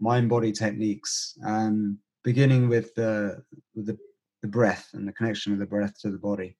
mind 0.00 0.30
body 0.30 0.52
techniques, 0.52 1.38
um, 1.44 1.98
beginning 2.24 2.68
with 2.68 2.94
the 2.94 3.42
with 3.74 3.86
the, 3.86 3.98
the 4.40 4.48
breath 4.48 4.88
and 4.94 5.06
the 5.06 5.12
connection 5.12 5.52
of 5.52 5.58
the 5.58 5.66
breath 5.66 5.98
to 6.00 6.10
the 6.10 6.18
body. 6.18 6.56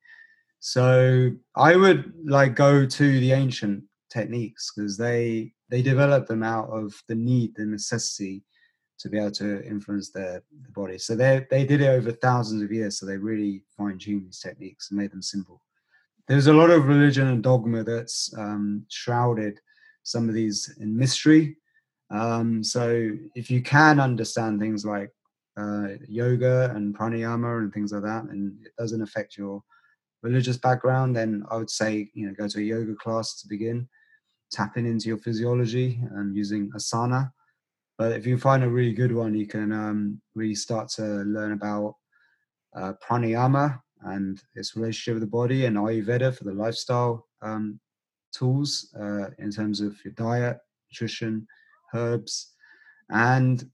So 0.61 1.33
I 1.57 1.77
would 1.77 2.13
like 2.27 2.55
go 2.55 2.85
to 2.85 3.21
the 3.21 3.33
ancient 3.33 3.85
techniques 4.11 4.71
because 4.75 4.99
they 4.99 5.53
they 5.71 5.81
developed 5.81 6.29
them 6.29 6.43
out 6.43 6.69
of 6.69 6.95
the 7.09 7.15
need, 7.15 7.55
the 7.57 7.65
necessity 7.65 8.45
to 8.99 9.09
be 9.09 9.19
able 9.19 9.33
to 9.33 9.65
influence 9.67 10.11
their, 10.11 10.43
their 10.61 10.73
body. 10.75 10.99
So 10.99 11.15
they 11.15 11.47
they 11.51 11.65
did 11.65 11.81
it 11.81 11.89
over 11.89 12.13
thousands 12.13 12.63
of 12.63 12.73
years. 12.73 12.99
So 12.99 13.07
they 13.07 13.17
really 13.17 13.65
fine 13.77 13.99
tuned 13.99 14.27
these 14.27 14.41
techniques 14.41 14.91
and 14.91 14.99
made 14.99 15.13
them 15.13 15.23
simple. 15.23 15.61
There's 16.29 16.47
a 16.47 16.53
lot 16.53 16.71
of 16.71 16.87
religion 16.87 17.27
and 17.27 17.43
dogma 17.43 17.83
that's 17.83 18.33
um, 18.39 18.87
shrouded 18.89 19.59
some 20.05 20.29
of 20.29 20.35
these 20.35 20.77
in 20.81 20.97
mystery. 20.97 21.57
Um, 22.11 22.63
so 22.63 23.11
if 23.35 23.51
you 23.51 23.63
can 23.63 23.99
understand 23.99 24.61
things 24.61 24.85
like 24.85 25.11
uh, 25.57 25.89
yoga 26.09 26.71
and 26.75 26.97
pranayama 26.97 27.59
and 27.59 27.73
things 27.73 27.93
like 27.93 28.03
that, 28.03 28.25
and 28.25 28.55
it 28.65 28.73
doesn't 28.79 29.03
affect 29.03 29.37
your 29.37 29.63
religious 30.23 30.57
background, 30.57 31.17
then 31.17 31.45
I 31.51 31.57
would 31.57 31.71
say 31.71 32.11
you 32.15 32.27
know 32.27 32.35
go 32.35 32.47
to 32.47 32.59
a 32.59 32.63
yoga 32.63 32.95
class 32.95 33.41
to 33.43 33.49
begin, 33.49 33.89
tapping 34.53 34.87
into 34.87 35.09
your 35.09 35.19
physiology 35.19 36.01
and 36.13 36.37
using 36.37 36.71
asana 36.71 37.33
but 37.99 38.13
if 38.13 38.27
you 38.27 38.39
find 38.39 38.65
a 38.65 38.69
really 38.69 38.93
good 38.93 39.15
one, 39.15 39.35
you 39.35 39.47
can 39.47 39.73
um, 39.73 40.21
really 40.35 40.55
start 40.55 40.89
to 40.91 41.03
learn 41.03 41.53
about 41.53 41.95
uh, 42.77 42.93
pranayama 43.07 43.81
and 44.03 44.41
its 44.55 44.75
relationship 44.77 45.15
with 45.15 45.23
the 45.23 45.37
body, 45.39 45.67
and 45.67 45.77
Ayurveda 45.77 46.35
for 46.35 46.45
the 46.45 46.55
lifestyle 46.55 47.29
um, 47.43 47.79
tools 48.35 48.95
uh, 48.99 49.27
in 49.39 49.51
terms 49.51 49.81
of 49.81 49.97
your 50.05 50.15
diet, 50.15 50.59
nutrition, 50.91 51.47
herbs, 51.95 52.55
and 53.11 53.71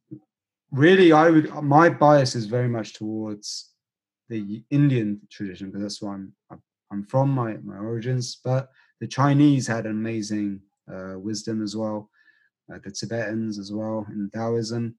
really, 0.72 1.12
I 1.12 1.30
would 1.30 1.50
my 1.62 1.88
bias 1.88 2.34
is 2.34 2.46
very 2.46 2.68
much 2.68 2.94
towards 2.94 3.72
the 4.28 4.62
Indian 4.70 5.20
tradition 5.30 5.68
because 5.68 5.82
that's 5.82 6.02
where 6.02 6.12
I'm 6.12 6.32
I'm 6.90 7.04
from, 7.04 7.30
my 7.30 7.56
my 7.58 7.76
origins. 7.78 8.40
But 8.44 8.68
the 9.00 9.06
Chinese 9.06 9.66
had 9.66 9.86
amazing 9.86 10.60
uh, 10.92 11.14
wisdom 11.18 11.62
as 11.62 11.76
well 11.76 12.10
uh, 12.72 12.78
the 12.84 12.90
Tibetans 12.90 13.58
as 13.58 13.72
well 13.72 14.06
in 14.10 14.30
Taoism. 14.32 14.96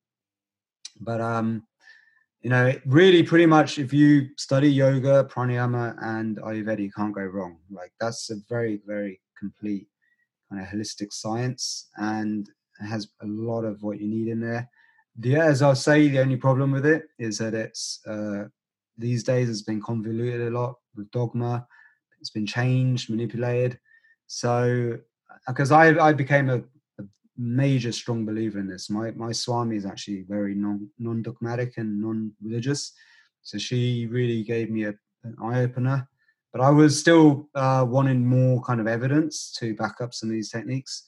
But 1.02 1.22
um, 1.22 1.64
you 2.42 2.50
know, 2.50 2.74
really, 2.86 3.24
pretty 3.24 3.46
much, 3.46 3.80
if 3.80 3.92
you 3.92 4.30
study 4.38 4.72
yoga, 4.72 5.26
pranayama, 5.26 5.96
and 6.02 6.38
Ayurveda, 6.38 6.80
you 6.80 6.92
can't 6.92 7.14
go 7.14 7.22
wrong. 7.22 7.58
Like 7.70 7.92
that's 8.00 8.30
a 8.30 8.36
very, 8.48 8.82
very 8.86 9.20
complete 9.38 9.88
kind 10.50 10.62
of 10.62 10.68
holistic 10.68 11.12
science, 11.12 11.90
and 11.98 12.50
has 12.80 13.10
a 13.22 13.26
lot 13.26 13.64
of 13.64 13.84
what 13.84 14.00
you 14.00 14.08
need 14.08 14.30
in 14.30 14.40
there. 14.40 14.70
The, 15.18 15.36
as 15.36 15.62
I'll 15.62 15.76
say, 15.76 16.08
the 16.08 16.22
only 16.22 16.38
problem 16.38 16.72
with 16.72 16.86
it 16.86 17.04
is 17.20 17.38
that 17.40 17.54
it's 17.54 18.00
uh, 18.08 18.46
these 18.98 19.24
days 19.24 19.50
it's 19.50 19.64
been 19.64 19.82
convoluted 19.82 20.48
a 20.48 20.58
lot 20.58 20.76
with 20.96 21.12
dogma. 21.12 21.68
It's 22.22 22.30
been 22.30 22.46
changed, 22.46 23.10
manipulated. 23.10 23.80
So, 24.28 24.98
because 25.48 25.72
I 25.72 25.90
I 26.00 26.14
became 26.14 26.50
a 26.50 26.62
major 27.40 27.94
strong 27.94 28.26
believer 28.26 28.60
in 28.60 28.68
this. 28.68 28.90
My 28.90 29.12
my 29.12 29.32
Swami 29.32 29.78
is 29.78 29.86
actually 29.86 30.26
very 30.28 30.54
non 30.54 30.90
non 31.00 31.22
dogmatic 31.22 31.78
and 31.78 32.02
non 32.02 32.34
religious, 32.44 32.92
so 33.42 33.58
she 33.58 34.08
really 34.08 34.44
gave 34.44 34.70
me 34.70 34.84
a, 34.84 34.94
an 35.24 35.36
eye 35.42 35.62
opener. 35.62 36.08
But 36.52 36.62
I 36.62 36.70
was 36.72 37.00
still 37.00 37.48
uh, 37.56 37.86
wanting 37.88 38.26
more 38.26 38.62
kind 38.62 38.82
of 38.82 38.88
evidence 38.88 39.52
to 39.60 39.76
back 39.76 40.02
up 40.02 40.14
some 40.14 40.30
of 40.30 40.34
these 40.34 40.50
techniques. 40.50 41.08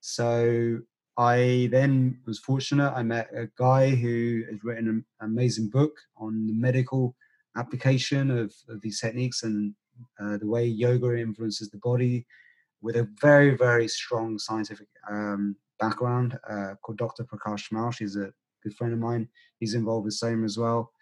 So 0.00 0.80
I 1.16 1.68
then 1.72 2.20
was 2.26 2.38
fortunate. 2.38 2.92
I 2.94 3.02
met 3.02 3.28
a 3.34 3.48
guy 3.58 3.90
who 3.90 4.42
has 4.50 4.62
written 4.62 4.88
an 4.88 5.04
amazing 5.20 5.70
book 5.70 5.92
on 6.16 6.46
the 6.46 6.52
medical 6.52 7.16
application 7.56 8.30
of, 8.30 8.52
of 8.68 8.80
these 8.82 9.00
techniques 9.00 9.42
and 9.42 9.74
uh, 10.20 10.36
the 10.38 10.46
way 10.46 10.66
yoga 10.66 11.16
influences 11.18 11.70
the 11.70 11.78
body 11.78 12.26
with 12.82 12.96
a 12.96 13.08
very, 13.20 13.56
very 13.56 13.88
strong 13.88 14.38
scientific 14.38 14.88
um, 15.10 15.56
background 15.82 16.38
uh, 16.48 16.74
called 16.82 16.98
Dr. 16.98 17.24
Prakash 17.24 17.72
Malshe. 17.72 17.98
He's 17.98 18.16
a 18.16 18.32
good 18.62 18.74
friend 18.74 18.92
of 18.92 19.00
mine. 19.00 19.28
He's 19.58 19.74
involved 19.74 20.04
with 20.04 20.14
SOMA 20.14 20.44
as 20.44 20.56
well. 20.56 20.92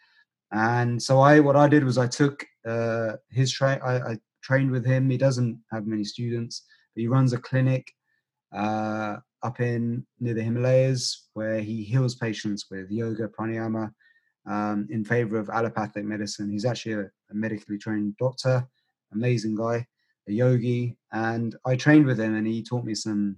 And 0.52 1.00
so 1.00 1.20
I, 1.20 1.40
what 1.40 1.56
I 1.56 1.68
did 1.68 1.84
was 1.84 1.98
I 1.98 2.08
took 2.08 2.44
uh, 2.66 3.12
his 3.30 3.52
train. 3.52 3.78
I, 3.84 3.94
I, 4.12 4.18
trained 4.42 4.70
with 4.70 4.86
him. 4.86 5.10
He 5.10 5.18
doesn't 5.18 5.60
have 5.70 5.86
many 5.86 6.02
students, 6.02 6.64
but 6.94 7.02
he 7.02 7.08
runs 7.08 7.34
a 7.34 7.38
clinic 7.38 7.92
uh, 8.56 9.16
up 9.42 9.60
in 9.60 10.06
near 10.18 10.32
the 10.32 10.42
Himalayas 10.42 11.28
where 11.34 11.60
he 11.60 11.84
heals 11.84 12.14
patients 12.14 12.64
with 12.70 12.90
yoga, 12.90 13.28
pranayama, 13.28 13.92
um, 14.46 14.88
in 14.90 15.04
favor 15.04 15.38
of 15.38 15.50
allopathic 15.50 16.04
medicine. 16.06 16.50
He's 16.50 16.64
actually 16.64 16.94
a, 16.94 17.02
a 17.02 17.34
medically 17.34 17.76
trained 17.76 18.16
doctor, 18.16 18.66
amazing 19.12 19.56
guy, 19.56 19.86
a 20.26 20.32
yogi, 20.32 20.96
and 21.12 21.54
I 21.66 21.76
trained 21.76 22.06
with 22.06 22.18
him, 22.18 22.34
and 22.34 22.46
he 22.46 22.62
taught 22.62 22.86
me 22.86 22.94
some 22.94 23.36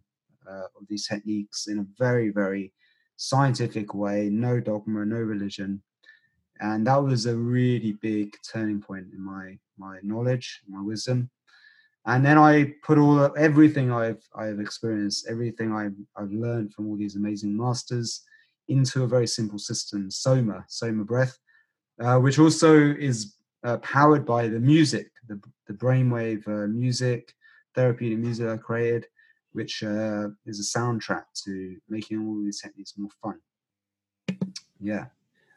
uh, 0.53 0.67
of 0.79 0.87
these 0.89 1.07
techniques 1.07 1.67
in 1.67 1.79
a 1.79 1.87
very, 1.99 2.29
very 2.31 2.73
scientific 3.17 3.95
way, 3.95 4.29
no 4.31 4.61
dogma, 4.61 5.05
no 5.05 5.17
religion. 5.17 5.83
And 6.61 6.87
that 6.87 7.03
was 7.03 7.27
a 7.27 7.37
really 7.37 7.93
big 8.03 8.35
turning 8.53 8.81
point 8.81 9.07
in 9.13 9.25
my 9.25 9.59
my 9.79 9.99
knowledge, 10.03 10.61
my 10.69 10.83
wisdom. 10.83 11.31
And 12.05 12.25
then 12.27 12.37
I 12.37 12.75
put 12.83 12.99
all 12.99 13.19
of 13.19 13.37
everything 13.37 13.93
I've 13.93 14.23
I've 14.35 14.61
experienced, 14.61 15.27
everything 15.29 15.73
I've 15.73 15.97
I've 16.17 16.33
learned 16.33 16.73
from 16.73 16.89
all 16.89 16.97
these 16.97 17.17
amazing 17.17 17.57
masters 17.57 18.23
into 18.69 19.03
a 19.03 19.09
very 19.09 19.27
simple 19.27 19.59
system, 19.59 20.11
Soma, 20.11 20.65
Soma 20.69 21.05
breath, 21.05 21.37
uh, 22.01 22.19
which 22.19 22.39
also 22.39 22.77
is 22.77 23.37
uh, 23.65 23.79
powered 23.79 24.25
by 24.25 24.49
the 24.49 24.61
music, 24.61 25.11
the, 25.29 25.41
the 25.67 25.75
brainwave 25.75 26.47
uh, 26.49 26.67
music, 26.67 27.35
therapeutic 27.75 28.19
music 28.19 28.49
I 28.49 28.57
created, 28.57 29.07
which 29.53 29.83
uh, 29.83 30.29
is 30.47 30.61
a 30.61 30.79
soundtrack 30.79 31.25
to 31.45 31.77
making 31.89 32.27
all 32.27 32.43
these 32.43 32.61
techniques 32.61 32.95
more 32.97 33.11
fun. 33.23 33.39
Yeah, 34.81 35.07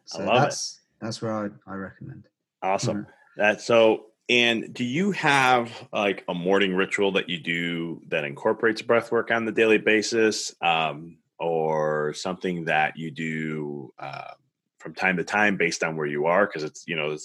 so 0.05 0.25
that's 0.25 0.79
it. 0.79 1.05
that's 1.05 1.21
where 1.21 1.33
I, 1.33 1.49
I 1.71 1.75
recommend. 1.75 2.27
Awesome. 2.61 2.97
Mm-hmm. 2.97 3.09
That 3.37 3.61
so. 3.61 4.07
And 4.27 4.73
do 4.73 4.83
you 4.83 5.11
have 5.11 5.71
like 5.93 6.23
a 6.27 6.33
morning 6.33 6.73
ritual 6.73 7.11
that 7.11 7.29
you 7.29 7.37
do 7.37 8.01
that 8.07 8.23
incorporates 8.23 8.81
breath 8.81 9.11
work 9.11 9.29
on 9.29 9.45
the 9.45 9.51
daily 9.51 9.77
basis, 9.77 10.55
um, 10.63 11.17
or 11.37 12.13
something 12.15 12.65
that 12.65 12.97
you 12.97 13.11
do 13.11 13.93
uh, 13.99 14.31
from 14.79 14.95
time 14.95 15.17
to 15.17 15.23
time 15.23 15.57
based 15.57 15.83
on 15.83 15.95
where 15.95 16.07
you 16.07 16.25
are? 16.25 16.47
Because 16.47 16.63
it's 16.63 16.85
you 16.87 16.95
know 16.95 17.15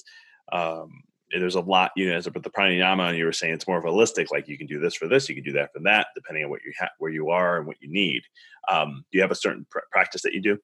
um, 0.53 1.03
there's 1.39 1.55
a 1.55 1.61
lot, 1.61 1.93
you 1.97 2.09
know, 2.09 2.17
as 2.17 2.25
the 2.25 2.31
pranayama, 2.33 3.17
you 3.17 3.25
were 3.25 3.33
saying 3.33 3.55
it's 3.55 3.69
more 3.69 3.79
of 3.79 3.85
holistic. 3.85 4.31
Like 4.31 4.49
you 4.49 4.59
can 4.59 4.67
do 4.67 4.81
this 4.81 4.95
for 4.95 5.07
this, 5.07 5.29
you 5.29 5.35
can 5.35 5.45
do 5.45 5.53
that 5.53 5.73
for 5.73 5.81
that, 5.85 6.09
depending 6.15 6.45
on 6.45 6.51
what 6.51 6.63
you 6.65 6.73
have, 6.79 6.91
where 6.99 7.13
you 7.13 7.31
are, 7.31 7.59
and 7.59 7.67
what 7.67 7.77
you 7.81 7.91
need. 7.91 8.23
Um, 8.69 9.05
do 9.11 9.19
you 9.19 9.23
have 9.23 9.31
a 9.31 9.37
certain 9.37 9.67
pr- 9.71 9.81
practice 9.93 10.23
that 10.23 10.33
you 10.33 10.41
do? 10.41 10.59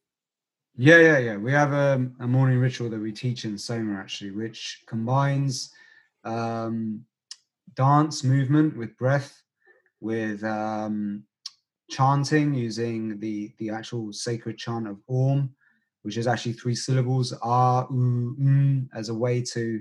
Yeah, 0.76 0.98
yeah, 0.98 1.18
yeah. 1.18 1.36
We 1.36 1.52
have 1.52 1.72
a, 1.72 2.06
a, 2.20 2.26
morning 2.26 2.58
ritual 2.58 2.90
that 2.90 3.00
we 3.00 3.10
teach 3.10 3.46
in 3.46 3.56
Soma 3.56 3.98
actually, 3.98 4.32
which 4.32 4.82
combines 4.86 5.72
um, 6.24 7.02
dance 7.74 8.22
movement 8.22 8.76
with 8.76 8.96
breath, 8.98 9.42
with 10.00 10.44
um, 10.44 11.22
chanting 11.90 12.52
using 12.52 13.18
the 13.20 13.52
the 13.58 13.70
actual 13.70 14.12
sacred 14.12 14.58
chant 14.58 14.86
of 14.86 14.98
Om, 15.08 15.54
which 16.02 16.18
is 16.18 16.26
actually 16.26 16.52
three 16.52 16.74
syllables, 16.74 17.32
R, 17.42 17.86
U, 17.90 18.36
M, 18.38 18.90
as 18.94 19.08
a 19.08 19.14
way 19.14 19.40
to 19.42 19.80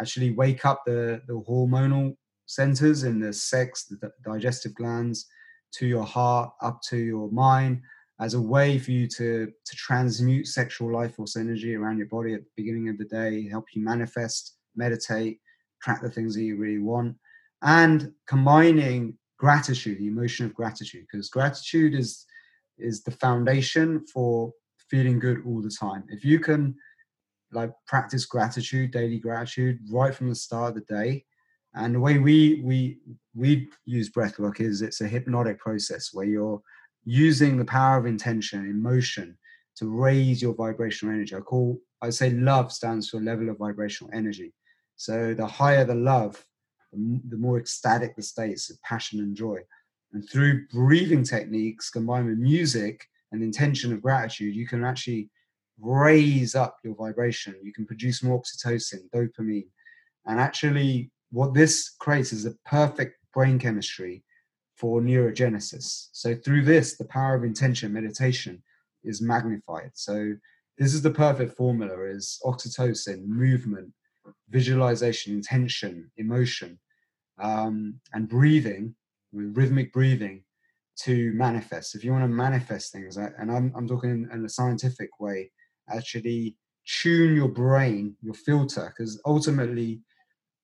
actually 0.00 0.30
wake 0.30 0.64
up 0.64 0.82
the, 0.86 1.22
the 1.26 1.42
hormonal 1.48 2.16
centers 2.46 3.04
in 3.04 3.20
the 3.20 3.32
sex, 3.32 3.84
the 3.84 4.10
digestive 4.24 4.74
glands, 4.74 5.26
to 5.72 5.86
your 5.86 6.04
heart, 6.04 6.50
up 6.62 6.80
to 6.88 6.96
your 6.96 7.30
mind, 7.30 7.82
as 8.20 8.34
a 8.34 8.40
way 8.40 8.78
for 8.78 8.92
you 8.92 9.06
to, 9.06 9.46
to 9.64 9.76
transmute 9.76 10.46
sexual 10.46 10.92
life 10.92 11.16
force 11.16 11.36
energy 11.36 11.74
around 11.74 11.98
your 11.98 12.06
body 12.06 12.34
at 12.34 12.40
the 12.40 12.50
beginning 12.56 12.88
of 12.88 12.96
the 12.98 13.04
day, 13.04 13.48
help 13.48 13.66
you 13.74 13.84
manifest, 13.84 14.56
meditate, 14.74 15.40
track 15.82 16.00
the 16.00 16.10
things 16.10 16.34
that 16.34 16.42
you 16.42 16.56
really 16.56 16.78
want, 16.78 17.14
and 17.62 18.12
combining 18.26 19.18
gratitude, 19.38 19.98
the 19.98 20.06
emotion 20.06 20.46
of 20.46 20.54
gratitude, 20.54 21.04
because 21.10 21.28
gratitude 21.28 21.94
is 21.94 22.24
is 22.78 23.02
the 23.02 23.10
foundation 23.10 24.04
for 24.12 24.52
feeling 24.90 25.18
good 25.18 25.42
all 25.46 25.62
the 25.62 25.74
time. 25.80 26.04
If 26.08 26.24
you 26.24 26.38
can 26.38 26.74
like 27.52 27.72
practice 27.86 28.26
gratitude, 28.26 28.90
daily 28.90 29.18
gratitude, 29.18 29.78
right 29.90 30.14
from 30.14 30.28
the 30.28 30.34
start 30.34 30.70
of 30.70 30.74
the 30.86 30.94
day. 30.94 31.24
And 31.74 31.94
the 31.94 32.00
way 32.00 32.18
we 32.18 32.62
we 32.64 32.98
we 33.34 33.68
use 33.84 34.08
breath 34.08 34.38
work 34.38 34.60
is 34.60 34.82
it's 34.82 35.00
a 35.00 35.08
hypnotic 35.08 35.58
process 35.58 36.10
where 36.12 36.26
you're 36.26 36.60
using 37.04 37.56
the 37.56 37.64
power 37.64 37.98
of 37.98 38.06
intention, 38.06 38.68
emotion 38.68 39.36
to 39.76 39.88
raise 39.88 40.40
your 40.40 40.54
vibrational 40.54 41.14
energy. 41.14 41.36
I 41.36 41.40
call 41.40 41.78
I 42.02 42.10
say 42.10 42.30
love 42.30 42.72
stands 42.72 43.08
for 43.08 43.20
level 43.20 43.48
of 43.50 43.58
vibrational 43.58 44.12
energy. 44.14 44.52
So 44.96 45.34
the 45.34 45.46
higher 45.46 45.84
the 45.84 45.94
love, 45.94 46.44
the 46.92 47.36
more 47.36 47.58
ecstatic 47.58 48.16
the 48.16 48.22
states 48.22 48.70
of 48.70 48.80
passion 48.82 49.20
and 49.20 49.36
joy. 49.36 49.58
And 50.12 50.28
through 50.28 50.66
breathing 50.68 51.24
techniques 51.24 51.90
combined 51.90 52.26
with 52.26 52.38
music 52.38 53.06
and 53.32 53.42
intention 53.42 53.92
of 53.92 54.02
gratitude, 54.02 54.54
you 54.54 54.66
can 54.66 54.84
actually 54.84 55.30
raise 55.80 56.54
up 56.54 56.78
your 56.82 56.94
vibration. 56.94 57.54
You 57.62 57.72
can 57.72 57.86
produce 57.86 58.22
more 58.22 58.42
oxytocin, 58.42 59.10
dopamine. 59.14 59.68
And 60.26 60.40
actually, 60.40 61.10
what 61.30 61.54
this 61.54 61.94
creates 61.98 62.32
is 62.32 62.46
a 62.46 62.54
perfect 62.64 63.18
brain 63.32 63.58
chemistry 63.58 64.24
for 64.76 65.00
neurogenesis. 65.00 66.08
So, 66.12 66.34
through 66.34 66.64
this, 66.64 66.96
the 66.96 67.04
power 67.04 67.34
of 67.34 67.44
intention, 67.44 67.92
meditation 67.92 68.62
is 69.04 69.22
magnified. 69.22 69.90
So, 69.94 70.34
this 70.78 70.94
is 70.94 71.02
the 71.02 71.10
perfect 71.10 71.56
formula 71.56 72.02
is 72.04 72.38
oxytocin, 72.44 73.26
movement, 73.26 73.92
visualization, 74.50 75.34
intention, 75.34 76.10
emotion, 76.16 76.78
um, 77.38 78.00
and 78.12 78.28
breathing, 78.28 78.94
with 79.32 79.56
rhythmic 79.56 79.92
breathing 79.92 80.42
to 80.96 81.32
manifest. 81.32 81.94
If 81.94 82.04
you 82.04 82.12
want 82.12 82.24
to 82.24 82.28
manifest 82.28 82.92
things, 82.92 83.16
and 83.16 83.50
I'm, 83.50 83.72
I'm 83.76 83.86
talking 83.86 84.10
in, 84.10 84.30
in 84.32 84.44
a 84.44 84.48
scientific 84.48 85.20
way, 85.20 85.50
actually 85.90 86.56
tune 86.86 87.34
your 87.34 87.48
brain, 87.48 88.16
your 88.22 88.34
filter, 88.34 88.92
because 88.96 89.20
ultimately 89.26 90.00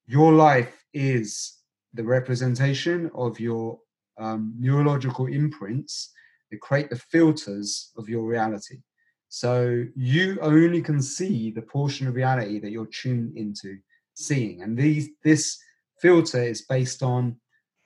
your 0.06 0.32
life 0.32 0.84
is 0.94 1.58
the 1.94 2.04
representation 2.04 3.10
of 3.14 3.38
your 3.40 3.78
um, 4.18 4.54
neurological 4.58 5.26
imprints 5.26 6.12
that 6.50 6.60
create 6.60 6.90
the 6.90 6.96
filters 6.96 7.92
of 7.96 8.08
your 8.08 8.24
reality. 8.24 8.76
So 9.28 9.84
you 9.96 10.38
only 10.42 10.82
can 10.82 11.00
see 11.00 11.50
the 11.50 11.62
portion 11.62 12.06
of 12.06 12.14
reality 12.14 12.60
that 12.60 12.70
you're 12.70 12.86
tuned 12.86 13.36
into 13.36 13.78
seeing. 14.14 14.62
And 14.62 14.76
these 14.76 15.08
this 15.24 15.58
filter 16.00 16.42
is 16.42 16.62
based 16.62 17.02
on 17.02 17.36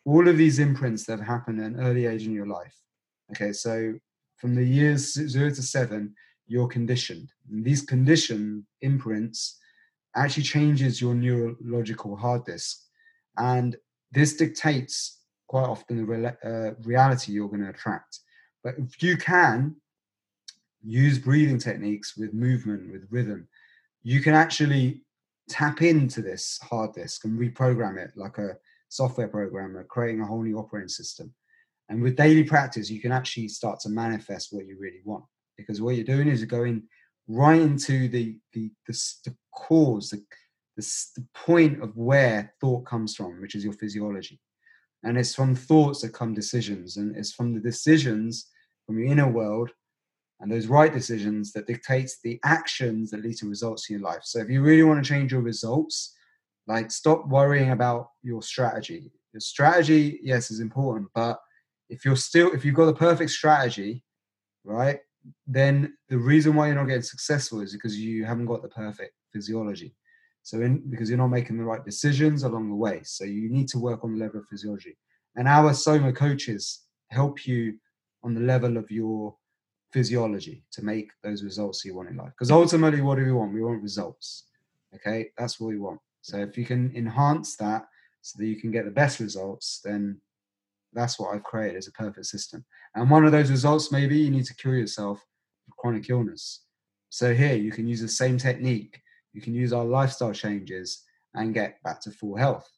all 0.04 0.26
of 0.28 0.36
these 0.36 0.58
imprints 0.58 1.04
that 1.06 1.18
have 1.18 1.28
happened 1.28 1.60
at 1.60 1.66
an 1.66 1.80
early 1.80 2.06
age 2.06 2.26
in 2.26 2.32
your 2.32 2.46
life. 2.46 2.74
Okay, 3.30 3.52
so 3.52 3.94
from 4.38 4.54
the 4.54 4.64
years 4.64 5.12
zero 5.12 5.50
to 5.50 5.62
seven, 5.62 6.14
you're 6.46 6.68
conditioned. 6.68 7.28
And 7.50 7.64
these 7.64 7.82
condition 7.82 8.66
imprints 8.80 9.58
actually 10.14 10.44
changes 10.44 11.00
your 11.00 11.14
neurological 11.14 12.16
hard 12.16 12.44
disk. 12.44 12.78
And 13.36 13.76
this 14.12 14.36
dictates 14.36 15.20
quite 15.48 15.64
often 15.64 15.98
the 15.98 16.04
re- 16.04 16.36
uh, 16.44 16.74
reality 16.84 17.32
you're 17.32 17.48
going 17.48 17.62
to 17.62 17.70
attract. 17.70 18.20
But 18.64 18.74
if 18.78 19.02
you 19.02 19.16
can 19.16 19.76
use 20.82 21.18
breathing 21.18 21.58
techniques 21.58 22.16
with 22.16 22.32
movement, 22.32 22.90
with 22.90 23.06
rhythm, 23.10 23.48
you 24.02 24.20
can 24.20 24.34
actually 24.34 25.02
tap 25.48 25.82
into 25.82 26.22
this 26.22 26.58
hard 26.62 26.92
disk 26.94 27.24
and 27.24 27.38
reprogram 27.38 27.98
it 27.98 28.12
like 28.16 28.38
a 28.38 28.56
software 28.88 29.28
programmer, 29.28 29.84
creating 29.84 30.20
a 30.20 30.26
whole 30.26 30.42
new 30.42 30.58
operating 30.58 30.88
system. 30.88 31.32
And 31.88 32.02
with 32.02 32.16
daily 32.16 32.42
practice, 32.42 32.90
you 32.90 33.00
can 33.00 33.12
actually 33.12 33.48
start 33.48 33.78
to 33.80 33.88
manifest 33.88 34.52
what 34.52 34.66
you 34.66 34.76
really 34.78 35.02
want 35.04 35.24
because 35.56 35.80
what 35.80 35.96
you're 35.96 36.04
doing 36.04 36.28
is 36.28 36.40
you're 36.40 36.46
going 36.46 36.82
right 37.28 37.60
into 37.60 38.08
the 38.08 38.38
the 38.52 38.70
the, 38.86 38.94
the 39.24 39.36
cause, 39.54 40.10
the, 40.10 40.22
the 40.76 40.86
the 41.16 41.26
point 41.34 41.82
of 41.82 41.96
where 41.96 42.52
thought 42.60 42.84
comes 42.86 43.14
from, 43.14 43.40
which 43.40 43.54
is 43.54 43.64
your 43.64 43.72
physiology, 43.72 44.40
and 45.02 45.18
it's 45.18 45.34
from 45.34 45.54
thoughts 45.54 46.02
that 46.02 46.12
come 46.12 46.34
decisions, 46.34 46.96
and 46.96 47.16
it's 47.16 47.32
from 47.32 47.54
the 47.54 47.60
decisions 47.60 48.50
from 48.86 48.98
your 48.98 49.08
inner 49.08 49.28
world 49.28 49.70
and 50.40 50.50
those 50.50 50.66
right 50.66 50.92
decisions 50.92 51.52
that 51.52 51.66
dictates 51.66 52.18
the 52.22 52.38
actions 52.44 53.10
that 53.10 53.22
lead 53.22 53.36
to 53.38 53.48
results 53.48 53.88
in 53.88 53.98
your 53.98 54.08
life. 54.08 54.20
So 54.22 54.38
if 54.38 54.50
you 54.50 54.62
really 54.62 54.82
want 54.82 55.02
to 55.02 55.08
change 55.08 55.32
your 55.32 55.40
results, 55.40 56.14
like 56.66 56.90
stop 56.90 57.26
worrying 57.26 57.70
about 57.70 58.10
your 58.22 58.42
strategy. 58.42 59.10
Your 59.32 59.40
strategy, 59.40 60.20
yes, 60.22 60.50
is 60.50 60.60
important, 60.60 61.08
but 61.14 61.38
if 61.88 62.04
you're 62.04 62.16
still 62.16 62.52
if 62.52 62.64
you've 62.64 62.74
got 62.74 62.86
the 62.86 62.94
perfect 62.94 63.30
strategy, 63.30 64.02
right, 64.64 64.98
then 65.46 65.96
the 66.08 66.18
reason 66.18 66.54
why 66.54 66.66
you're 66.66 66.76
not 66.76 66.86
getting 66.86 67.02
successful 67.02 67.60
is 67.60 67.72
because 67.72 67.98
you 67.98 68.24
haven't 68.24 68.46
got 68.46 68.62
the 68.62 68.68
perfect 68.68 69.12
physiology. 69.32 69.94
So, 70.42 70.60
in 70.60 70.88
because 70.88 71.08
you're 71.08 71.18
not 71.18 71.28
making 71.28 71.58
the 71.58 71.64
right 71.64 71.84
decisions 71.84 72.44
along 72.44 72.68
the 72.68 72.76
way. 72.76 73.00
So, 73.04 73.24
you 73.24 73.50
need 73.50 73.68
to 73.68 73.78
work 73.78 74.04
on 74.04 74.12
the 74.12 74.24
level 74.24 74.40
of 74.40 74.46
physiology. 74.46 74.96
And 75.34 75.48
our 75.48 75.74
Soma 75.74 76.12
coaches 76.12 76.84
help 77.10 77.46
you 77.46 77.74
on 78.22 78.34
the 78.34 78.40
level 78.40 78.76
of 78.76 78.90
your 78.90 79.36
physiology 79.92 80.64
to 80.72 80.84
make 80.84 81.10
those 81.22 81.42
results 81.42 81.84
you 81.84 81.96
want 81.96 82.10
in 82.10 82.16
life. 82.16 82.30
Because 82.30 82.50
ultimately, 82.50 83.00
what 83.00 83.16
do 83.16 83.24
we 83.24 83.32
want? 83.32 83.54
We 83.54 83.62
want 83.62 83.82
results. 83.82 84.44
Okay, 84.94 85.30
that's 85.36 85.58
what 85.58 85.68
we 85.68 85.78
want. 85.78 86.00
So, 86.22 86.38
if 86.38 86.56
you 86.56 86.64
can 86.64 86.92
enhance 86.94 87.56
that 87.56 87.86
so 88.22 88.36
that 88.38 88.46
you 88.46 88.60
can 88.60 88.70
get 88.70 88.84
the 88.84 88.90
best 88.90 89.20
results, 89.20 89.80
then 89.84 90.20
that's 90.96 91.18
what 91.18 91.34
I've 91.34 91.44
created 91.44 91.76
as 91.76 91.86
a 91.86 91.92
perfect 91.92 92.26
system. 92.26 92.64
And 92.94 93.10
one 93.10 93.24
of 93.24 93.32
those 93.32 93.50
results, 93.50 93.92
maybe 93.92 94.18
you 94.18 94.30
need 94.30 94.46
to 94.46 94.54
cure 94.54 94.76
yourself 94.76 95.24
of 95.68 95.76
chronic 95.76 96.08
illness. 96.08 96.64
So 97.10 97.34
here 97.34 97.54
you 97.54 97.70
can 97.70 97.86
use 97.86 98.00
the 98.00 98.08
same 98.08 98.38
technique. 98.38 99.00
You 99.32 99.42
can 99.42 99.54
use 99.54 99.72
our 99.72 99.84
lifestyle 99.84 100.32
changes 100.32 101.04
and 101.34 101.54
get 101.54 101.82
back 101.82 102.00
to 102.02 102.10
full 102.10 102.36
health. 102.36 102.68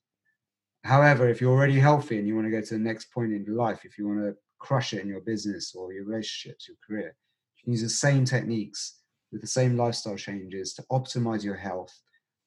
However, 0.84 1.28
if 1.28 1.40
you're 1.40 1.52
already 1.52 1.78
healthy 1.78 2.18
and 2.18 2.26
you 2.26 2.34
want 2.34 2.46
to 2.46 2.50
go 2.50 2.60
to 2.60 2.74
the 2.74 2.80
next 2.80 3.12
point 3.12 3.32
in 3.32 3.44
your 3.44 3.56
life, 3.56 3.84
if 3.84 3.98
you 3.98 4.06
want 4.06 4.20
to 4.20 4.36
crush 4.58 4.92
it 4.92 5.02
in 5.02 5.08
your 5.08 5.20
business 5.20 5.74
or 5.74 5.92
your 5.92 6.04
relationships, 6.04 6.68
your 6.68 6.76
career, 6.86 7.14
you 7.56 7.64
can 7.64 7.72
use 7.72 7.82
the 7.82 7.88
same 7.88 8.24
techniques 8.24 9.00
with 9.30 9.40
the 9.40 9.46
same 9.46 9.76
lifestyle 9.76 10.16
changes 10.16 10.74
to 10.74 10.84
optimize 10.90 11.44
your 11.44 11.56
health, 11.56 11.92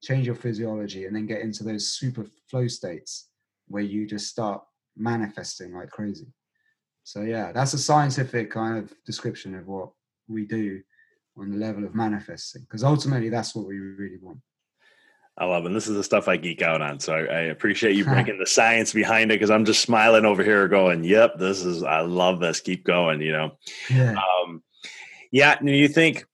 change 0.03 0.25
your 0.25 0.35
physiology, 0.35 1.05
and 1.05 1.15
then 1.15 1.25
get 1.25 1.41
into 1.41 1.63
those 1.63 1.89
super 1.89 2.25
flow 2.49 2.67
states 2.67 3.29
where 3.67 3.83
you 3.83 4.07
just 4.07 4.27
start 4.27 4.61
manifesting 5.01 5.73
like 5.73 5.89
crazy. 5.89 6.27
So 7.03 7.21
yeah, 7.21 7.51
that's 7.51 7.73
a 7.73 7.77
scientific 7.77 8.51
kind 8.51 8.77
of 8.77 8.93
description 9.05 9.55
of 9.55 9.67
what 9.67 9.89
we 10.27 10.45
do 10.45 10.81
on 11.37 11.51
the 11.51 11.57
level 11.57 11.83
of 11.83 11.95
manifesting, 11.95 12.61
because 12.61 12.83
ultimately 12.83 13.29
that's 13.29 13.55
what 13.55 13.67
we 13.67 13.77
really 13.79 14.19
want. 14.21 14.39
I 15.37 15.45
love 15.45 15.65
it. 15.65 15.73
this 15.73 15.87
is 15.87 15.95
the 15.95 16.03
stuff 16.03 16.27
I 16.27 16.37
geek 16.37 16.61
out 16.61 16.81
on. 16.81 16.99
So 16.99 17.13
I, 17.13 17.21
I 17.21 17.39
appreciate 17.43 17.95
you 17.95 18.03
bringing 18.13 18.37
the 18.37 18.45
science 18.45 18.93
behind 18.93 19.31
it 19.31 19.35
because 19.35 19.49
I'm 19.49 19.65
just 19.65 19.81
smiling 19.81 20.25
over 20.25 20.43
here 20.43 20.67
going, 20.67 21.03
yep, 21.03 21.37
this 21.39 21.63
is, 21.63 21.83
I 21.83 22.01
love 22.01 22.39
this. 22.39 22.59
Keep 22.59 22.83
going, 22.83 23.21
you 23.21 23.31
know? 23.31 23.57
Yeah. 23.89 24.15
Um, 24.15 24.61
yeah. 25.31 25.61
You 25.63 25.87
think, 25.87 26.25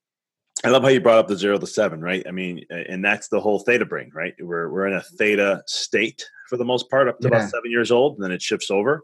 I 0.66 0.70
love 0.70 0.82
how 0.82 0.90
you 0.90 1.00
brought 1.00 1.20
up 1.20 1.28
the 1.28 1.38
zero 1.38 1.60
to 1.60 1.68
seven, 1.68 2.02
right? 2.02 2.26
I 2.28 2.32
mean, 2.32 2.66
and 2.70 3.06
that's 3.06 3.28
the 3.28 3.40
whole 3.40 3.60
theta 3.60 3.86
brain, 3.86 4.10
right? 4.14 4.34
We're, 4.40 4.70
we're 4.70 4.88
in 4.88 4.94
a 4.94 5.02
theta 5.02 5.62
state 5.68 6.28
for 6.48 6.58
the 6.58 6.66
most 6.66 6.90
part 6.90 7.08
up 7.08 7.20
to 7.20 7.28
yeah. 7.28 7.38
about 7.38 7.50
seven 7.50 7.72
years 7.72 7.92
old, 7.92 8.16
and 8.16 8.24
then 8.24 8.32
it 8.32 8.42
shifts 8.42 8.72
over 8.72 9.04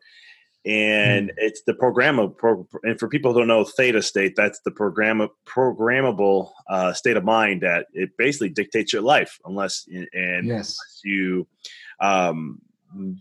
and 0.65 1.29
mm. 1.29 1.33
it's 1.37 1.61
the 1.63 1.73
programmable 1.73 2.67
and 2.83 2.99
for 2.99 3.07
people 3.07 3.33
who 3.33 3.39
don't 3.39 3.47
know 3.47 3.63
theta 3.63 4.01
state 4.01 4.35
that's 4.35 4.59
the 4.61 4.71
program 4.71 5.27
programmable 5.45 6.51
uh, 6.69 6.93
state 6.93 7.17
of 7.17 7.23
mind 7.23 7.61
that 7.61 7.87
it 7.93 8.11
basically 8.17 8.49
dictates 8.49 8.93
your 8.93 9.01
life 9.01 9.39
unless 9.45 9.85
and 9.87 10.47
yes. 10.47 10.47
unless 10.47 11.01
you 11.03 11.47
um, 11.99 12.61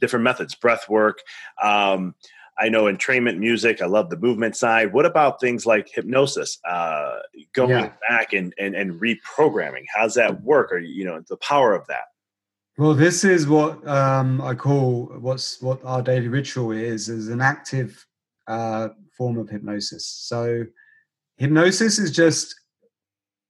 different 0.01 0.23
methods 0.23 0.55
breath 0.55 0.89
work 0.89 1.19
um, 1.63 2.15
i 2.59 2.69
know 2.69 2.85
entrainment 2.85 3.39
music 3.39 3.83
i 3.83 3.87
love 3.87 4.09
the 4.09 4.19
movement 4.19 4.55
side 4.55 4.93
what 4.93 5.07
about 5.07 5.41
things 5.41 5.67
like 5.67 5.91
hypnosis 5.93 6.59
uh, 6.69 7.19
going 7.55 7.71
yeah. 7.71 7.93
back 8.09 8.33
and, 8.33 8.55
and 8.59 8.77
and 8.77 9.01
reprogramming 9.01 9.85
how's 9.93 10.15
that 10.15 10.43
work 10.43 10.71
or 10.71 10.79
you 10.79 11.05
know 11.05 11.21
the 11.29 11.37
power 11.39 11.75
of 11.75 11.85
that 11.89 12.12
well, 12.79 12.95
this 12.95 13.25
is 13.25 13.47
what 13.47 13.87
um, 13.87 14.41
I 14.41 14.55
call 14.55 15.13
what's 15.21 15.61
what 15.61 15.85
our 15.85 16.03
daily 16.03 16.29
ritual 16.29 16.73
is 16.73 17.09
is 17.09 17.29
an 17.29 17.41
active 17.41 18.07
uh, 18.47 18.89
form 19.17 19.39
of 19.39 19.49
hypnosis. 19.51 20.07
So, 20.07 20.65
hypnosis 21.37 21.99
is 21.99 22.11
just 22.11 22.55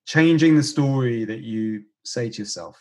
changing 0.07 0.57
the 0.57 0.63
story 0.63 1.25
that 1.25 1.41
you 1.41 1.85
say 2.05 2.31
to 2.31 2.39
yourself, 2.39 2.77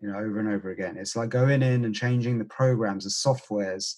you 0.00 0.08
know, 0.08 0.18
over 0.18 0.38
and 0.38 0.50
over 0.50 0.70
again. 0.70 0.98
It's 0.98 1.16
like 1.16 1.30
going 1.30 1.62
in 1.62 1.84
and 1.86 1.94
changing 1.94 2.38
the 2.38 2.44
programs, 2.44 3.04
the 3.04 3.10
softwares 3.10 3.94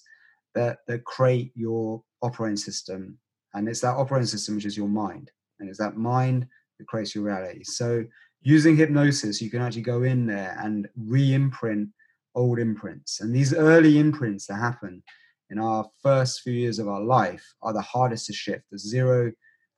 that 0.55 0.77
that 0.87 1.03
create 1.03 1.51
your 1.53 2.01
operating 2.21 2.57
system, 2.57 3.17
and 3.55 3.67
it's 3.67 3.81
that 3.81 3.97
operating 3.97 4.27
system 4.27 4.55
which 4.55 4.65
is 4.65 4.77
your 4.77 4.87
mind, 4.87 5.31
and 5.59 5.69
it's 5.69 5.79
that 5.79 5.97
mind 5.97 6.47
that 6.79 6.87
creates 6.87 7.13
your 7.13 7.25
reality. 7.25 7.63
So 7.65 8.05
using 8.43 8.75
hypnosis, 8.75 9.41
you 9.41 9.49
can 9.49 9.61
actually 9.61 9.81
go 9.81 10.03
in 10.03 10.25
there 10.25 10.57
and 10.61 10.87
re-imprint 10.95 11.89
old 12.35 12.59
imprints. 12.59 13.21
And 13.21 13.33
these 13.33 13.53
early 13.53 13.97
imprints 13.97 14.47
that 14.47 14.55
happen 14.55 15.01
in 15.49 15.59
our 15.59 15.85
first 16.01 16.41
few 16.41 16.53
years 16.53 16.79
of 16.79 16.87
our 16.87 17.01
life 17.01 17.45
are 17.61 17.73
the 17.73 17.81
hardest 17.81 18.27
to 18.27 18.33
shift. 18.33 18.65
The 18.71 18.77
zero 18.77 19.31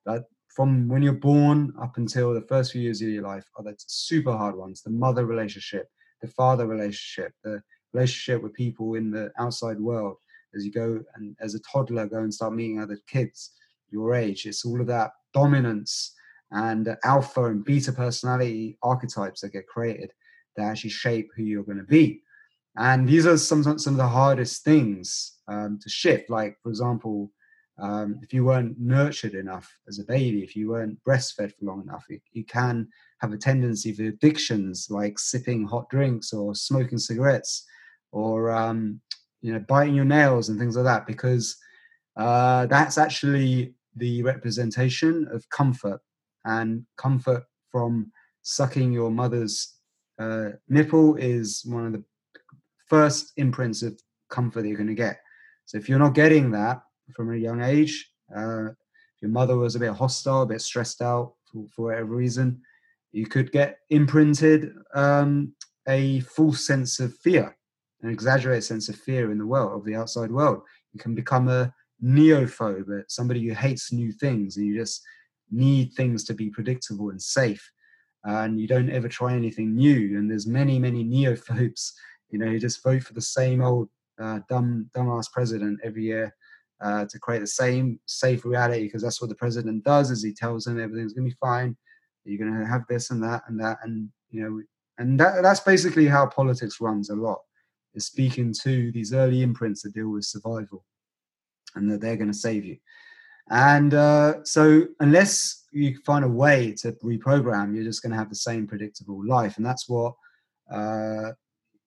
that 0.06 0.24
from 0.56 0.88
when 0.88 1.04
you're 1.04 1.14
born 1.14 1.74
up 1.82 1.98
until 1.98 2.34
the 2.34 2.46
first 2.48 2.72
few 2.72 2.82
years 2.82 3.02
of 3.02 3.10
your 3.10 3.24
life 3.24 3.46
are 3.58 3.64
the 3.64 3.76
super 3.78 4.32
hard 4.32 4.56
ones. 4.56 4.82
The 4.82 4.90
mother 4.90 5.26
relationship, 5.26 5.90
the 6.22 6.28
father 6.28 6.66
relationship, 6.66 7.34
the 7.44 7.62
relationship 7.94 8.42
with 8.42 8.54
people 8.54 8.96
in 8.96 9.12
the 9.12 9.32
outside 9.38 9.80
world 9.80 10.18
as 10.56 10.66
you 10.66 10.72
go 10.72 11.02
and 11.16 11.36
as 11.42 11.56
a 11.56 11.60
toddler 11.60 12.08
go 12.08 12.20
and 12.20 12.34
start 12.34 12.54
meeting 12.54 12.80
other 12.80 12.98
kids 13.08 13.52
your 13.92 14.16
age. 14.16 14.46
It's 14.46 14.66
all 14.66 14.80
of 14.80 14.88
that 14.88 15.12
dominance 15.34 16.14
and 16.52 16.96
alpha 17.04 17.46
and 17.46 17.66
beta 17.66 17.92
personality 17.92 18.78
archetypes 18.84 19.42
that 19.42 19.54
get 19.54 19.68
created 19.68 20.12
that 20.56 20.66
actually 20.66 20.90
shape 20.90 21.30
who 21.36 21.44
you're 21.44 21.64
going 21.64 21.78
to 21.78 21.84
be. 21.84 22.22
And 22.78 23.08
these 23.08 23.26
are 23.26 23.38
some 23.38 23.64
some 23.80 23.94
of 23.94 23.98
the 23.98 24.08
hardest 24.08 24.64
things 24.64 25.38
um, 25.48 25.80
to 25.82 25.90
shift. 25.90 26.30
Like 26.30 26.58
for 26.62 26.70
example, 26.70 27.32
um, 27.78 28.20
if 28.22 28.34
you 28.34 28.46
weren't 28.46 28.80
nurtured 28.80 29.34
enough 29.34 29.70
as 29.88 30.00
a 30.00 30.04
baby, 30.04 30.44
if 30.44 30.56
you 30.56 30.70
weren't 30.70 31.00
breastfed 31.08 31.54
for 31.58 31.66
long 31.66 31.84
enough, 31.84 32.06
you, 32.10 32.20
you 32.32 32.46
can 32.46 32.88
have 33.20 33.34
a 33.34 33.38
tendency 33.38 33.94
for 33.94 34.04
addictions 34.04 34.88
like 34.90 35.20
sipping 35.20 35.66
hot 35.66 35.90
drinks 35.90 36.34
or 36.34 36.56
smoking 36.56 36.98
cigarettes 36.98 37.66
or 38.12 38.52
um, 38.52 39.00
you 39.42 39.54
know 39.54 39.60
biting 39.60 39.96
your 39.96 40.06
nails 40.06 40.50
and 40.50 40.60
things 40.60 40.76
like 40.76 40.86
that 40.86 41.08
because 41.08 41.58
uh, 42.18 42.66
that's 42.66 42.98
actually 42.98 43.74
the 43.96 44.22
representation 44.24 45.28
of 45.32 45.50
comfort 45.50 46.02
and 46.46 46.86
comfort 46.98 47.44
from 47.72 48.12
sucking 48.42 48.94
your 48.94 49.12
mother's 49.12 49.76
uh, 50.20 50.50
nipple 50.70 51.16
is 51.16 51.64
one 51.66 51.86
of 51.86 51.94
the 51.94 52.04
first 52.88 53.34
imprints 53.38 53.82
of 53.82 54.00
comfort 54.30 54.62
that 54.62 54.68
you're 54.68 54.78
going 54.78 54.88
to 54.88 54.94
get. 54.94 55.20
So 55.66 55.78
if 55.78 55.90
you're 55.90 56.00
not 56.00 56.14
getting 56.14 56.52
that 56.52 56.82
from 57.14 57.34
a 57.34 57.38
young 57.38 57.62
age, 57.62 58.12
uh, 58.36 58.68
if 58.68 59.22
your 59.22 59.32
mother 59.32 59.58
was 59.58 59.76
a 59.76 59.80
bit 59.80 59.92
hostile, 59.92 60.44
a 60.44 60.46
bit 60.46 60.62
stressed 60.62 61.02
out 61.02 61.34
for, 61.52 61.66
for 61.76 61.86
whatever 61.88 62.16
reason, 62.16 62.62
you 63.12 63.26
could 63.26 63.52
get 63.52 63.80
imprinted 63.90 64.74
um, 64.94 65.54
a 65.88 66.20
false 66.22 66.66
sense 66.66 67.00
of 67.00 67.16
fear, 67.18 67.56
an 68.02 68.10
exaggerated 68.10 68.64
sense 68.64 68.90
of 68.90 68.96
fear 68.96 69.32
in 69.32 69.38
the 69.38 69.46
world, 69.46 69.80
of 69.80 69.86
the 69.86 69.96
outside 69.96 70.32
world. 70.32 70.62
You 70.94 71.00
can 71.00 71.16
become 71.16 71.48
a 71.48 71.74
neophobe, 72.04 73.04
somebody 73.08 73.46
who 73.48 73.54
hates 73.54 73.92
new 73.92 74.12
things, 74.12 74.58
and 74.58 74.66
you 74.68 74.78
just 74.78 75.02
need 75.52 75.94
things 75.94 76.24
to 76.26 76.34
be 76.34 76.50
predictable 76.50 77.10
and 77.10 77.22
safe 77.22 77.72
and 78.26 78.60
you 78.60 78.68
don't 78.68 78.90
ever 78.90 79.08
try 79.08 79.34
anything 79.34 79.76
new. 79.76 80.18
And 80.18 80.30
there's 80.30 80.48
many 80.48 80.80
many 80.80 81.04
neophobes 81.04 81.92
you 82.32 82.40
know 82.40 82.48
who 82.48 82.60
just 82.60 82.84
vote 82.84 83.04
for 83.04 83.14
the 83.14 83.22
same 83.22 83.62
old 83.62 83.90
uh, 84.20 84.40
dumb 84.50 84.90
dumbass 84.96 85.32
president 85.32 85.80
every 85.84 86.04
year 86.04 86.34
uh, 86.82 87.06
to 87.06 87.20
create 87.20 87.40
the 87.40 87.48
same 87.48 88.00
safe 88.06 88.44
reality 88.46 88.84
because 88.84 89.02
that's 89.02 89.22
what 89.22 89.30
the 89.30 89.36
president 89.36 89.84
does 89.84 90.12
is 90.12 90.24
he 90.24 90.34
tells 90.34 90.66
them 90.66 90.82
everything's 90.82 91.14
going 91.14 91.28
to 91.28 91.34
be 91.34 91.38
fine 91.40 91.76
you're 92.24 92.38
going 92.38 92.60
to 92.60 92.68
have 92.68 92.82
this 92.90 93.12
and 93.12 93.24
that 93.24 93.42
and 93.48 93.60
that 93.60 93.78
and 93.84 94.10
you 94.32 94.42
know 94.42 94.62
and 94.98 95.20
that, 95.20 95.42
that's 95.44 95.60
basically 95.60 96.08
how 96.08 96.26
politics 96.26 96.82
runs 96.82 97.10
a 97.10 97.16
lot 97.16 97.40
is 97.94 98.06
speaking 98.06 98.54
to 98.64 98.92
these 98.92 99.14
early 99.14 99.42
imprints 99.42 99.82
that 99.84 99.94
deal 99.94 100.10
with 100.10 100.26
survival 100.26 100.84
and 101.76 101.90
that 101.90 102.02
they're 102.02 102.18
going 102.18 102.32
to 102.32 102.38
save 102.38 102.66
you 102.66 102.78
and 103.50 103.94
uh, 103.94 104.44
so, 104.44 104.88
unless 105.00 105.66
you 105.72 105.98
find 106.06 106.26
a 106.26 106.30
way 106.30 106.74
to 106.80 106.94
reprogram, 107.04 107.76
you're 107.76 107.84
just 107.84 108.02
going 108.02 108.12
to 108.12 108.18
have 108.18 108.30
the 108.30 108.36
same 108.36 108.66
predictable 108.66 109.26
life. 109.26 109.58
And 109.58 109.66
that's 109.66 109.88
what, 109.88 110.14
uh, 110.72 111.32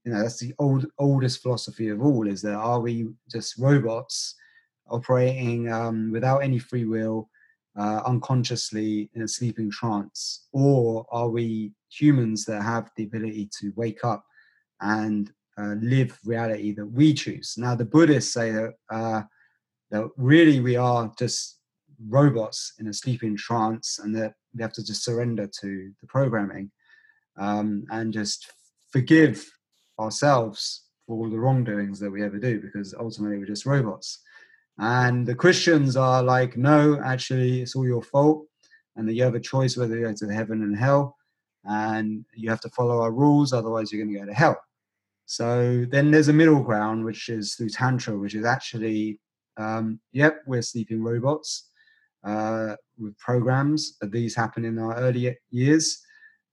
you 0.04 0.12
know, 0.12 0.22
that's 0.22 0.38
the 0.38 0.54
old 0.58 0.86
oldest 0.98 1.42
philosophy 1.42 1.88
of 1.88 2.00
all: 2.02 2.28
is 2.28 2.42
that 2.42 2.54
are 2.54 2.80
we 2.80 3.08
just 3.30 3.58
robots 3.58 4.36
operating 4.88 5.70
um, 5.70 6.12
without 6.12 6.38
any 6.38 6.58
free 6.58 6.84
will, 6.84 7.28
uh, 7.76 8.02
unconsciously 8.06 9.10
in 9.14 9.22
a 9.22 9.28
sleeping 9.28 9.70
trance, 9.70 10.46
or 10.52 11.06
are 11.10 11.28
we 11.28 11.72
humans 11.90 12.44
that 12.44 12.62
have 12.62 12.90
the 12.96 13.04
ability 13.04 13.50
to 13.60 13.72
wake 13.74 14.04
up 14.04 14.24
and 14.80 15.32
uh, 15.58 15.74
live 15.80 16.16
reality 16.24 16.72
that 16.72 16.86
we 16.86 17.12
choose? 17.12 17.54
Now, 17.58 17.74
the 17.74 17.84
Buddhists 17.84 18.32
say 18.32 18.52
that 18.52 18.74
uh, 18.90 19.22
that 19.90 20.08
really 20.16 20.60
we 20.60 20.76
are 20.76 21.12
just 21.18 21.58
robots 22.08 22.74
in 22.78 22.88
a 22.88 22.92
sleeping 22.92 23.36
trance 23.36 23.98
and 23.98 24.14
that 24.14 24.34
we 24.54 24.62
have 24.62 24.72
to 24.72 24.84
just 24.84 25.04
surrender 25.04 25.48
to 25.60 25.90
the 26.00 26.06
programming 26.06 26.70
um, 27.38 27.84
and 27.90 28.12
just 28.12 28.52
forgive 28.90 29.48
ourselves 29.98 30.84
for 31.06 31.16
all 31.16 31.30
the 31.30 31.38
wrongdoings 31.38 31.98
that 32.00 32.10
we 32.10 32.22
ever 32.22 32.38
do 32.38 32.60
because 32.60 32.94
ultimately 32.98 33.38
we're 33.38 33.46
just 33.46 33.66
robots. 33.66 34.20
And 34.78 35.26
the 35.26 35.34
christians 35.34 35.96
are 35.96 36.22
like 36.22 36.56
no 36.56 37.00
actually 37.04 37.62
it's 37.62 37.74
all 37.74 37.86
your 37.86 38.02
fault 38.02 38.46
and 38.94 39.08
that 39.08 39.14
you 39.14 39.24
have 39.24 39.34
a 39.34 39.40
choice 39.40 39.76
whether 39.76 39.96
you 39.96 40.04
go 40.04 40.12
to 40.12 40.32
heaven 40.32 40.62
and 40.62 40.76
hell 40.76 41.16
and 41.64 42.24
you 42.34 42.48
have 42.48 42.60
to 42.60 42.68
follow 42.70 43.02
our 43.02 43.10
rules 43.10 43.52
otherwise 43.52 43.90
you're 43.90 44.04
going 44.04 44.14
to 44.14 44.20
go 44.20 44.26
to 44.26 44.34
hell. 44.34 44.56
So 45.26 45.84
then 45.90 46.10
there's 46.10 46.28
a 46.28 46.32
middle 46.32 46.60
ground 46.60 47.04
which 47.04 47.28
is 47.28 47.54
through 47.54 47.70
tantra 47.70 48.16
which 48.16 48.34
is 48.34 48.44
actually 48.44 49.18
um, 49.58 50.00
yep, 50.12 50.42
we're 50.46 50.62
sleeping 50.62 51.02
robots 51.02 51.70
uh, 52.24 52.76
with 52.98 53.18
programs. 53.18 53.96
These 54.02 54.34
happen 54.34 54.64
in 54.64 54.78
our 54.78 54.96
early 54.96 55.36
years, 55.50 56.00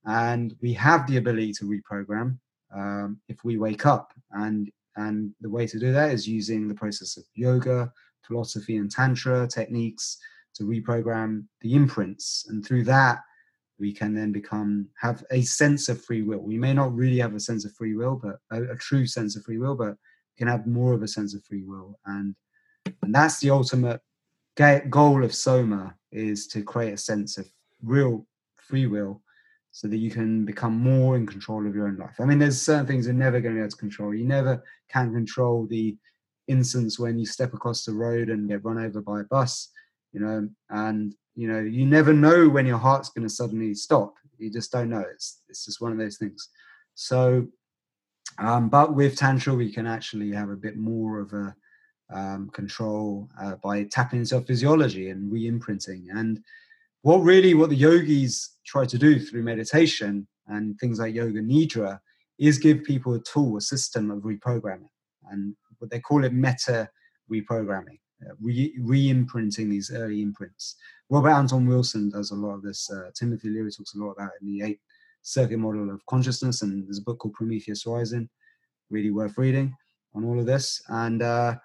and 0.04 0.54
we 0.60 0.72
have 0.74 1.06
the 1.06 1.16
ability 1.16 1.52
to 1.54 1.64
reprogram 1.64 2.38
um, 2.74 3.20
if 3.28 3.44
we 3.44 3.56
wake 3.56 3.86
up. 3.86 4.12
And 4.32 4.70
and 4.96 5.32
the 5.40 5.50
way 5.50 5.66
to 5.66 5.78
do 5.78 5.92
that 5.92 6.12
is 6.12 6.26
using 6.26 6.68
the 6.68 6.74
process 6.74 7.16
of 7.16 7.24
yoga, 7.34 7.92
philosophy, 8.26 8.76
and 8.78 8.90
tantra 8.90 9.46
techniques 9.46 10.18
to 10.54 10.64
reprogram 10.64 11.44
the 11.60 11.74
imprints, 11.74 12.46
and 12.48 12.64
through 12.64 12.84
that 12.84 13.20
we 13.78 13.92
can 13.92 14.14
then 14.14 14.32
become 14.32 14.88
have 14.98 15.22
a 15.30 15.42
sense 15.42 15.88
of 15.88 16.02
free 16.02 16.22
will. 16.22 16.38
We 16.38 16.58
may 16.58 16.72
not 16.72 16.94
really 16.94 17.18
have 17.18 17.34
a 17.34 17.40
sense 17.40 17.64
of 17.64 17.74
free 17.74 17.94
will, 17.94 18.16
but 18.16 18.36
a, 18.50 18.72
a 18.72 18.76
true 18.76 19.06
sense 19.06 19.36
of 19.36 19.44
free 19.44 19.58
will, 19.58 19.74
but 19.74 19.96
can 20.38 20.48
have 20.48 20.66
more 20.66 20.92
of 20.92 21.02
a 21.02 21.08
sense 21.08 21.34
of 21.34 21.44
free 21.44 21.64
will, 21.64 21.98
and 22.06 22.34
and 23.02 23.14
that's 23.14 23.40
the 23.40 23.50
ultimate 23.50 24.00
goal 24.90 25.22
of 25.22 25.34
Soma 25.34 25.94
is 26.12 26.46
to 26.48 26.62
create 26.62 26.94
a 26.94 26.98
sense 26.98 27.38
of 27.38 27.50
real 27.82 28.26
free 28.56 28.86
will 28.86 29.22
so 29.70 29.86
that 29.88 29.98
you 29.98 30.10
can 30.10 30.44
become 30.46 30.78
more 30.78 31.16
in 31.16 31.26
control 31.26 31.66
of 31.66 31.74
your 31.74 31.86
own 31.86 31.98
life. 31.98 32.16
I 32.18 32.24
mean, 32.24 32.38
there's 32.38 32.60
certain 32.60 32.86
things 32.86 33.06
you're 33.06 33.14
never 33.14 33.40
going 33.40 33.54
to 33.54 33.58
be 33.58 33.62
able 33.62 33.70
to 33.70 33.76
control. 33.76 34.14
You 34.14 34.24
never 34.24 34.64
can 34.90 35.12
control 35.12 35.66
the 35.66 35.96
instance 36.48 36.98
when 36.98 37.18
you 37.18 37.26
step 37.26 37.52
across 37.52 37.84
the 37.84 37.92
road 37.92 38.30
and 38.30 38.48
get 38.48 38.64
run 38.64 38.78
over 38.78 39.02
by 39.02 39.20
a 39.20 39.24
bus, 39.24 39.68
you 40.12 40.20
know, 40.20 40.48
and 40.70 41.14
you 41.34 41.48
know, 41.48 41.60
you 41.60 41.84
never 41.84 42.14
know 42.14 42.48
when 42.48 42.64
your 42.64 42.78
heart's 42.78 43.10
going 43.10 43.28
to 43.28 43.34
suddenly 43.34 43.74
stop. 43.74 44.14
You 44.38 44.50
just 44.50 44.72
don't 44.72 44.88
know. 44.88 45.04
It's 45.12 45.42
it's 45.50 45.66
just 45.66 45.82
one 45.82 45.92
of 45.92 45.98
those 45.98 46.16
things. 46.16 46.48
So, 46.94 47.46
um, 48.38 48.70
but 48.70 48.94
with 48.94 49.16
tantra, 49.16 49.52
we 49.54 49.70
can 49.70 49.86
actually 49.86 50.32
have 50.32 50.48
a 50.48 50.56
bit 50.56 50.78
more 50.78 51.20
of 51.20 51.34
a 51.34 51.54
um, 52.12 52.50
control 52.50 53.28
uh, 53.40 53.56
by 53.62 53.84
tapping 53.84 54.20
into 54.20 54.40
physiology 54.42 55.10
and 55.10 55.32
re-imprinting. 55.32 56.08
And 56.10 56.40
what 57.02 57.18
really 57.18 57.54
what 57.54 57.70
the 57.70 57.76
yogis 57.76 58.56
try 58.64 58.84
to 58.84 58.98
do 58.98 59.18
through 59.18 59.42
meditation 59.42 60.26
and 60.48 60.78
things 60.78 60.98
like 60.98 61.14
yoga 61.14 61.40
nidra 61.40 61.98
is 62.38 62.58
give 62.58 62.84
people 62.84 63.14
a 63.14 63.20
tool, 63.20 63.56
a 63.56 63.60
system 63.60 64.10
of 64.10 64.22
reprogramming, 64.22 64.90
and 65.30 65.54
what 65.78 65.90
they 65.90 66.00
call 66.00 66.24
it 66.24 66.32
meta 66.32 66.88
reprogramming, 67.30 67.98
uh, 68.28 68.34
re 68.40 69.08
imprinting 69.10 69.68
these 69.68 69.90
early 69.94 70.22
imprints. 70.22 70.76
Robert 71.08 71.30
Anton 71.30 71.66
Wilson 71.66 72.10
does 72.10 72.30
a 72.30 72.34
lot 72.34 72.54
of 72.54 72.62
this. 72.62 72.90
Uh, 72.90 73.10
Timothy 73.18 73.50
Leary 73.50 73.70
talks 73.70 73.94
a 73.94 73.98
lot 73.98 74.12
about 74.12 74.30
in 74.40 74.46
the 74.46 74.64
eight 74.64 74.80
circuit 75.22 75.58
model 75.58 75.90
of 75.90 76.04
consciousness, 76.06 76.62
and 76.62 76.86
there's 76.86 76.98
a 76.98 77.02
book 77.02 77.18
called 77.18 77.34
Prometheus 77.34 77.86
Rising, 77.86 78.28
really 78.90 79.10
worth 79.10 79.38
reading 79.38 79.74
on 80.14 80.24
all 80.24 80.38
of 80.38 80.46
this. 80.46 80.82
And 80.88 81.22
uh, 81.22 81.56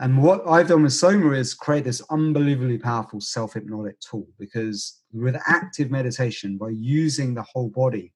and 0.00 0.22
what 0.22 0.46
I've 0.48 0.68
done 0.68 0.82
with 0.82 0.92
Soma 0.92 1.32
is 1.32 1.54
create 1.54 1.84
this 1.84 2.02
unbelievably 2.10 2.78
powerful 2.78 3.20
self 3.20 3.54
hypnotic 3.54 4.00
tool 4.00 4.26
because 4.38 5.02
with 5.12 5.36
active 5.46 5.90
meditation, 5.90 6.56
by 6.56 6.70
using 6.70 7.34
the 7.34 7.42
whole 7.42 7.68
body, 7.68 8.12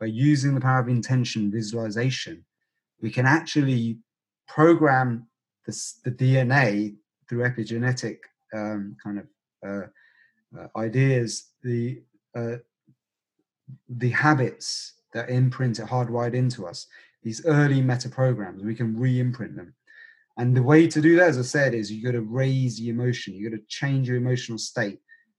by 0.00 0.06
using 0.06 0.54
the 0.54 0.60
power 0.60 0.80
of 0.80 0.88
intention 0.88 1.50
visualization, 1.50 2.44
we 3.00 3.10
can 3.10 3.26
actually 3.26 3.98
program 4.48 5.28
the 5.66 6.10
DNA 6.10 6.96
through 7.28 7.48
epigenetic 7.48 8.18
um, 8.54 8.96
kind 9.02 9.20
of 9.20 9.26
uh, 9.66 9.86
uh, 10.58 10.66
ideas, 10.76 11.50
the 11.62 12.02
uh, 12.36 12.56
the 13.88 14.10
habits 14.10 14.94
that 15.14 15.30
imprint 15.30 15.78
are 15.78 15.86
hardwired 15.86 16.34
into 16.34 16.66
us, 16.66 16.86
these 17.22 17.46
early 17.46 17.80
meta 17.80 18.08
programs, 18.08 18.62
we 18.62 18.74
can 18.74 18.98
re-imprint 18.98 19.54
them 19.54 19.74
and 20.38 20.56
the 20.56 20.62
way 20.62 20.86
to 20.86 21.00
do 21.00 21.16
that, 21.16 21.28
as 21.28 21.38
I 21.38 21.42
said, 21.42 21.74
is 21.74 21.92
you 21.92 22.02
got 22.02 22.12
to 22.12 22.22
raise 22.22 22.78
the 22.78 22.88
emotion. 22.88 23.34
You 23.34 23.50
got 23.50 23.56
to 23.56 23.62
change 23.68 24.08
your 24.08 24.16
emotional 24.16 24.58
state 24.58 24.98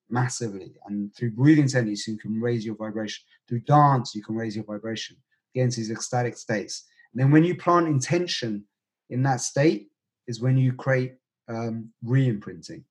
massively. 0.10 0.74
And 0.86 1.14
through 1.16 1.32
breathing 1.32 1.68
techniques, 1.68 2.08
you 2.08 2.18
can 2.18 2.40
raise 2.40 2.66
your 2.66 2.76
vibration. 2.76 3.24
Through 3.48 3.62
dance, 3.62 4.14
you 4.14 4.24
can 4.24 4.36
raise 4.36 4.56
your 4.56 4.66
vibration. 4.66 5.18
Into 5.56 5.78
these 5.78 5.92
ecstatic 5.92 6.38
states. 6.38 6.86
And 7.14 7.22
then 7.22 7.32
when 7.32 7.44
you 7.44 7.56
plant 7.56 7.88
intention 7.88 8.66
in 9.10 9.24
that 9.24 9.42
state, 9.42 9.90
is 10.28 10.42
when 10.42 10.58
you 10.58 10.74
create 10.74 11.16
um, 11.50 11.90
re-imprinting. 12.04 12.84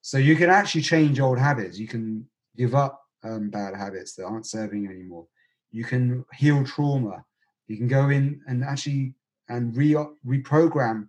So 0.00 0.18
you 0.18 0.36
can 0.36 0.50
actually 0.50 0.82
change 0.82 1.20
old 1.20 1.38
habits. 1.38 1.78
You 1.78 1.86
can 1.86 2.26
give 2.56 2.74
up 2.74 3.02
um, 3.22 3.50
bad 3.50 3.76
habits 3.76 4.14
that 4.14 4.24
aren't 4.24 4.46
serving 4.46 4.84
you 4.84 4.90
anymore. 4.90 5.26
You 5.70 5.84
can 5.84 6.24
heal 6.34 6.64
trauma. 6.64 7.24
You 7.68 7.76
can 7.76 7.88
go 7.88 8.08
in 8.08 8.40
and 8.46 8.64
actually 8.64 9.14
and 9.48 9.76
re 9.76 9.94
reprogram 10.26 11.08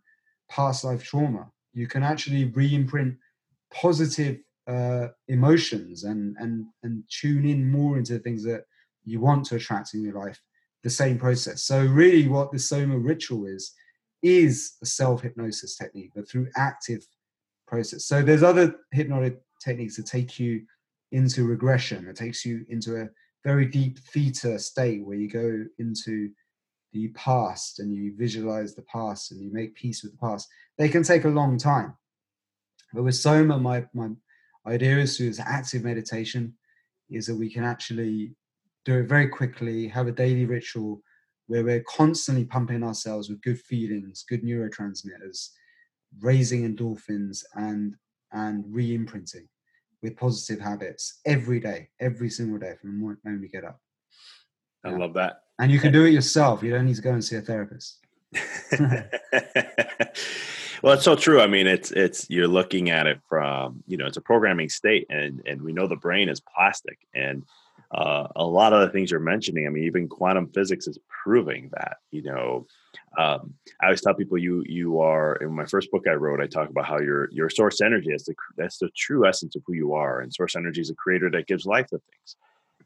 past 0.53 0.83
life 0.83 1.03
trauma. 1.03 1.49
You 1.73 1.87
can 1.87 2.03
actually 2.03 2.45
re-imprint 2.45 3.15
positive 3.73 4.37
uh, 4.67 5.07
emotions 5.27 6.03
and 6.03 6.35
and 6.39 6.65
and 6.83 7.03
tune 7.09 7.45
in 7.45 7.69
more 7.69 7.97
into 7.97 8.13
the 8.13 8.19
things 8.19 8.43
that 8.43 8.63
you 9.03 9.19
want 9.19 9.45
to 9.45 9.55
attract 9.55 9.93
in 9.93 10.03
your 10.03 10.13
life. 10.13 10.39
The 10.83 10.89
same 10.89 11.17
process. 11.17 11.63
So 11.63 11.83
really, 11.83 12.27
what 12.27 12.51
the 12.51 12.59
Soma 12.59 12.97
ritual 12.97 13.45
is 13.45 13.73
is 14.21 14.73
a 14.81 14.85
self 14.85 15.21
hypnosis 15.21 15.75
technique, 15.75 16.11
but 16.15 16.29
through 16.29 16.47
active 16.55 17.05
process. 17.67 18.05
So 18.05 18.21
there's 18.21 18.43
other 18.43 18.75
hypnotic 18.91 19.39
techniques 19.63 19.97
that 19.97 20.05
take 20.05 20.39
you 20.39 20.61
into 21.11 21.45
regression. 21.45 22.07
It 22.07 22.15
takes 22.15 22.45
you 22.45 22.65
into 22.69 23.01
a 23.01 23.09
very 23.43 23.65
deep 23.65 23.99
theta 23.99 24.59
state 24.59 25.05
where 25.05 25.17
you 25.17 25.29
go 25.29 25.65
into 25.79 26.29
the 26.93 27.09
past 27.09 27.79
and 27.79 27.93
you 27.93 28.15
visualize 28.15 28.75
the 28.75 28.83
past 28.83 29.31
and 29.31 29.41
you 29.41 29.51
make 29.51 29.75
peace 29.75 30.03
with 30.03 30.13
the 30.13 30.17
past, 30.17 30.47
they 30.77 30.87
can 30.87 31.03
take 31.03 31.25
a 31.25 31.29
long 31.29 31.57
time. 31.57 31.95
But 32.93 33.03
with 33.03 33.15
Soma, 33.15 33.57
my, 33.57 33.85
my 33.93 34.09
idea 34.67 34.99
is 34.99 35.17
through 35.17 35.29
this 35.29 35.39
active 35.39 35.83
meditation 35.83 36.53
is 37.09 37.25
that 37.27 37.35
we 37.35 37.49
can 37.49 37.63
actually 37.63 38.35
do 38.85 38.99
it 38.99 39.07
very 39.07 39.27
quickly, 39.27 39.87
have 39.87 40.07
a 40.07 40.11
daily 40.11 40.45
ritual 40.45 41.01
where 41.47 41.63
we're 41.63 41.83
constantly 41.83 42.45
pumping 42.45 42.83
ourselves 42.83 43.29
with 43.29 43.41
good 43.41 43.59
feelings, 43.59 44.23
good 44.29 44.43
neurotransmitters, 44.43 45.49
raising 46.21 46.63
endorphins 46.63 47.43
and 47.55 47.95
and 48.31 48.65
re-imprinting 48.67 49.47
with 50.01 50.17
positive 50.17 50.59
habits 50.59 51.19
every 51.25 51.59
day, 51.59 51.87
every 51.99 52.29
single 52.29 52.57
day 52.57 52.73
from 52.81 52.91
the 52.91 52.97
moment 52.97 53.41
we 53.41 53.47
get 53.47 53.63
up. 53.63 53.79
I 54.83 54.89
yeah. 54.89 54.97
love 54.97 55.13
that 55.13 55.42
and 55.59 55.71
you 55.71 55.79
can 55.79 55.91
do 55.91 56.05
it 56.05 56.11
yourself. 56.11 56.63
You 56.63 56.71
don't 56.71 56.85
need 56.85 56.95
to 56.95 57.01
go 57.01 57.11
and 57.11 57.23
see 57.23 57.35
a 57.35 57.41
therapist. 57.41 57.99
well, 60.81 60.93
it's 60.93 61.03
so 61.03 61.15
true. 61.15 61.41
I 61.41 61.47
mean, 61.47 61.67
it's 61.67 61.91
it's 61.91 62.29
you're 62.29 62.47
looking 62.47 62.89
at 62.89 63.07
it 63.07 63.19
from 63.29 63.83
you 63.87 63.97
know 63.97 64.05
it's 64.05 64.17
a 64.17 64.21
programming 64.21 64.69
state, 64.69 65.07
and 65.09 65.41
and 65.45 65.61
we 65.61 65.73
know 65.73 65.87
the 65.87 65.95
brain 65.95 66.29
is 66.29 66.41
plastic, 66.41 66.97
and 67.13 67.43
uh, 67.93 68.27
a 68.35 68.43
lot 68.43 68.73
of 68.73 68.81
the 68.81 68.89
things 68.89 69.11
you're 69.11 69.19
mentioning. 69.19 69.67
I 69.67 69.69
mean, 69.69 69.83
even 69.83 70.07
quantum 70.07 70.47
physics 70.47 70.87
is 70.87 70.97
proving 71.23 71.69
that. 71.73 71.97
You 72.11 72.23
know, 72.23 72.67
um, 73.17 73.53
I 73.81 73.85
always 73.85 74.01
tell 74.01 74.15
people 74.15 74.37
you 74.37 74.63
you 74.65 74.99
are 74.99 75.35
in 75.35 75.51
my 75.53 75.65
first 75.65 75.91
book 75.91 76.07
I 76.07 76.13
wrote. 76.13 76.41
I 76.41 76.47
talk 76.47 76.69
about 76.69 76.85
how 76.85 76.99
your 76.99 77.29
your 77.31 77.49
source 77.49 77.81
energy 77.81 78.11
is 78.11 78.25
the 78.25 78.33
that's 78.57 78.79
the 78.79 78.89
true 78.95 79.27
essence 79.27 79.55
of 79.55 79.61
who 79.67 79.73
you 79.73 79.93
are, 79.93 80.21
and 80.21 80.33
source 80.33 80.55
energy 80.55 80.81
is 80.81 80.89
a 80.89 80.95
creator 80.95 81.29
that 81.31 81.47
gives 81.47 81.65
life 81.65 81.87
to 81.87 81.99
things, 81.99 82.35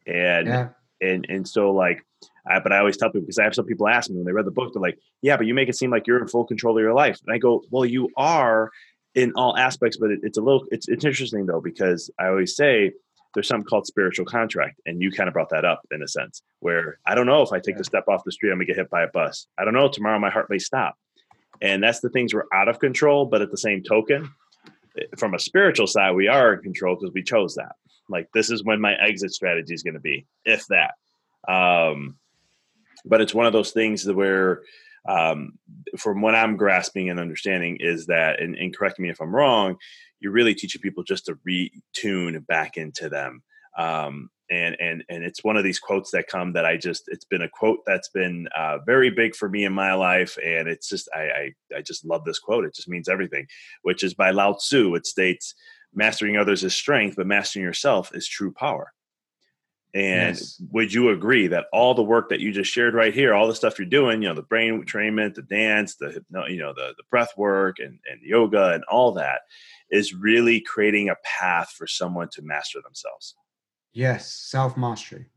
and 0.05 0.47
yeah. 0.47 0.69
and 1.01 1.25
and 1.29 1.47
so 1.47 1.71
like 1.71 2.05
I, 2.49 2.59
but 2.59 2.71
I 2.71 2.79
always 2.79 2.97
tell 2.97 3.09
people 3.09 3.21
because 3.21 3.39
I 3.39 3.43
have 3.43 3.55
some 3.55 3.65
people 3.65 3.87
ask 3.87 4.09
me 4.09 4.17
when 4.17 4.25
they 4.25 4.31
read 4.31 4.45
the 4.45 4.51
book, 4.51 4.73
they're 4.73 4.81
like, 4.81 4.99
"Yeah, 5.21 5.37
but 5.37 5.45
you 5.45 5.53
make 5.53 5.69
it 5.69 5.75
seem 5.75 5.91
like 5.91 6.07
you're 6.07 6.21
in 6.21 6.27
full 6.27 6.45
control 6.45 6.77
of 6.77 6.81
your 6.81 6.93
life." 6.93 7.19
And 7.25 7.33
I 7.33 7.37
go, 7.37 7.63
"Well, 7.71 7.85
you 7.85 8.09
are 8.17 8.71
in 9.15 9.33
all 9.35 9.57
aspects, 9.57 9.97
but 9.97 10.11
it, 10.11 10.19
it's 10.23 10.37
a 10.37 10.41
little 10.41 10.63
it's 10.71 10.87
it's 10.87 11.03
interesting 11.03 11.45
though 11.45 11.59
because 11.59 12.09
I 12.19 12.27
always 12.27 12.55
say 12.55 12.93
there's 13.33 13.47
something 13.47 13.67
called 13.67 13.87
spiritual 13.87 14.25
contract, 14.25 14.79
and 14.85 15.01
you 15.01 15.11
kind 15.11 15.27
of 15.27 15.33
brought 15.33 15.49
that 15.49 15.65
up 15.65 15.81
in 15.91 16.01
a 16.01 16.07
sense 16.07 16.41
where 16.59 16.99
I 17.05 17.15
don't 17.15 17.25
know 17.25 17.41
if 17.41 17.51
I 17.51 17.59
take 17.59 17.73
yeah. 17.73 17.79
the 17.79 17.83
step 17.83 18.07
off 18.07 18.23
the 18.23 18.31
street, 18.31 18.51
I'm 18.51 18.57
gonna 18.57 18.65
get 18.65 18.77
hit 18.77 18.89
by 18.89 19.03
a 19.03 19.07
bus. 19.07 19.47
I 19.57 19.65
don't 19.65 19.73
know 19.73 19.89
tomorrow 19.89 20.19
my 20.19 20.29
heart 20.29 20.49
may 20.49 20.59
stop, 20.59 20.95
and 21.61 21.83
that's 21.83 21.99
the 21.99 22.09
things 22.09 22.33
we're 22.33 22.45
out 22.53 22.67
of 22.67 22.79
control. 22.79 23.25
But 23.25 23.41
at 23.41 23.49
the 23.49 23.57
same 23.57 23.81
token, 23.83 24.29
eh, 24.99 25.05
from 25.17 25.33
a 25.33 25.39
spiritual 25.39 25.87
side, 25.87 26.15
we 26.15 26.27
are 26.27 26.53
in 26.53 26.61
control 26.61 26.95
because 26.95 27.13
we 27.13 27.23
chose 27.23 27.55
that. 27.55 27.75
Like 28.09 28.29
this 28.33 28.51
is 28.51 28.63
when 28.63 28.79
my 28.79 28.93
exit 28.95 29.33
strategy 29.33 29.73
is 29.73 29.83
going 29.83 29.95
to 29.95 29.99
be, 29.99 30.25
if 30.45 30.65
that. 30.67 30.93
Um, 31.51 32.17
but 33.07 33.21
it's 33.21 33.33
one 33.33 33.45
of 33.45 33.53
those 33.53 33.71
things 33.71 34.03
that 34.03 34.15
where 34.15 34.61
um, 35.07 35.57
from 35.97 36.21
what 36.21 36.35
i'm 36.35 36.57
grasping 36.57 37.09
and 37.09 37.19
understanding 37.19 37.77
is 37.79 38.05
that 38.07 38.41
and, 38.41 38.55
and 38.55 38.75
correct 38.75 38.99
me 38.99 39.09
if 39.09 39.21
i'm 39.21 39.35
wrong 39.35 39.77
you're 40.19 40.31
really 40.31 40.55
teaching 40.55 40.81
people 40.81 41.03
just 41.03 41.25
to 41.25 41.37
retune 41.47 42.45
back 42.47 42.77
into 42.77 43.09
them 43.09 43.41
um, 43.77 44.29
and 44.49 44.75
and 44.79 45.03
and 45.09 45.23
it's 45.23 45.43
one 45.43 45.57
of 45.57 45.63
these 45.63 45.79
quotes 45.79 46.11
that 46.11 46.27
come 46.27 46.53
that 46.53 46.65
I 46.65 46.77
just 46.77 47.03
it's 47.07 47.25
been 47.25 47.41
a 47.41 47.49
quote 47.49 47.79
that's 47.85 48.09
been 48.09 48.47
uh, 48.57 48.79
very 48.85 49.09
big 49.09 49.35
for 49.35 49.49
me 49.49 49.65
in 49.65 49.73
my 49.73 49.93
life, 49.93 50.37
and 50.43 50.67
it's 50.67 50.87
just 50.87 51.09
I, 51.13 51.19
I 51.19 51.77
I 51.77 51.81
just 51.81 52.05
love 52.05 52.23
this 52.25 52.39
quote. 52.39 52.65
It 52.65 52.75
just 52.75 52.87
means 52.87 53.09
everything, 53.09 53.47
which 53.83 54.03
is 54.03 54.13
by 54.13 54.31
Lao 54.31 54.53
Tzu. 54.53 54.95
It 54.95 55.05
states, 55.05 55.53
"Mastering 55.93 56.37
others 56.37 56.63
is 56.63 56.75
strength, 56.75 57.17
but 57.17 57.27
mastering 57.27 57.65
yourself 57.65 58.13
is 58.15 58.27
true 58.27 58.51
power." 58.51 58.93
And 59.93 60.35
yes. 60.35 60.61
would 60.71 60.93
you 60.93 61.09
agree 61.09 61.47
that 61.47 61.65
all 61.71 61.93
the 61.93 62.03
work 62.03 62.29
that 62.29 62.39
you 62.39 62.51
just 62.51 62.71
shared 62.71 62.93
right 62.93 63.13
here, 63.13 63.33
all 63.33 63.47
the 63.47 63.55
stuff 63.55 63.79
you're 63.79 63.87
doing, 63.87 64.21
you 64.21 64.27
know, 64.27 64.35
the 64.35 64.41
brain 64.41 64.83
trainment, 64.85 65.35
the 65.35 65.41
dance, 65.41 65.95
the 65.95 66.23
you 66.49 66.59
know, 66.59 66.73
the 66.73 66.93
the 66.97 67.03
breath 67.09 67.31
work 67.37 67.77
and, 67.79 67.97
and 68.11 68.21
yoga 68.21 68.73
and 68.73 68.83
all 68.85 69.13
that 69.13 69.41
is 69.89 70.13
really 70.13 70.59
creating 70.59 71.09
a 71.09 71.15
path 71.23 71.69
for 71.69 71.87
someone 71.87 72.27
to 72.33 72.41
master 72.41 72.79
themselves. 72.83 73.35
Yes, 73.93 74.31
self-mastery. 74.31 75.27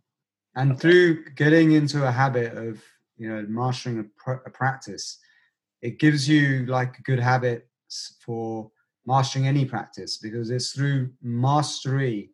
And 0.57 0.73
okay. 0.73 0.81
through 0.81 1.25
getting 1.37 1.73
into 1.73 2.07
a 2.07 2.11
habit 2.11 2.53
of, 2.59 2.83
you 3.17 3.31
know, 3.31 3.47
mastering 3.49 4.01
a, 4.01 4.05
pr- 4.23 4.45
a 4.45 4.51
practice, 4.51 5.19
it 5.81 5.99
gives 5.99 6.29
you 6.29 6.67
like 6.67 7.03
good 7.05 7.21
habits 7.21 8.17
for 8.21 8.71
mastering 9.07 9.47
any 9.47 9.65
practice 9.65 10.19
because 10.19 10.51
it's 10.51 10.73
through 10.73 11.11
mastery 11.23 12.31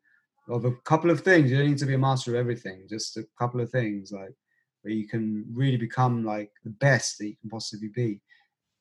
of 0.49 0.65
a 0.65 0.73
couple 0.85 1.11
of 1.11 1.21
things. 1.21 1.51
You 1.51 1.59
don't 1.59 1.69
need 1.69 1.79
to 1.79 1.87
be 1.87 1.95
a 1.95 1.99
master 1.99 2.33
of 2.33 2.37
everything, 2.37 2.87
just 2.89 3.17
a 3.17 3.27
couple 3.39 3.61
of 3.61 3.71
things 3.71 4.13
like 4.13 4.35
where 4.83 4.95
you 4.95 5.09
can 5.09 5.45
really 5.53 5.77
become 5.77 6.25
like 6.25 6.51
the 6.65 6.71
best 6.71 7.19
that 7.19 7.27
you 7.27 7.37
can 7.41 7.51
possibly 7.51 7.89
be. 7.89 8.21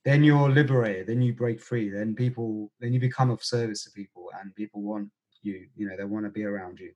Then 0.03 0.23
you're 0.23 0.51
liberated, 0.51 1.07
then 1.07 1.21
you 1.21 1.33
break 1.33 1.59
free, 1.59 1.89
then 1.89 2.13
people 2.13 2.71
then 2.79 2.93
you 2.93 2.99
become 2.99 3.31
of 3.31 3.43
service 3.43 3.83
to 3.85 3.91
people 3.91 4.29
and 4.39 4.55
people 4.55 4.81
want 4.81 5.09
you, 5.41 5.67
you 5.75 5.87
know, 5.87 5.95
they 5.97 6.03
want 6.03 6.25
to 6.25 6.31
be 6.31 6.43
around 6.43 6.79
you. 6.79 6.91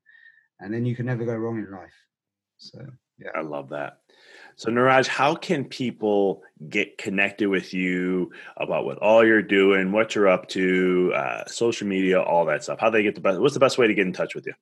And 0.59 0.73
then 0.73 0.85
you 0.85 0.95
can 0.95 1.05
never 1.05 1.25
go 1.25 1.35
wrong 1.35 1.57
in 1.57 1.71
life. 1.71 1.93
So 2.57 2.85
yeah. 3.19 3.29
I 3.35 3.41
love 3.41 3.69
that. 3.69 3.99
So, 4.55 4.69
Niraj, 4.69 5.07
how 5.07 5.35
can 5.35 5.63
people 5.63 6.43
get 6.67 6.97
connected 6.97 7.47
with 7.47 7.73
you 7.73 8.31
about 8.57 8.83
what 8.83 8.97
all 8.97 9.25
you're 9.25 9.41
doing, 9.41 9.93
what 9.93 10.15
you're 10.15 10.27
up 10.27 10.49
to, 10.49 11.13
uh, 11.15 11.45
social 11.45 11.87
media, 11.87 12.21
all 12.21 12.45
that 12.45 12.63
stuff? 12.63 12.79
How 12.79 12.89
they 12.89 13.01
get 13.01 13.15
the 13.15 13.21
best? 13.21 13.39
What's 13.39 13.53
the 13.53 13.59
best 13.61 13.77
way 13.77 13.87
to 13.87 13.93
get 13.93 14.05
in 14.05 14.11
touch 14.11 14.35
with 14.35 14.45
you? 14.45 14.53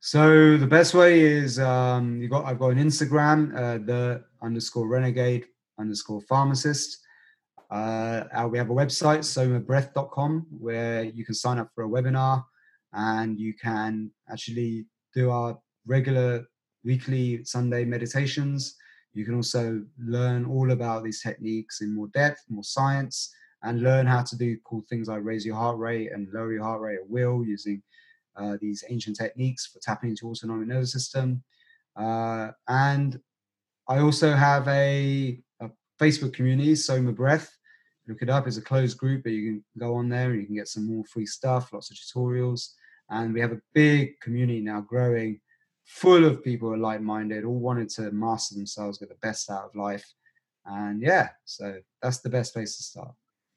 So 0.00 0.56
the 0.56 0.66
best 0.66 0.94
way 0.94 1.20
is 1.20 1.58
um, 1.58 2.20
you 2.20 2.28
got 2.28 2.44
I've 2.44 2.58
got 2.58 2.68
an 2.68 2.78
Instagram, 2.78 3.54
uh, 3.54 3.78
the 3.84 4.24
underscore 4.42 4.88
renegade 4.88 5.46
underscore 5.78 6.20
pharmacist. 6.22 6.98
Uh, 7.70 8.48
we 8.50 8.58
have 8.58 8.70
a 8.70 8.74
website, 8.74 9.20
somabreath.com, 9.24 10.46
where 10.50 11.04
you 11.04 11.24
can 11.24 11.34
sign 11.34 11.58
up 11.58 11.70
for 11.74 11.84
a 11.84 11.88
webinar 11.88 12.44
and 12.92 13.38
you 13.38 13.54
can 13.54 14.10
actually 14.30 14.86
do 15.14 15.30
our 15.30 15.58
regular 15.86 16.46
weekly 16.84 17.44
Sunday 17.44 17.84
meditations. 17.84 18.76
You 19.14 19.24
can 19.24 19.34
also 19.34 19.82
learn 19.98 20.44
all 20.44 20.72
about 20.72 21.04
these 21.04 21.22
techniques 21.22 21.80
in 21.80 21.94
more 21.94 22.08
depth, 22.08 22.44
more 22.48 22.64
science, 22.64 23.32
and 23.62 23.82
learn 23.82 24.06
how 24.06 24.22
to 24.22 24.36
do 24.36 24.58
cool 24.64 24.82
things 24.88 25.08
like 25.08 25.24
raise 25.24 25.46
your 25.46 25.56
heart 25.56 25.78
rate 25.78 26.12
and 26.12 26.28
lower 26.32 26.52
your 26.52 26.62
heart 26.62 26.80
rate 26.80 26.98
at 27.02 27.08
will 27.08 27.44
using 27.44 27.82
uh, 28.36 28.56
these 28.60 28.84
ancient 28.90 29.16
techniques 29.16 29.66
for 29.66 29.78
tapping 29.80 30.10
into 30.10 30.28
autonomic 30.28 30.68
nervous 30.68 30.92
system. 30.92 31.42
Uh, 31.96 32.50
and 32.68 33.20
I 33.88 34.00
also 34.00 34.32
have 34.32 34.66
a, 34.68 35.40
a, 35.60 35.70
Facebook 36.00 36.34
community, 36.34 36.74
Soma 36.74 37.12
Breath. 37.12 37.56
Look 38.08 38.20
it 38.20 38.28
up. 38.28 38.46
It's 38.46 38.56
a 38.56 38.62
closed 38.62 38.98
group, 38.98 39.22
but 39.22 39.32
you 39.32 39.44
can 39.44 39.64
go 39.78 39.94
on 39.94 40.08
there 40.08 40.32
and 40.32 40.40
you 40.40 40.46
can 40.46 40.56
get 40.56 40.68
some 40.68 40.86
more 40.86 41.04
free 41.04 41.24
stuff, 41.24 41.72
lots 41.72 41.90
of 41.90 41.96
tutorials. 41.96 42.70
And 43.08 43.32
we 43.32 43.40
have 43.40 43.52
a 43.52 43.60
big 43.72 44.18
community 44.20 44.60
now 44.60 44.80
growing 44.80 45.40
full 45.84 46.24
of 46.24 46.42
people 46.42 46.68
who 46.68 46.74
are 46.74 46.78
like-minded, 46.78 47.44
all 47.44 47.58
wanted 47.58 47.88
to 47.90 48.10
master 48.10 48.54
themselves, 48.54 48.98
get 48.98 49.08
the 49.08 49.16
best 49.16 49.50
out 49.50 49.64
of 49.64 49.74
life. 49.74 50.04
And 50.66 51.00
yeah, 51.00 51.28
so 51.44 51.76
that's 52.02 52.18
the 52.18 52.30
best 52.30 52.54
place 52.54 52.76
to 52.76 52.82
start. 52.82 53.12